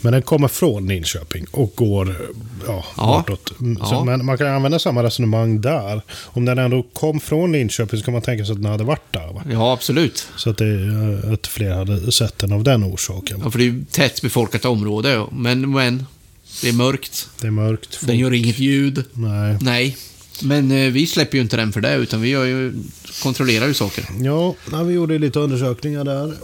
Men 0.00 0.12
den 0.12 0.22
kommer 0.22 0.48
från 0.48 0.86
Linköping 0.88 1.46
och 1.50 1.72
går 1.74 2.16
ja, 2.66 2.84
Ja. 2.96 3.24
bortåt. 3.26 3.60
Mm, 3.60 3.76
Så, 3.76 3.82
Ja. 3.94 4.04
Men 4.04 4.24
man 4.24 4.38
kan 4.38 4.46
använda 4.46 4.78
samma 4.78 5.02
resonemang 5.02 5.60
där. 5.60 6.02
Om 6.24 6.44
den 6.44 6.58
ändå 6.58 6.82
kom 6.92 7.20
från 7.20 7.52
Linköping 7.52 7.98
så 7.98 8.04
kan 8.04 8.12
man 8.12 8.22
tänka 8.22 8.44
sig 8.44 8.52
att 8.52 8.62
den 8.62 8.70
hade 8.70 8.84
varit 8.84 9.12
där. 9.12 9.32
Va? 9.32 9.42
Ja, 9.50 9.72
absolut. 9.72 10.28
Så 10.36 10.50
att, 10.50 10.58
det, 10.58 10.74
eh, 11.24 11.32
att 11.32 11.46
fler 11.46 11.74
hade 11.74 12.12
sett 12.12 12.38
den 12.38 12.52
av 12.52 12.64
den 12.64 12.84
orsaken. 12.84 13.40
Ja, 13.44 13.50
för 13.50 13.58
det 13.58 13.64
är 13.64 13.70
ju 13.70 13.84
tätt 13.90 14.22
befolkat 14.22 14.64
område. 14.64 15.24
Men, 15.32 15.70
men, 15.70 16.06
det 16.62 16.68
är 16.68 16.72
mörkt. 16.72 17.28
Det 17.40 17.46
är 17.46 17.50
mörkt. 17.50 17.98
Den 18.00 18.18
gör 18.18 18.32
inget 18.34 18.58
ljud. 18.58 19.04
Nej. 19.12 19.56
Nej. 19.60 19.96
Men 20.42 20.70
eh, 20.70 20.90
vi 20.92 21.06
släpper 21.06 21.36
ju 21.36 21.42
inte 21.42 21.56
den 21.56 21.72
för 21.72 21.80
det, 21.80 21.94
utan 21.94 22.20
vi 22.20 22.28
ju, 22.28 22.72
kontrollerar 23.22 23.66
ju 23.66 23.74
saker. 23.74 24.04
Ja, 24.22 24.54
vi 24.82 24.94
gjorde 24.94 25.18
lite 25.18 25.38
undersökningar 25.38 26.04
där. 26.04 26.34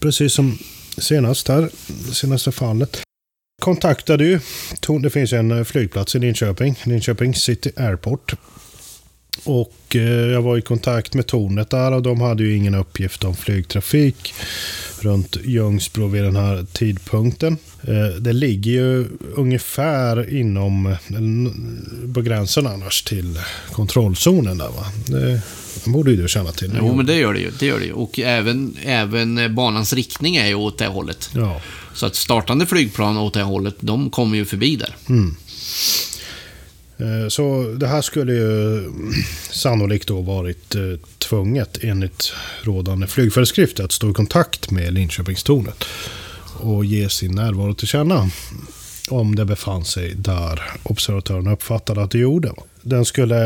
Precis 0.00 0.32
som 0.32 0.58
senast 1.00 1.48
här, 1.48 1.70
senaste 2.12 2.52
fallet. 2.52 3.00
Kontaktade 3.62 4.24
ju, 4.24 4.40
det 5.02 5.10
finns 5.10 5.32
en 5.32 5.50
eh, 5.50 5.64
flygplats 5.64 6.16
i 6.16 6.18
Linköping, 6.18 6.74
Linköping 6.84 7.34
City 7.34 7.70
Airport. 7.76 8.34
Och 9.44 9.96
eh, 9.96 10.02
jag 10.02 10.42
var 10.42 10.58
i 10.58 10.62
kontakt 10.62 11.14
med 11.14 11.26
tornet 11.26 11.70
där 11.70 11.92
och 11.92 12.02
de 12.02 12.20
hade 12.20 12.42
ju 12.42 12.56
ingen 12.56 12.74
uppgift 12.74 13.24
om 13.24 13.36
flygtrafik 13.36 14.34
runt 15.00 15.36
Ljungsbro 15.44 16.06
vid 16.06 16.22
den 16.22 16.36
här 16.36 16.66
tidpunkten. 16.72 17.56
Eh, 17.82 18.20
det 18.20 18.32
ligger 18.32 18.70
ju 18.70 19.06
ungefär 19.34 20.34
inom, 20.34 20.96
på 22.14 22.22
gränsen 22.22 22.66
annars 22.66 23.02
till 23.02 23.40
kontrollzonen 23.72 24.58
där 24.58 24.68
va. 24.68 24.86
Det 25.06 25.40
borde 25.92 26.10
ju 26.10 26.22
du 26.22 26.28
känna 26.28 26.52
till. 26.52 26.70
Jo, 26.78 26.94
men 26.94 27.06
det 27.06 27.14
gör 27.14 27.32
det 27.32 27.40
ju. 27.40 27.50
Det 27.58 27.66
gör 27.66 27.78
det 27.78 27.84
ju. 27.84 27.92
Och 27.92 28.18
även, 28.18 28.76
även 28.82 29.38
eh, 29.38 29.48
banans 29.48 29.92
riktning 29.92 30.36
är 30.36 30.46
ju 30.46 30.54
åt 30.54 30.78
det 30.78 30.86
hållet. 30.86 31.30
Ja. 31.34 31.60
Så 31.94 32.06
att 32.06 32.14
startande 32.16 32.66
flygplan 32.66 33.16
åt 33.16 33.34
det 33.34 33.42
hållet, 33.42 33.74
de 33.80 34.10
kommer 34.10 34.36
ju 34.36 34.44
förbi 34.44 34.76
där. 34.76 34.94
Eh, 36.98 37.28
Så 37.28 37.74
det 37.76 37.86
här 37.86 38.02
skulle 38.02 38.32
ju 38.32 38.82
sannolikt 39.50 40.08
då 40.08 40.20
varit 40.20 40.74
eh, 40.74 40.82
tvunget 41.18 41.78
enligt 41.82 42.32
rådande 42.62 43.06
flygföreskrifter 43.06 43.84
att 43.84 43.92
stå 43.92 44.10
i 44.10 44.14
kontakt 44.14 44.70
med 44.70 44.92
Linköpingstornet 44.94 45.84
och 46.60 46.84
ge 46.84 47.08
sin 47.08 47.34
närvaro 47.34 47.74
till 47.74 47.88
känna 47.88 48.30
om 49.10 49.36
det 49.36 49.44
befann 49.44 49.84
sig 49.84 50.14
där 50.14 50.62
observatören 50.82 51.46
uppfattade 51.46 52.02
att 52.02 52.10
det 52.10 52.18
gjorde. 52.18 52.52
Den 52.82 53.04
skulle 53.04 53.36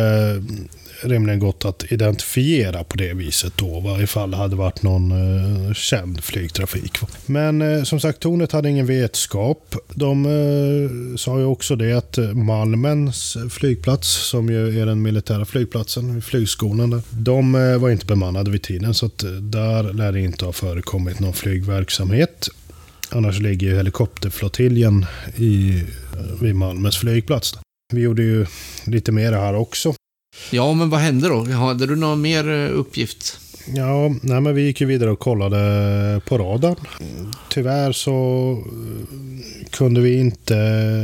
rimligen 1.04 1.40
gått 1.40 1.64
att 1.64 1.92
identifiera 1.92 2.84
på 2.84 2.96
det 2.96 3.14
viset 3.14 3.52
då, 3.56 3.80
va, 3.80 4.02
ifall 4.02 4.30
det 4.30 4.36
hade 4.36 4.56
varit 4.56 4.82
någon 4.82 5.10
eh, 5.12 5.74
känd 5.74 6.24
flygtrafik. 6.24 7.02
va. 7.02 7.08
Men 7.26 7.62
eh, 7.62 7.82
som 7.82 8.00
sagt, 8.00 8.20
tornet 8.20 8.52
hade 8.52 8.70
ingen 8.70 8.86
vetskap. 8.86 9.74
De 9.94 10.26
eh, 10.26 11.16
sa 11.16 11.38
ju 11.38 11.44
också 11.44 11.76
det 11.76 11.92
att 11.92 12.18
eh, 12.18 12.32
Malmens 12.32 13.36
flygplats, 13.50 14.08
som 14.08 14.48
ju 14.48 14.80
är 14.80 14.86
den 14.86 15.02
militära 15.02 15.44
flygplatsen, 15.44 16.22
flygskolan 16.22 16.90
där, 16.90 17.02
de 17.10 17.54
eh, 17.54 17.78
var 17.78 17.90
inte 17.90 18.06
bemannade 18.06 18.50
vid 18.50 18.62
tiden, 18.62 18.94
så 18.94 19.06
att 19.06 19.22
eh, 19.22 19.30
där 19.30 19.92
lär 19.92 20.12
det 20.12 20.20
inte 20.20 20.44
ha 20.44 20.52
förekommit 20.52 21.20
någon 21.20 21.32
flygverksamhet. 21.32 22.48
Annars 23.10 23.40
ligger 23.40 23.66
ju 23.66 23.76
helikopterflottiljen 23.76 25.06
i, 25.36 25.84
eh, 26.14 26.42
vid 26.42 26.54
Malmens 26.54 26.96
flygplats. 26.96 27.54
Vi 27.92 28.00
gjorde 28.00 28.22
ju 28.22 28.46
lite 28.86 29.12
mer 29.12 29.32
här 29.32 29.54
också. 29.54 29.94
Ja, 30.50 30.74
men 30.74 30.90
vad 30.90 31.00
hände 31.00 31.28
då? 31.28 31.44
Hade 31.44 31.86
du 31.86 31.96
någon 31.96 32.20
mer 32.20 32.48
eh, 32.48 32.78
uppgift? 32.78 33.38
Ja, 33.74 34.14
nej, 34.22 34.40
men 34.40 34.54
vi 34.54 34.62
gick 34.62 34.80
ju 34.80 34.86
vidare 34.86 35.10
och 35.10 35.18
kollade 35.18 36.20
på 36.26 36.38
radarn. 36.38 36.76
Tyvärr 37.48 37.92
så 37.92 38.52
eh, 38.66 39.66
kunde 39.70 40.00
vi 40.00 40.18
inte 40.18 40.54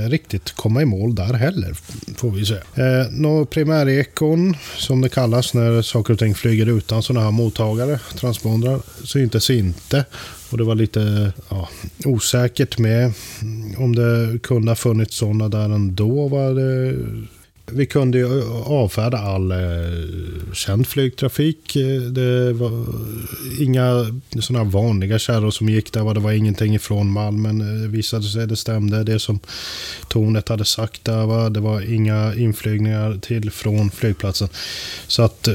riktigt 0.09 0.53
komma 0.53 0.83
i 0.83 0.85
mål 0.85 1.15
där 1.15 1.35
heller, 1.35 1.77
får 2.17 2.31
vi 2.31 2.47
säga. 2.47 2.61
Eh, 2.75 3.11
no, 3.11 3.45
primärekon, 3.45 4.57
som 4.77 5.01
det 5.01 5.09
kallas 5.09 5.55
när 5.55 5.83
saker 5.83 6.13
och 6.13 6.19
ting 6.19 6.35
flyger 6.35 6.67
utan 6.67 7.03
sådana 7.03 7.25
här 7.25 7.33
mottagare, 7.33 7.99
transpondrar, 8.17 8.81
syntes 9.05 9.51
inte. 9.51 10.05
Och 10.51 10.59
det 10.59 10.65
var 10.65 10.75
lite 10.75 11.33
ja, 11.49 11.69
osäkert 12.05 12.79
med 12.79 13.13
om 13.77 13.97
det 13.97 14.39
kunde 14.43 14.71
ha 14.71 14.77
funnits 14.77 15.17
sådana 15.17 15.49
där 15.49 15.65
ändå. 15.65 16.29
Var 16.29 16.55
det 16.55 16.97
vi 17.73 17.87
kunde 17.87 18.19
ju 18.19 18.45
avfärda 18.65 19.19
all 19.19 19.51
eh, 19.53 20.53
känd 20.53 20.87
flygtrafik. 20.87 21.77
Det 22.11 22.53
var 22.53 22.87
inga 23.61 24.07
sådana 24.41 24.65
vanliga 24.65 25.19
kärror 25.19 25.51
som 25.51 25.69
gick 25.69 25.93
där. 25.93 26.15
Det 26.15 26.21
var 26.21 26.33
ingenting 26.33 26.75
ifrån 26.75 27.11
Malmen. 27.11 27.61
eh, 27.61 27.83
Det 27.83 27.89
visade 27.89 28.23
sig 28.25 28.47
det 28.47 28.57
stämde. 28.57 29.05
Det 29.05 29.19
som 29.19 29.41
tornet 30.09 30.49
hade 30.49 30.65
sagt 30.65 31.05
där. 31.05 31.27
Va? 31.27 31.49
Det 31.51 31.61
var 31.61 31.81
inga 31.95 32.35
inflygningar 32.35 33.19
till 33.23 33.51
från 33.51 33.91
flygplatsen. 33.91 34.49
Så 35.07 35.23
att 35.23 35.49
eh, 35.49 35.55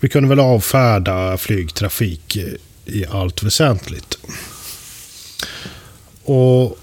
vi 0.00 0.08
kunde 0.08 0.28
väl 0.28 0.40
avfärda 0.40 1.36
flygtrafik 1.38 2.36
eh, 2.36 2.52
i 2.94 3.06
allt 3.06 3.42
väsentligt. 3.42 4.18
Och 6.24 6.78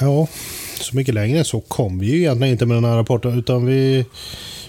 ja, 0.00 0.28
så 0.82 0.96
mycket 0.96 1.14
längre 1.14 1.38
än 1.38 1.44
så 1.44 1.60
kom 1.60 1.98
vi 1.98 2.06
ju 2.06 2.18
egentligen 2.18 2.52
inte 2.52 2.66
med 2.66 2.76
den 2.76 2.84
här 2.84 2.96
rapporten. 2.96 3.38
Utan 3.38 3.66
vi, 3.66 4.04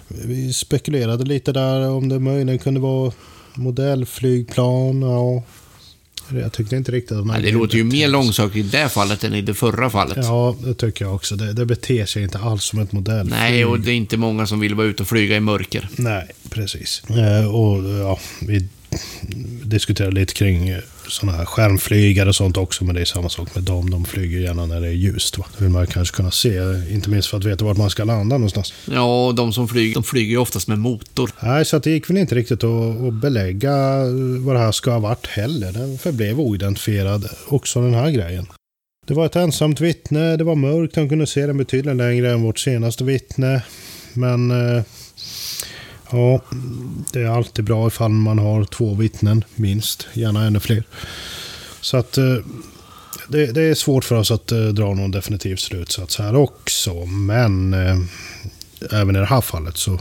vi 0.08 0.54
spekulerade 0.54 1.26
lite 1.26 1.52
där 1.52 1.90
om 1.90 2.10
det 2.10 2.20
möjligen 2.20 2.60
kunde 2.60 2.80
vara 2.80 3.12
modellflygplan. 3.54 5.02
Ja. 5.02 5.44
Jag 6.42 6.54
tyckte 6.54 6.76
inte 6.76 6.92
riktigt 6.92 7.18
att 7.18 7.26
man... 7.26 7.36
Ja, 7.36 7.42
det 7.42 7.52
låter 7.52 7.78
ju 7.78 7.84
mer 7.84 8.08
långsökt 8.08 8.56
i 8.56 8.62
det 8.62 8.90
fallet 8.90 9.24
än 9.24 9.34
i 9.36 9.42
det 9.42 9.54
förra 9.54 9.90
fallet. 9.90 10.18
Ja, 10.18 10.56
det 10.64 10.74
tycker 10.74 11.06
jag 11.06 11.16
också. 11.16 11.36
Det, 11.36 11.54
det 11.54 11.66
beter 11.66 12.06
sig 12.06 12.24
inte 12.24 12.38
alls 12.40 12.64
som 12.64 12.80
ett 12.80 12.92
modellflyg. 12.92 13.40
Nej, 13.40 13.66
och 13.66 13.80
det 13.80 13.92
är 13.92 13.96
inte 13.96 14.18
många 14.18 14.48
som 14.48 14.60
vill 14.60 14.76
vara 14.76 14.88
ute 14.88 15.04
och 15.04 15.10
flyga 15.10 15.36
i 15.36 15.40
mörker. 15.40 15.90
Nej, 15.96 16.28
precis. 16.50 17.04
Eh, 17.10 17.56
och 17.56 17.90
ja, 17.90 18.20
vi 18.48 18.68
diskuterade 19.64 20.16
lite 20.16 20.34
kring 20.34 20.70
eh, 20.70 20.80
sådana 21.08 21.38
här 21.38 21.46
skärmflygare 21.46 22.30
och 22.30 22.36
sånt 22.36 22.58
också, 22.58 22.84
men 22.84 22.96
det 22.96 23.02
är 23.02 23.06
samma 23.06 23.30
sak 23.30 23.56
med 23.56 23.64
dem. 23.64 23.90
De 23.90 24.06
flyger 24.06 24.40
gärna 24.40 24.66
när 24.66 24.82
det 24.82 24.88
är 24.88 24.92
ljust. 24.92 25.38
Va? 25.38 25.46
Det 25.58 25.64
vill 25.64 25.74
man 25.74 25.88
kanske 25.88 26.16
kunna 26.16 26.32
se, 26.32 26.58
inte 26.92 27.10
minst 27.10 27.30
för 27.30 27.38
att 27.38 27.46
veta 27.46 27.66
vart 27.66 27.78
man 27.78 27.90
ska 27.90 28.04
landa 28.04 28.38
någonstans. 28.38 28.74
Ja, 28.86 29.34
de 29.38 29.54
som 29.54 29.68
flyger, 29.68 29.94
de 29.94 30.04
flyger 30.04 30.32
ju 30.32 30.38
oftast 30.38 30.68
med 30.68 30.80
motor. 30.80 31.32
Nej, 31.40 31.66
så 31.66 31.80
det 31.80 31.92
gick 31.92 32.10
väl 32.10 32.18
inte 32.18 32.36
riktigt 32.36 32.64
att, 32.64 33.02
att 33.08 33.14
belägga 33.14 33.98
vad 34.40 34.56
det 34.56 34.60
här 34.60 34.72
ska 34.72 34.92
ha 34.92 35.00
varit 35.00 35.28
heller. 35.28 35.72
Den 35.72 35.98
förblev 35.98 36.40
oidentifierad, 36.40 37.30
också 37.48 37.82
den 37.82 37.94
här 37.94 38.12
grejen. 38.12 38.48
Det 39.08 39.14
var 39.14 39.26
ett 39.26 39.36
ensamt 39.36 39.82
vittne, 39.82 40.38
det 40.38 40.44
var 40.44 40.56
mörkt, 40.56 40.96
han 40.96 41.10
kunde 41.10 41.28
se 41.28 41.48
den 41.48 41.58
betydligt 41.58 41.96
längre 41.96 42.32
än 42.32 42.42
vårt 42.42 42.60
senaste 42.60 43.04
vittne. 43.04 43.62
Men 44.14 44.52
eh, 44.52 44.84
ja, 46.12 46.42
det 47.14 47.22
är 47.22 47.28
alltid 47.28 47.66
bra 47.66 47.88
ifall 47.88 48.12
man 48.12 48.40
har 48.40 48.66
två 48.66 48.94
vittnen, 48.94 49.44
minst. 49.56 50.08
Gärna 50.14 50.46
ännu 50.46 50.60
fler. 50.60 50.84
Så 51.82 51.98
att 51.98 52.18
eh, 52.18 52.38
det, 53.28 53.46
det 53.46 53.62
är 53.62 53.76
svårt 53.76 54.04
för 54.04 54.16
oss 54.16 54.32
att 54.32 54.52
eh, 54.52 54.64
dra 54.64 54.94
någon 54.94 55.12
definitiv 55.12 55.56
slutsats 55.56 56.20
här 56.20 56.36
också. 56.36 57.06
Men 57.06 57.74
eh, 57.74 57.98
även 58.92 59.16
i 59.16 59.20
det 59.20 59.26
här 59.26 59.42
fallet 59.42 59.78
så 59.78 60.00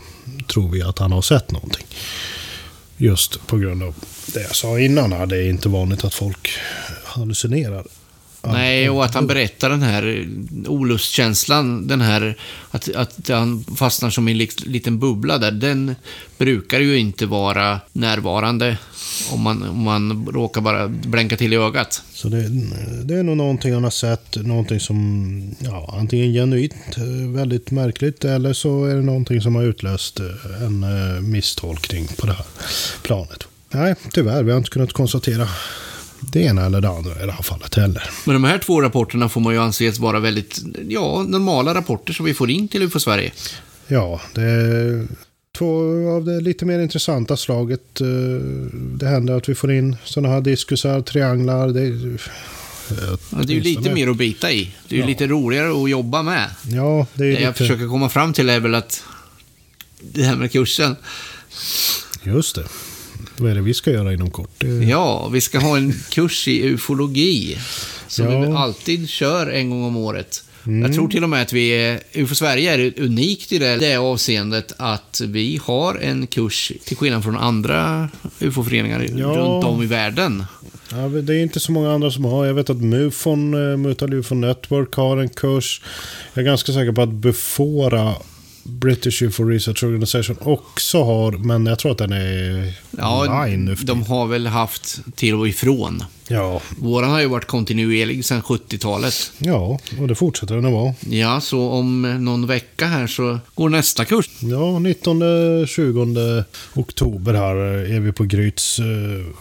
tror 0.53 0.71
vi 0.71 0.83
att 0.83 0.99
han 0.99 1.13
har 1.13 1.23
sett 1.23 1.51
någonting. 1.51 1.87
Just 2.97 3.47
på 3.47 3.57
grund 3.57 3.83
av 3.83 3.95
det 4.35 4.43
jag 4.43 4.57
sa 4.57 4.79
innan 4.79 5.13
här. 5.13 5.27
Det 5.27 5.37
är 5.37 5.51
inte 5.51 5.69
vanligt 5.69 6.05
att 6.05 6.15
folk 6.15 6.51
hallucinerar. 7.05 7.85
Nej, 8.43 8.91
och 8.91 9.05
att 9.05 9.15
han 9.15 9.27
berättar 9.27 9.71
den 9.71 9.83
här 9.83 10.29
olustkänslan, 10.67 11.87
den 11.87 12.01
här 12.01 12.37
att, 12.71 12.95
att 12.95 13.29
han 13.29 13.65
fastnar 13.65 14.11
som 14.11 14.29
i 14.29 14.33
en 14.33 14.49
liten 14.73 14.99
bubbla 14.99 15.39
där, 15.39 15.51
den 15.51 15.95
brukar 16.39 16.81
ju 16.81 16.99
inte 16.99 17.27
vara 17.27 17.81
närvarande 17.93 18.77
om 19.31 19.41
man, 19.41 19.63
om 19.63 19.83
man 19.83 20.27
råkar 20.27 20.61
bara 20.61 20.89
blänka 20.89 21.37
till 21.37 21.53
i 21.53 21.57
ögat. 21.57 22.03
Så 22.13 22.29
det, 22.29 22.49
det 23.05 23.15
är 23.15 23.23
nog 23.23 23.37
någonting 23.37 23.75
han 23.75 23.85
har 23.85 23.91
sett, 23.91 24.37
någonting 24.37 24.81
som 24.81 25.55
ja, 25.59 25.95
antingen 25.99 26.33
genuint 26.33 26.97
eh, 26.97 27.35
väldigt 27.35 27.71
märkligt 27.71 28.25
eller 28.25 28.53
så 28.53 28.85
är 28.85 28.95
det 28.95 29.03
någonting 29.03 29.41
som 29.41 29.55
har 29.55 29.63
utlöst 29.63 30.21
eh, 30.21 30.27
en 30.67 30.83
eh, 30.83 31.21
misstolkning 31.21 32.09
på 32.19 32.27
det 32.27 32.33
här 32.33 32.47
planet. 33.03 33.45
Nej, 33.71 33.95
tyvärr, 34.13 34.43
vi 34.43 34.51
har 34.51 34.59
inte 34.59 34.71
kunnat 34.71 34.93
konstatera 34.93 35.49
det 36.21 36.41
ena 36.41 36.67
eller 36.67 36.81
det 36.81 36.89
andra 36.89 37.23
i 37.23 37.27
det 37.27 37.33
här 37.33 37.43
fallet 37.43 37.75
heller. 37.75 38.11
Men 38.25 38.33
de 38.35 38.45
här 38.45 38.59
två 38.59 38.81
rapporterna 38.83 39.29
får 39.29 39.41
man 39.41 39.53
ju 39.55 39.61
anses 39.61 39.99
vara 39.99 40.21
väldigt, 40.21 40.61
ja, 40.89 41.25
normala 41.29 41.75
rapporter 41.75 42.13
som 42.13 42.25
vi 42.27 42.35
får 42.35 42.51
in 42.51 42.69
till 42.69 42.83
UFO 42.83 43.01
Sverige. 43.01 43.33
Ja, 43.87 44.21
det 44.35 44.43
är 44.43 45.07
två 45.59 45.81
av 46.17 46.25
det 46.25 46.41
lite 46.41 46.65
mer 46.65 46.79
intressanta 46.81 47.37
slaget. 47.37 48.01
Eh, 48.01 48.07
Det 48.73 49.07
händer 49.07 49.35
att 49.37 49.49
vi 49.49 49.55
får 49.55 49.73
in 49.73 49.97
sådana 50.05 50.35
här 50.35 50.41
diskusar, 50.41 51.01
trianglar. 51.01 51.69
Det, 51.69 52.19
Ja, 53.33 53.39
det 53.43 53.53
är 53.53 53.55
ju 53.55 53.61
lite 53.61 53.95
mer 53.95 54.09
att 54.09 54.17
bita 54.17 54.53
i. 54.53 54.75
Det 54.89 54.95
är 54.95 54.97
ju 54.97 55.01
Ja. 55.03 55.07
lite 55.07 55.27
roligare 55.27 55.83
att 55.85 55.91
jobba 55.91 56.23
med. 56.23 56.51
Ja, 56.69 57.07
det 57.15 57.25
är 57.25 57.27
Det 57.27 57.31
lite... 57.31 57.43
jag 57.43 57.57
försöker 57.57 57.89
komma 57.89 58.09
fram 58.09 58.33
till 58.33 58.49
är 58.51 58.61
väl 58.61 58.75
att 58.75 59.03
det 60.01 60.23
här 60.23 60.37
med 60.37 60.53
kursen. 60.53 60.97
Just 62.23 62.55
det. 62.55 62.65
Vad 63.41 63.51
är 63.51 63.55
det 63.55 63.61
vi 63.61 63.75
ska 63.75 63.91
göra 63.91 64.13
inom 64.13 64.31
kort? 64.31 64.65
Ja, 64.89 65.29
vi 65.29 65.41
ska 65.41 65.59
ha 65.59 65.77
en 65.77 65.93
kurs 66.11 66.49
i 66.49 66.63
ufologi. 66.67 67.57
Som 68.09 68.25
Ja. 68.33 68.41
vi 68.41 68.47
alltid 68.47 69.09
kör 69.09 69.47
en 69.47 69.71
gång 69.71 69.85
om 69.85 69.97
året. 69.97 70.45
Jag 70.83 70.95
tror 70.95 71.09
till 71.09 71.23
och 71.23 71.29
med 71.29 71.43
att 71.43 71.53
vi 71.53 71.69
är, 71.71 72.01
UFO 72.15 72.35
Sverige 72.35 72.75
är 72.75 72.93
unikt 73.01 73.53
i 73.53 73.59
det, 73.59 73.77
det 73.77 73.97
avseendet 73.97 74.73
att 74.77 75.21
vi 75.25 75.61
har 75.65 75.95
en 75.95 76.27
kurs, 76.27 76.73
till 76.85 76.97
skillnad 76.97 77.25
från 77.25 77.37
andra 77.37 78.09
UFO-föreningar 78.41 79.07
Ja. 79.17 79.27
runt 79.27 79.65
om 79.65 79.83
i 79.83 79.87
världen. 79.87 80.45
Ja, 80.91 80.97
det 81.09 81.35
är 81.35 81.43
inte 81.43 81.61
så 81.61 81.73
många 81.73 81.93
andra 81.93 82.11
som 82.11 82.25
har. 82.25 82.47
Jag 82.47 82.55
vet 82.55 82.71
att 82.71 82.81
MUFON, 82.83 83.71
eh, 83.73 83.77
Mutual 83.77 84.15
UFO 84.15 84.35
Network, 84.35 84.95
har 84.95 85.17
en 85.17 85.29
kurs. 85.29 85.83
Jag 86.35 86.43
är 86.43 86.47
ganska 86.47 86.73
säker 86.73 86.93
på 86.93 87.03
att 87.03 87.09
Bufora, 87.13 88.15
British 88.63 89.23
UFO 89.23 89.45
Research 89.45 89.85
Organization, 89.85 90.37
också 90.41 91.03
har. 91.05 91.33
Men 91.33 91.67
jag 91.67 91.79
tror 91.79 91.93
att 91.93 91.99
den 91.99 92.13
är 92.13 92.73
Ja, 92.99 93.21
online 93.29 93.65
nu 93.65 93.75
de 93.75 94.03
har 94.03 94.27
väl 94.27 94.47
haft 94.47 94.99
till 95.15 95.35
och 95.35 95.49
ifrån. 95.49 96.05
Ja, 96.29 96.61
Våran 96.79 97.11
har 97.11 97.21
ju 97.21 97.27
varit 97.27 97.47
kontinuerlig 97.47 98.25
sedan 98.25 98.43
70-talet. 98.43 99.33
ja, 99.39 99.79
och 100.01 100.09
det 100.09 100.15
fortsätter 100.15 100.55
den 100.55 100.65
att 100.67 100.73
vara. 100.73 100.95
Ja, 101.11 101.41
så 101.41 101.69
om 101.71 102.03
någon 102.25 102.47
vecka 102.47 102.87
här 102.87 103.07
så 103.07 103.39
går 103.55 103.69
nästa 103.69 104.05
kurs. 104.05 104.31
Ja, 104.41 104.57
19-20 104.57 106.45
oktober 106.75 107.35
här 107.35 107.55
är 107.95 108.01
vi 108.01 108.13
på 108.13 108.25
Gryts 108.25 108.79
eh, 108.79 108.85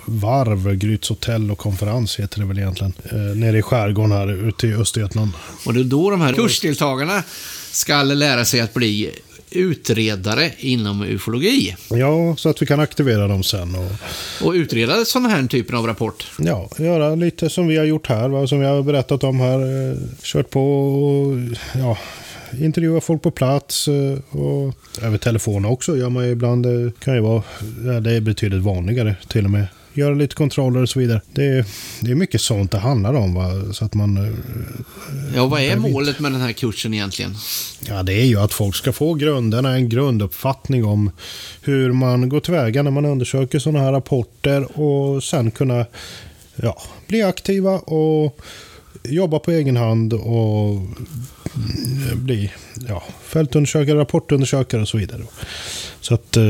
varv, 0.06 0.76
Gryts 0.76 1.10
hotell 1.10 1.52
och 1.52 1.58
konferens 1.58 2.20
heter 2.20 2.40
det 2.40 2.46
väl 2.46 2.58
egentligen. 2.60 2.94
Eh, 3.12 3.18
nere 3.18 3.58
i 3.58 3.62
skärgården 3.62 4.12
här 4.12 4.48
ute 4.48 4.68
i 4.68 4.74
Östergötland. 4.74 5.32
Och 5.66 5.74
det 5.74 5.80
är 5.80 5.84
då 5.84 6.10
de 6.10 6.22
här 6.22 6.34
kursdeltagarna 6.34 7.24
ska 7.72 8.04
lära 8.04 8.46
sig 8.46 8.60
att 8.60 8.74
bli 8.74 9.12
utredare 9.52 10.52
inom 10.58 11.04
ufologi. 11.04 11.76
Ja, 11.90 12.36
så 12.38 12.50
att 12.50 12.62
vi 12.62 12.66
kan 12.66 12.80
aktivera 12.80 13.28
dem 13.28 13.44
sen 13.44 13.76
och 13.76 13.92
Och 14.48 14.52
utreda 14.54 15.06
sådana 15.06 15.30
här 15.30 15.48
typer 15.48 15.74
av 15.78 15.86
rapport. 15.88 16.28
ja, 16.38 16.70
göra 16.78 17.16
lite 17.16 17.50
som 17.50 17.68
vi 17.68 17.78
har 17.78 17.86
gjort 17.86 18.08
här, 18.08 18.30
va? 18.30 18.48
som 18.48 18.60
vi 18.60 18.66
har 18.66 18.84
berättat 18.84 19.24
om 19.24 19.40
här. 19.40 19.90
Eh, 19.92 19.98
kört 20.22 20.50
på 20.50 20.62
och 20.62 21.38
ja, 21.76 21.98
intervjua 22.60 23.02
folk 23.02 23.22
på 23.22 23.32
plats 23.32 23.88
eh, 23.88 24.38
och 24.40 24.74
över 25.02 25.18
telefon 25.18 25.66
också 25.66 25.98
gör 25.98 26.10
man 26.10 26.26
ju 26.26 26.32
ibland. 26.32 26.66
Det 26.66 26.92
kan 27.00 27.16
ju 27.16 27.22
vara, 27.22 27.44
ja, 27.86 28.00
det 28.00 28.12
är 28.12 28.22
betydligt 28.22 28.64
vanligare 28.64 29.16
till 29.28 29.46
och 29.46 29.52
med. 29.52 29.68
Göra 29.94 30.14
lite 30.14 30.36
kontroller 30.36 30.82
och 30.82 30.90
så 30.90 31.00
vidare. 31.00 31.22
Det 31.34 31.46
är, 31.46 31.66
det 32.02 32.12
är 32.12 32.16
mycket 32.16 32.42
sånt 32.42 32.72
det 32.72 32.78
handlar 32.78 33.14
om. 33.14 33.34
Va? 33.34 33.74
Så 33.74 33.86
att 33.86 33.94
man, 33.94 34.18
eh, 34.18 34.34
Ja, 35.36 35.46
vad 35.46 35.62
är 35.62 35.76
målet 35.76 36.20
med 36.20 36.32
den 36.32 36.42
här 36.42 36.52
kursen 36.52 36.94
egentligen? 36.94 37.36
ja, 37.88 38.04
det 38.04 38.14
är 38.14 38.26
ju 38.26 38.40
att 38.40 38.54
folk 38.54 38.76
ska 38.76 38.94
få 38.94 39.14
grunderna, 39.14 39.76
en 39.76 39.90
grunduppfattning 39.90 40.86
om 40.86 41.12
hur 41.62 41.92
man 41.92 42.30
går 42.30 42.40
tillväga 42.40 42.84
när 42.84 42.92
man 42.92 43.06
undersöker 43.06 43.60
sådana 43.60 43.80
här 43.86 43.92
rapporter 43.92 44.80
och 44.80 45.24
sen 45.24 45.52
kunna 45.52 45.86
ja, 46.56 46.82
bli 47.08 47.22
aktiva 47.24 47.72
och 47.80 48.40
jobba 49.04 49.40
på 49.40 49.52
egen 49.52 49.78
hand 49.78 50.14
och 50.14 50.70
mm, 50.76 52.26
bli 52.26 52.52
ja, 52.88 53.04
fältundersökare, 53.24 54.00
rapportundersökare 54.00 54.82
och 54.82 54.88
så 54.88 54.98
vidare. 54.98 55.22
Så 56.02 56.14
att 56.14 56.38
eh, 56.38 56.44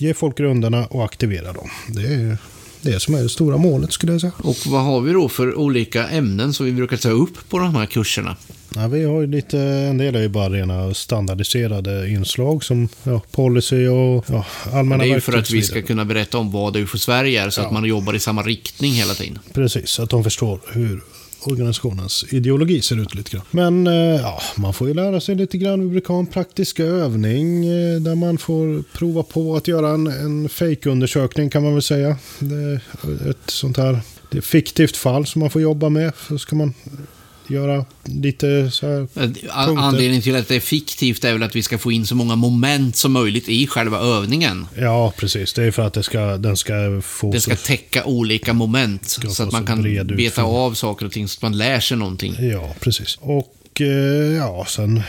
ge 0.00 0.14
folk 0.14 0.38
grunderna 0.38 0.86
och 0.86 1.04
aktivera 1.04 1.52
dem. 1.52 1.70
Det 1.88 2.06
är 2.14 2.36
det 2.82 3.00
som 3.00 3.14
är 3.14 3.22
det 3.22 3.28
stora 3.28 3.56
målet 3.56 3.92
skulle 3.92 4.12
jag 4.12 4.20
säga. 4.20 4.32
Och 4.38 4.56
vad 4.66 4.82
har 4.84 5.00
vi 5.00 5.12
då 5.12 5.28
för 5.28 5.54
olika 5.54 6.08
ämnen 6.08 6.52
som 6.52 6.66
vi 6.66 6.72
brukar 6.72 6.96
ta 6.96 7.08
upp 7.10 7.48
på 7.48 7.58
de 7.58 7.74
här 7.74 7.86
kurserna? 7.86 8.36
Ja, 8.74 8.88
vi 8.88 9.04
har 9.04 9.20
ju 9.20 9.26
lite, 9.26 9.58
en 9.60 9.98
del 9.98 10.16
är 10.16 10.20
ju 10.22 10.28
bara 10.28 10.48
rena 10.50 10.94
standardiserade 10.94 12.10
inslag 12.10 12.64
som 12.64 12.88
ja, 13.04 13.20
policy 13.30 13.86
och 13.86 14.24
ja, 14.28 14.44
allmänna 14.72 15.04
Det 15.04 15.10
är 15.10 15.14
ju 15.14 15.20
för 15.20 15.38
att 15.38 15.50
vi 15.50 15.62
ska 15.62 15.82
kunna 15.82 16.04
berätta 16.04 16.38
om 16.38 16.50
vad 16.50 16.76
UFO 16.76 16.98
Sverige 16.98 17.42
är, 17.42 17.50
så 17.50 17.60
Ja. 17.60 17.66
att 17.66 17.72
man 17.72 17.84
jobbar 17.84 18.14
i 18.14 18.18
samma 18.18 18.42
riktning 18.42 18.92
hela 18.92 19.14
tiden. 19.14 19.38
Precis, 19.52 20.00
att 20.00 20.10
de 20.10 20.24
förstår 20.24 20.60
hur 20.72 21.00
organisationens 21.42 22.24
ideologi 22.30 22.82
ser 22.82 23.02
ut 23.02 23.14
lite 23.14 23.30
grann. 23.30 23.44
Men 23.50 23.86
eh, 23.86 24.20
ja, 24.20 24.40
man 24.56 24.74
får 24.74 24.88
ju 24.88 24.94
lära 24.94 25.20
sig 25.20 25.34
lite 25.34 25.58
grann. 25.58 25.80
Vi 25.80 25.88
brukar 25.88 26.14
ha 26.14 26.20
en 26.20 26.26
praktisk 26.26 26.80
övning 26.80 27.66
eh, 27.66 28.00
där 28.00 28.14
man 28.14 28.38
får 28.38 28.82
prova 28.92 29.22
på 29.22 29.56
att 29.56 29.68
göra 29.68 29.88
en, 29.88 30.06
en 30.06 30.48
fake-undersökning 30.48 31.50
kan 31.50 31.62
man 31.62 31.72
väl 31.72 31.82
säga. 31.82 32.16
Det 32.38 32.54
är 32.54 32.80
ett 33.30 33.50
sånt 33.50 33.76
här 33.76 34.00
det 34.30 34.36
är 34.36 34.38
ett 34.38 34.44
fiktivt 34.44 34.96
fall 34.96 35.26
som 35.26 35.40
man 35.40 35.50
får 35.50 35.62
jobba 35.62 35.88
med. 35.88 36.12
Så 36.28 36.38
ska 36.38 36.56
man 36.56 36.74
göra 37.50 37.84
lite 38.04 38.70
så 38.70 38.86
här 38.86 39.06
Punkter. 39.14 39.50
Anledningen 39.78 40.22
till 40.22 40.36
att 40.36 40.48
det 40.48 40.56
är 40.56 40.60
fiktivt 40.60 41.24
är 41.24 41.32
väl 41.32 41.42
att 41.42 41.56
vi 41.56 41.62
ska 41.62 41.78
få 41.78 41.92
in 41.92 42.06
så 42.06 42.14
många 42.14 42.36
moment 42.36 42.96
som 42.96 43.12
möjligt 43.12 43.48
i 43.48 43.66
själva 43.66 43.98
övningen. 43.98 44.66
Ja, 44.78 45.12
precis. 45.16 45.52
Det 45.52 45.64
är 45.64 45.70
för 45.70 45.82
att 45.82 45.94
det 45.94 46.02
ska, 46.02 46.36
den 46.36 46.56
ska 46.56 47.00
få... 47.02 47.32
Det 47.32 47.40
ska 47.40 47.56
så, 47.56 47.66
täcka 47.66 48.04
olika 48.04 48.52
moment 48.52 49.08
Ska 49.08 49.28
så 49.28 49.42
att 49.42 49.52
man 49.52 49.62
så 49.62 49.66
kan 49.66 50.06
beta 50.16 50.42
av 50.42 50.74
saker 50.74 51.06
och 51.06 51.12
ting 51.12 51.28
så 51.28 51.38
att 51.38 51.42
man 51.42 51.58
lär 51.58 51.80
sig 51.80 51.96
någonting. 51.96 52.36
ja, 52.38 52.74
precis. 52.80 53.18
Och 53.20 53.54
Och 53.78 53.80
eh, 53.80 54.36
ja, 54.36 54.64
sen 54.68 55.02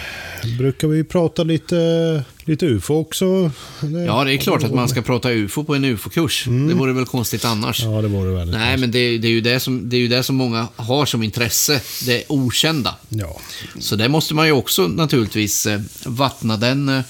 brukar 0.58 0.88
vi 0.88 1.04
prata 1.04 1.44
lite, 1.44 2.24
lite 2.46 2.66
UFO 2.66 2.94
också. 2.96 3.52
Det- 3.82 4.04
Ja, 4.06 4.24
det 4.24 4.34
är 4.34 4.38
klart 4.38 4.64
att 4.64 4.74
man 4.74 4.90
ska 4.90 5.02
prata 5.02 5.32
UFO 5.32 5.64
på 5.64 5.76
en 5.76 5.86
UFO-kurs. 5.86 6.46
Det 6.46 6.74
vore 6.74 6.94
väl 6.94 7.06
konstigt 7.06 7.46
annars. 7.46 7.84
Ja, 7.84 8.02
det 8.02 8.08
vore 8.08 8.32
väldigt 8.36 8.56
Nej, 8.56 8.78
men 8.78 8.92
det, 8.92 9.18
det, 9.18 9.28
är 9.28 9.32
ju 9.32 9.42
det, 9.42 9.60
som, 9.60 9.90
det 9.90 9.96
är 9.96 10.00
ju 10.00 10.08
det 10.08 10.24
som 10.24 10.36
många 10.36 10.68
har 10.76 11.06
som 11.06 11.24
intresse. 11.24 11.82
Det 12.06 12.24
okända. 12.28 12.96
Ja, 13.10 13.40
Så 13.80 13.96
det 13.96 14.10
måste 14.10 14.34
man 14.34 14.46
ju 14.46 14.52
också 14.52 14.88
naturligtvis 14.88 15.66
eh, 15.66 15.82
vattna 16.06 16.58
den, 16.58 16.90
eh, 16.90 17.02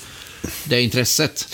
det 0.63 0.81
intresset. 0.81 1.47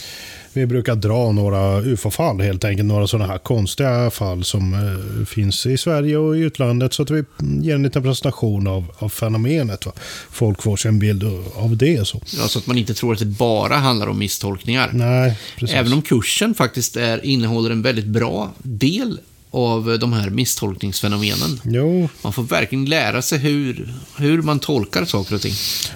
Vi 0.55 0.65
brukar 0.65 0.95
dra 0.95 1.31
några 1.31 1.81
UFO-fall 1.81 2.41
helt 2.41 2.63
enkelt. 2.63 2.87
Några 2.87 3.07
sådana 3.07 3.31
här 3.31 3.37
konstiga 3.37 4.11
fall 4.11 4.43
som 4.43 4.73
eh, 4.73 5.25
finns 5.25 5.65
i 5.65 5.77
Sverige 5.77 6.17
och 6.17 6.37
i 6.37 6.39
utlandet. 6.39 6.93
Så 6.93 7.03
att 7.03 7.09
vi 7.09 7.23
ger 7.61 7.75
en 7.75 7.83
liten 7.83 8.03
presentation 8.03 8.67
av, 8.67 8.85
av 8.97 9.09
fenomenet. 9.09 9.85
Va? 9.85 9.91
Folk 10.31 10.61
får 10.61 10.77
sig 10.77 10.89
en 10.89 10.99
bild 10.99 11.23
av 11.55 11.77
det. 11.77 12.07
Så. 12.07 12.21
Ja, 12.37 12.47
så 12.47 12.59
att 12.59 12.67
man 12.67 12.77
inte 12.77 12.93
tror 12.93 13.13
att 13.13 13.19
det 13.19 13.25
bara 13.25 13.75
handlar 13.75 14.07
om 14.07 14.19
misstolkningar. 14.19 14.89
Nej, 14.93 15.39
precis. 15.55 15.75
Även 15.75 15.93
om 15.93 16.01
kursen 16.01 16.53
faktiskt 16.53 16.97
är, 16.97 17.25
innehåller 17.25 17.69
en 17.69 17.81
väldigt 17.81 18.05
bra 18.05 18.51
del 18.63 19.19
av 19.55 19.99
de 19.99 20.13
här 20.13 20.29
misstolkningsfenomenen. 20.29 21.61
Jo, 21.63 22.09
Man 22.21 22.33
får 22.33 22.43
verkligen 22.43 22.85
lära 22.85 23.21
sig 23.21 23.39
hur, 23.39 23.93
hur 24.17 24.41
man 24.41 24.59
tolkar 24.59 25.05
saker 25.05 25.35
och 25.35 25.41
ting. 25.41 25.53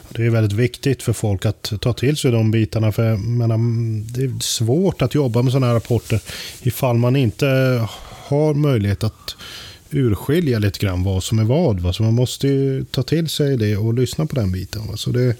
Det 0.09 0.25
är 0.25 0.29
väldigt 0.29 0.53
viktigt 0.53 1.03
för 1.03 1.13
folk 1.13 1.45
att 1.45 1.73
ta 1.81 1.93
till 1.93 2.17
sig 2.17 2.31
de 2.31 2.51
bitarna. 2.51 2.91
För 2.91 3.17
menar, 3.17 3.57
det 4.13 4.23
är 4.23 4.39
svårt 4.39 5.01
att 5.01 5.15
jobba 5.15 5.41
med 5.41 5.51
sådana 5.51 5.67
här 5.67 5.73
rapporter 5.73 6.21
ifall 6.61 6.97
man 6.97 7.15
inte 7.15 7.47
har 8.07 8.53
möjlighet 8.53 9.03
att 9.03 9.35
urskilja 9.91 10.59
lite 10.59 10.79
grann 10.79 11.03
vad 11.03 11.23
som 11.23 11.39
är 11.39 11.43
vad. 11.43 11.79
Va? 11.79 11.93
Så 11.93 12.03
man 12.03 12.13
måste 12.13 12.47
ju 12.47 12.85
ta 12.85 13.03
till 13.03 13.29
sig 13.29 13.57
det 13.57 13.77
och 13.77 13.93
lyssna 13.93 14.25
på 14.25 14.35
den 14.35 14.51
biten. 14.51 14.87
Va? 14.87 14.97
Så 14.97 15.09
det, 15.09 15.35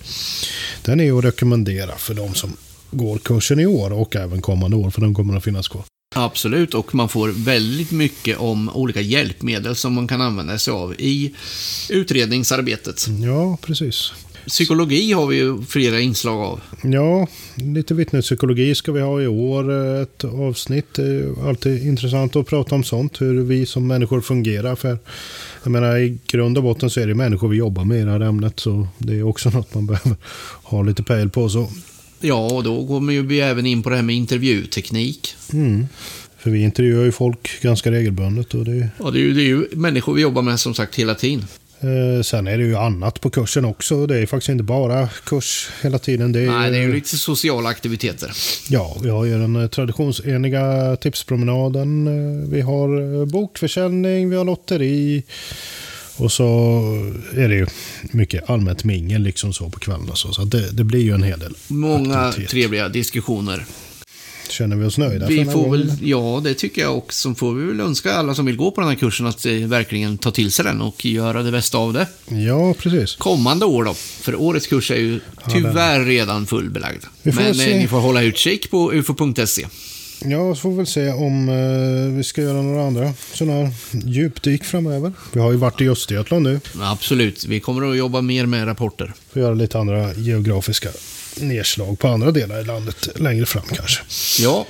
den 0.82 0.99
är 0.99 1.17
att 1.17 1.26
rekommendera 1.26 1.95
för 1.97 2.13
de 2.13 2.34
som 2.34 2.57
går 2.91 3.17
kursen 3.17 3.59
i 3.59 3.65
år 3.65 3.93
och 3.93 4.15
även 4.15 4.41
kommande 4.41 4.78
år, 4.78 4.89
för 4.89 5.01
den 5.01 5.13
kommer 5.13 5.38
att 5.38 5.43
finnas 5.43 5.67
kvar. 5.67 5.84
Absolut, 6.16 6.74
och 6.74 6.95
man 6.95 7.10
får 7.10 7.30
väldigt 7.30 7.91
mycket 7.91 8.38
om 8.38 8.70
olika 8.70 9.01
hjälpmedel 9.01 9.76
som 9.76 9.93
man 9.93 10.07
kan 10.07 10.22
använda 10.22 10.57
sig 10.57 10.72
av 10.74 10.93
i 10.93 11.34
utredningsarbetet. 11.89 13.07
Ja, 13.24 13.57
precis. 13.62 14.14
Psykologi 14.47 15.12
har 15.12 15.28
vi 15.28 15.36
ju 15.36 15.62
flera 15.62 15.99
inslag 15.99 16.39
av. 16.39 16.62
Ja, 16.84 17.28
lite 17.55 17.93
vittnespsykologi 17.93 18.76
ska 18.76 18.91
vi 18.91 19.01
ha 19.01 19.22
i 19.22 19.28
år. 19.28 19.72
Ett 20.01 20.24
avsnitt. 20.24 20.93
Det 20.93 21.03
är 21.03 21.49
alltid 21.49 21.88
intressant 21.88 22.36
att 22.36 22.47
prata 22.47 22.76
om 22.76 22.84
sånt. 22.84 23.22
Hur 23.22 23.41
vi 23.41 23.66
som 23.66 23.88
människor 23.88 24.22
fungerar. 24.22 24.76
För 24.76 24.97
jag 25.64 25.72
menar, 25.72 25.97
i 25.97 26.18
grund 26.28 26.57
och 26.57 26.64
botten 26.64 26.89
så 26.89 26.99
är 26.99 27.07
det 27.07 27.16
människor 27.16 27.47
vi 27.47 27.57
jobbar 27.57 27.84
med 27.84 28.01
i 28.01 28.03
det 28.03 28.12
här 28.12 28.20
ämnet. 28.20 28.60
Så 28.60 28.88
det 28.97 29.20
är 29.20 29.24
också 29.24 29.49
något 29.49 29.74
man 29.74 29.86
behöver 29.86 30.16
ha 30.64 30.84
lite 30.84 31.03
pejl 31.03 31.30
på. 31.30 31.49
Så, 31.49 31.70
Ja, 32.22 32.47
och 32.53 32.63
då 32.63 32.88
kommer 32.88 33.22
vi 33.22 33.39
även 33.41 33.65
in 33.65 33.84
på 33.84 33.89
det 33.89 33.95
här 33.95 34.03
med 34.03 34.15
intervjuteknik. 34.15 35.36
mm. 35.53 35.88
För 36.38 36.49
vi 36.49 36.63
intervjuar 36.63 37.03
ju 37.05 37.11
folk 37.11 37.61
ganska 37.61 37.91
regelbundet. 37.91 38.53
Och 38.53 38.65
det, 38.65 38.89
Ja, 38.99 39.11
det 39.11 39.20
är 39.20 39.22
ju, 39.22 39.34
det 39.34 39.41
är 39.41 39.45
ju 39.47 39.67
människor 39.72 40.13
vi 40.13 40.22
jobbar 40.22 40.41
med 40.41 40.59
som 40.59 40.74
sagt 40.74 40.95
hela 40.95 41.15
tiden. 41.15 41.45
eh, 41.80 42.22
sen 42.24 42.47
är 42.47 42.57
det 42.57 42.63
ju 42.63 42.76
annat 42.76 43.22
på 43.22 43.30
kursen 43.30 43.65
också. 43.65 44.05
Det 44.07 44.17
är 44.17 44.26
faktiskt 44.26 44.49
inte 44.49 44.63
bara 44.63 45.07
kurs 45.26 45.70
hela 45.82 45.99
tiden. 45.99 46.32
Det 46.32 46.39
är, 46.39 46.45
Nej, 46.51 46.72
det 46.72 46.78
är 46.78 46.82
ju 46.82 46.93
lite 46.93 47.17
sociala 47.17 47.70
aktiviteter. 47.70 48.32
Ja, 48.70 48.97
vi 49.03 49.09
har 49.09 49.26
ju 49.26 49.32
den 49.39 49.55
eh, 49.55 49.67
traditionsenliga 49.67 50.95
tipspromenaden. 50.95 52.07
eh, 52.07 52.49
Vi 52.49 52.61
har 52.61 53.20
eh, 53.22 53.26
bokförsäljning, 53.26 54.30
vi 54.30 54.36
har 54.36 54.45
lotteri. 54.45 55.24
Och 56.20 56.32
så 56.32 56.45
är 57.36 57.49
det 57.49 57.55
ju 57.55 57.67
mycket 58.11 58.49
allmänt 58.49 58.84
mingel 58.84 59.22
liksom 59.22 59.53
så 59.53 59.70
på 59.70 59.80
kvällen. 59.80 60.09
och 60.09 60.17
Så, 60.17 60.34
så 60.34 60.43
det, 60.43 60.72
det 60.72 60.84
blir 60.84 61.01
ju 61.01 61.13
en 61.13 61.24
hel 61.24 61.39
del. 61.39 61.53
Många 61.67 62.17
Aktivitet. 62.17 62.51
trevliga 62.51 62.89
diskussioner. 62.89 63.65
Känner 64.49 64.76
vi 64.76 64.86
oss 64.86 64.97
nöjda 64.97 65.26
för 65.26 65.34
Vi 65.34 65.43
här 65.43 65.51
får 65.51 65.72
väl, 65.72 65.93
ja, 66.01 66.41
det 66.43 66.53
tycker 66.53 66.82
jag 66.82 66.97
också. 66.97 67.36
Får 67.36 67.53
vi 67.53 67.65
väl 67.65 67.80
önska 67.80 68.13
alla 68.13 68.36
som 68.36 68.45
vill 68.45 68.55
gå 68.55 68.72
på 68.72 68.82
den 68.82 68.89
här 68.89 68.97
kursen 68.97 69.26
att 69.26 69.45
eh, 69.45 69.53
verkligen 69.53 70.17
ta 70.17 70.32
till 70.32 70.51
sig 70.51 70.65
den 70.65 70.82
och 70.82 71.05
göra 71.05 71.43
det 71.43 71.51
bästa 71.51 71.78
av 71.78 71.93
det. 71.93 72.07
Ja, 72.28 72.74
precis. 72.74 73.15
Kommande 73.15 73.65
år 73.65 73.84
då, 73.84 73.93
för 73.93 74.36
årets 74.41 74.67
kurs 74.67 74.91
är 74.91 74.95
ju 74.95 75.20
tyvärr 75.49 76.05
redan 76.05 76.45
fullbelagd. 76.45 77.03
Men 77.24 77.55
se. 77.55 77.72
eh, 77.72 77.78
ni 77.78 77.88
får 77.88 77.99
hålla 77.99 78.22
utkik 78.22 78.72
på 78.72 78.93
ufo.se. 78.93 79.67
Ja, 80.26 80.55
så 80.55 80.61
får 80.61 80.70
vi 80.70 80.76
väl 80.78 80.88
se 80.88 81.09
om 81.11 81.49
eh, 81.49 82.17
vi 82.17 82.24
ska 82.24 82.41
göra 82.41 82.61
några 82.61 82.84
andra 82.88 83.13
sådana 83.34 83.53
här 83.65 83.72
djupdyk 84.05 84.63
framöver. 84.63 85.13
Vi 85.34 85.39
har 85.39 85.51
ju 85.51 85.57
varit 85.57 85.82
i 85.82 85.89
Östergötland 85.89 86.43
nu. 86.43 86.59
Absolut, 86.82 87.45
vi 87.45 87.59
kommer 87.59 87.91
att 87.91 87.97
jobba 87.97 88.22
mer 88.22 88.45
med 88.45 88.67
rapporter. 88.67 89.13
Får 89.34 89.41
göra 89.41 89.53
lite 89.53 89.80
andra 89.80 90.13
geografiska 90.13 90.89
nedslag 91.39 91.99
på 91.99 92.07
andra 92.07 92.32
delar 92.32 92.61
i 92.61 92.65
landet 92.65 93.09
längre 93.20 93.45
fram 93.45 93.63
kanske. 93.76 94.01
Ja, 94.43 94.65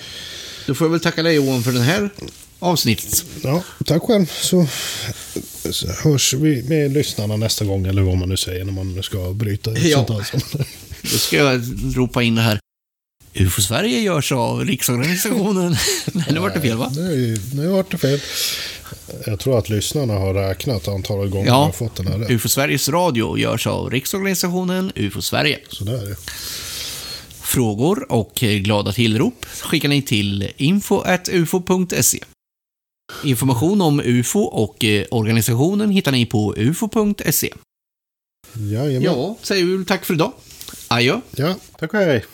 då 0.68 0.76
får 0.76 0.86
jag 0.88 0.92
väl 0.92 1.00
tacka 1.00 1.24
dig 1.24 1.36
Johan 1.36 1.64
för 1.64 1.72
den 1.72 1.82
här 1.82 2.10
avsnittet. 2.60 3.26
Ja, 3.44 3.64
tack 3.86 4.02
själv. 4.04 4.26
Så, 4.26 4.68
hörs 6.04 6.34
vi 6.34 6.64
med 6.64 6.92
lyssnarna 6.92 7.38
nästa 7.38 7.66
gång, 7.66 7.86
eller 7.86 8.02
vad 8.02 8.18
man 8.18 8.30
nu 8.30 8.38
säger 8.38 8.66
när 8.66 8.74
man 8.74 9.04
ska 9.04 9.34
bryta 9.34 9.72
Ja. 9.78 10.06
sånt 10.06 10.34
här. 10.34 10.66
Då 11.02 11.08
ska 11.18 11.38
jag 11.38 11.62
ropa 11.96 12.24
in 12.24 12.36
det 12.36 12.42
här. 12.42 12.60
UFO-Sverige 13.40 14.00
görs 14.00 14.32
av 14.32 14.66
Riksorganisationen. 14.66 15.72
Nej, 16.14 16.26
nu 16.32 16.40
vart 16.40 16.54
det 16.54 16.62
fel 16.62 16.78
va? 16.78 16.92
Nu, 16.96 17.38
nu 17.54 17.68
vart 17.68 17.92
det 17.92 17.98
fel. 17.98 18.20
Jag 19.26 19.40
tror 19.40 19.58
att 19.60 19.70
lyssnarna 19.70 20.14
har 20.14 20.34
räknat 20.34 20.88
antalet 20.88 21.32
gånger 21.32 21.48
Ja. 21.48 21.54
har 21.66 21.72
fått 21.72 21.96
den 21.96 22.08
här 22.08 22.18
rätt. 22.18 22.30
UFO-Sveriges 22.30 22.90
Radio 22.90 23.38
görs 23.38 23.68
av 23.68 23.90
Riksorganisationen 23.90 24.92
UFO-Sverige. 24.96 25.60
Så 25.70 25.84
där 25.84 25.94
är 26.06 26.10
det. 26.10 26.16
Frågor 27.42 28.12
och 28.12 28.44
eh, 28.44 28.58
glada 28.60 28.92
tillrop 28.94 29.46
skickar 29.46 29.90
ni 29.90 30.02
till 30.02 30.50
info.ufo.se. 30.58 32.20
Information 33.24 33.82
om 33.82 34.00
UFO 34.00 34.40
och 34.40 34.86
eh, 34.86 35.06
organisationen 35.12 35.90
hittar 35.92 36.12
ni 36.12 36.26
på 36.26 36.54
ufo.se. 36.58 37.54
Jajamän. 38.54 39.02
Ja, 39.04 39.38
säger 39.42 39.66
vi 39.66 39.86
tack 39.86 40.06
för 40.06 40.14
idag. 40.14 40.32
Adjö. 40.92 41.20
ja, 41.36 41.56
tack 41.80 41.94
och 41.94 42.00
hej. 42.00 42.26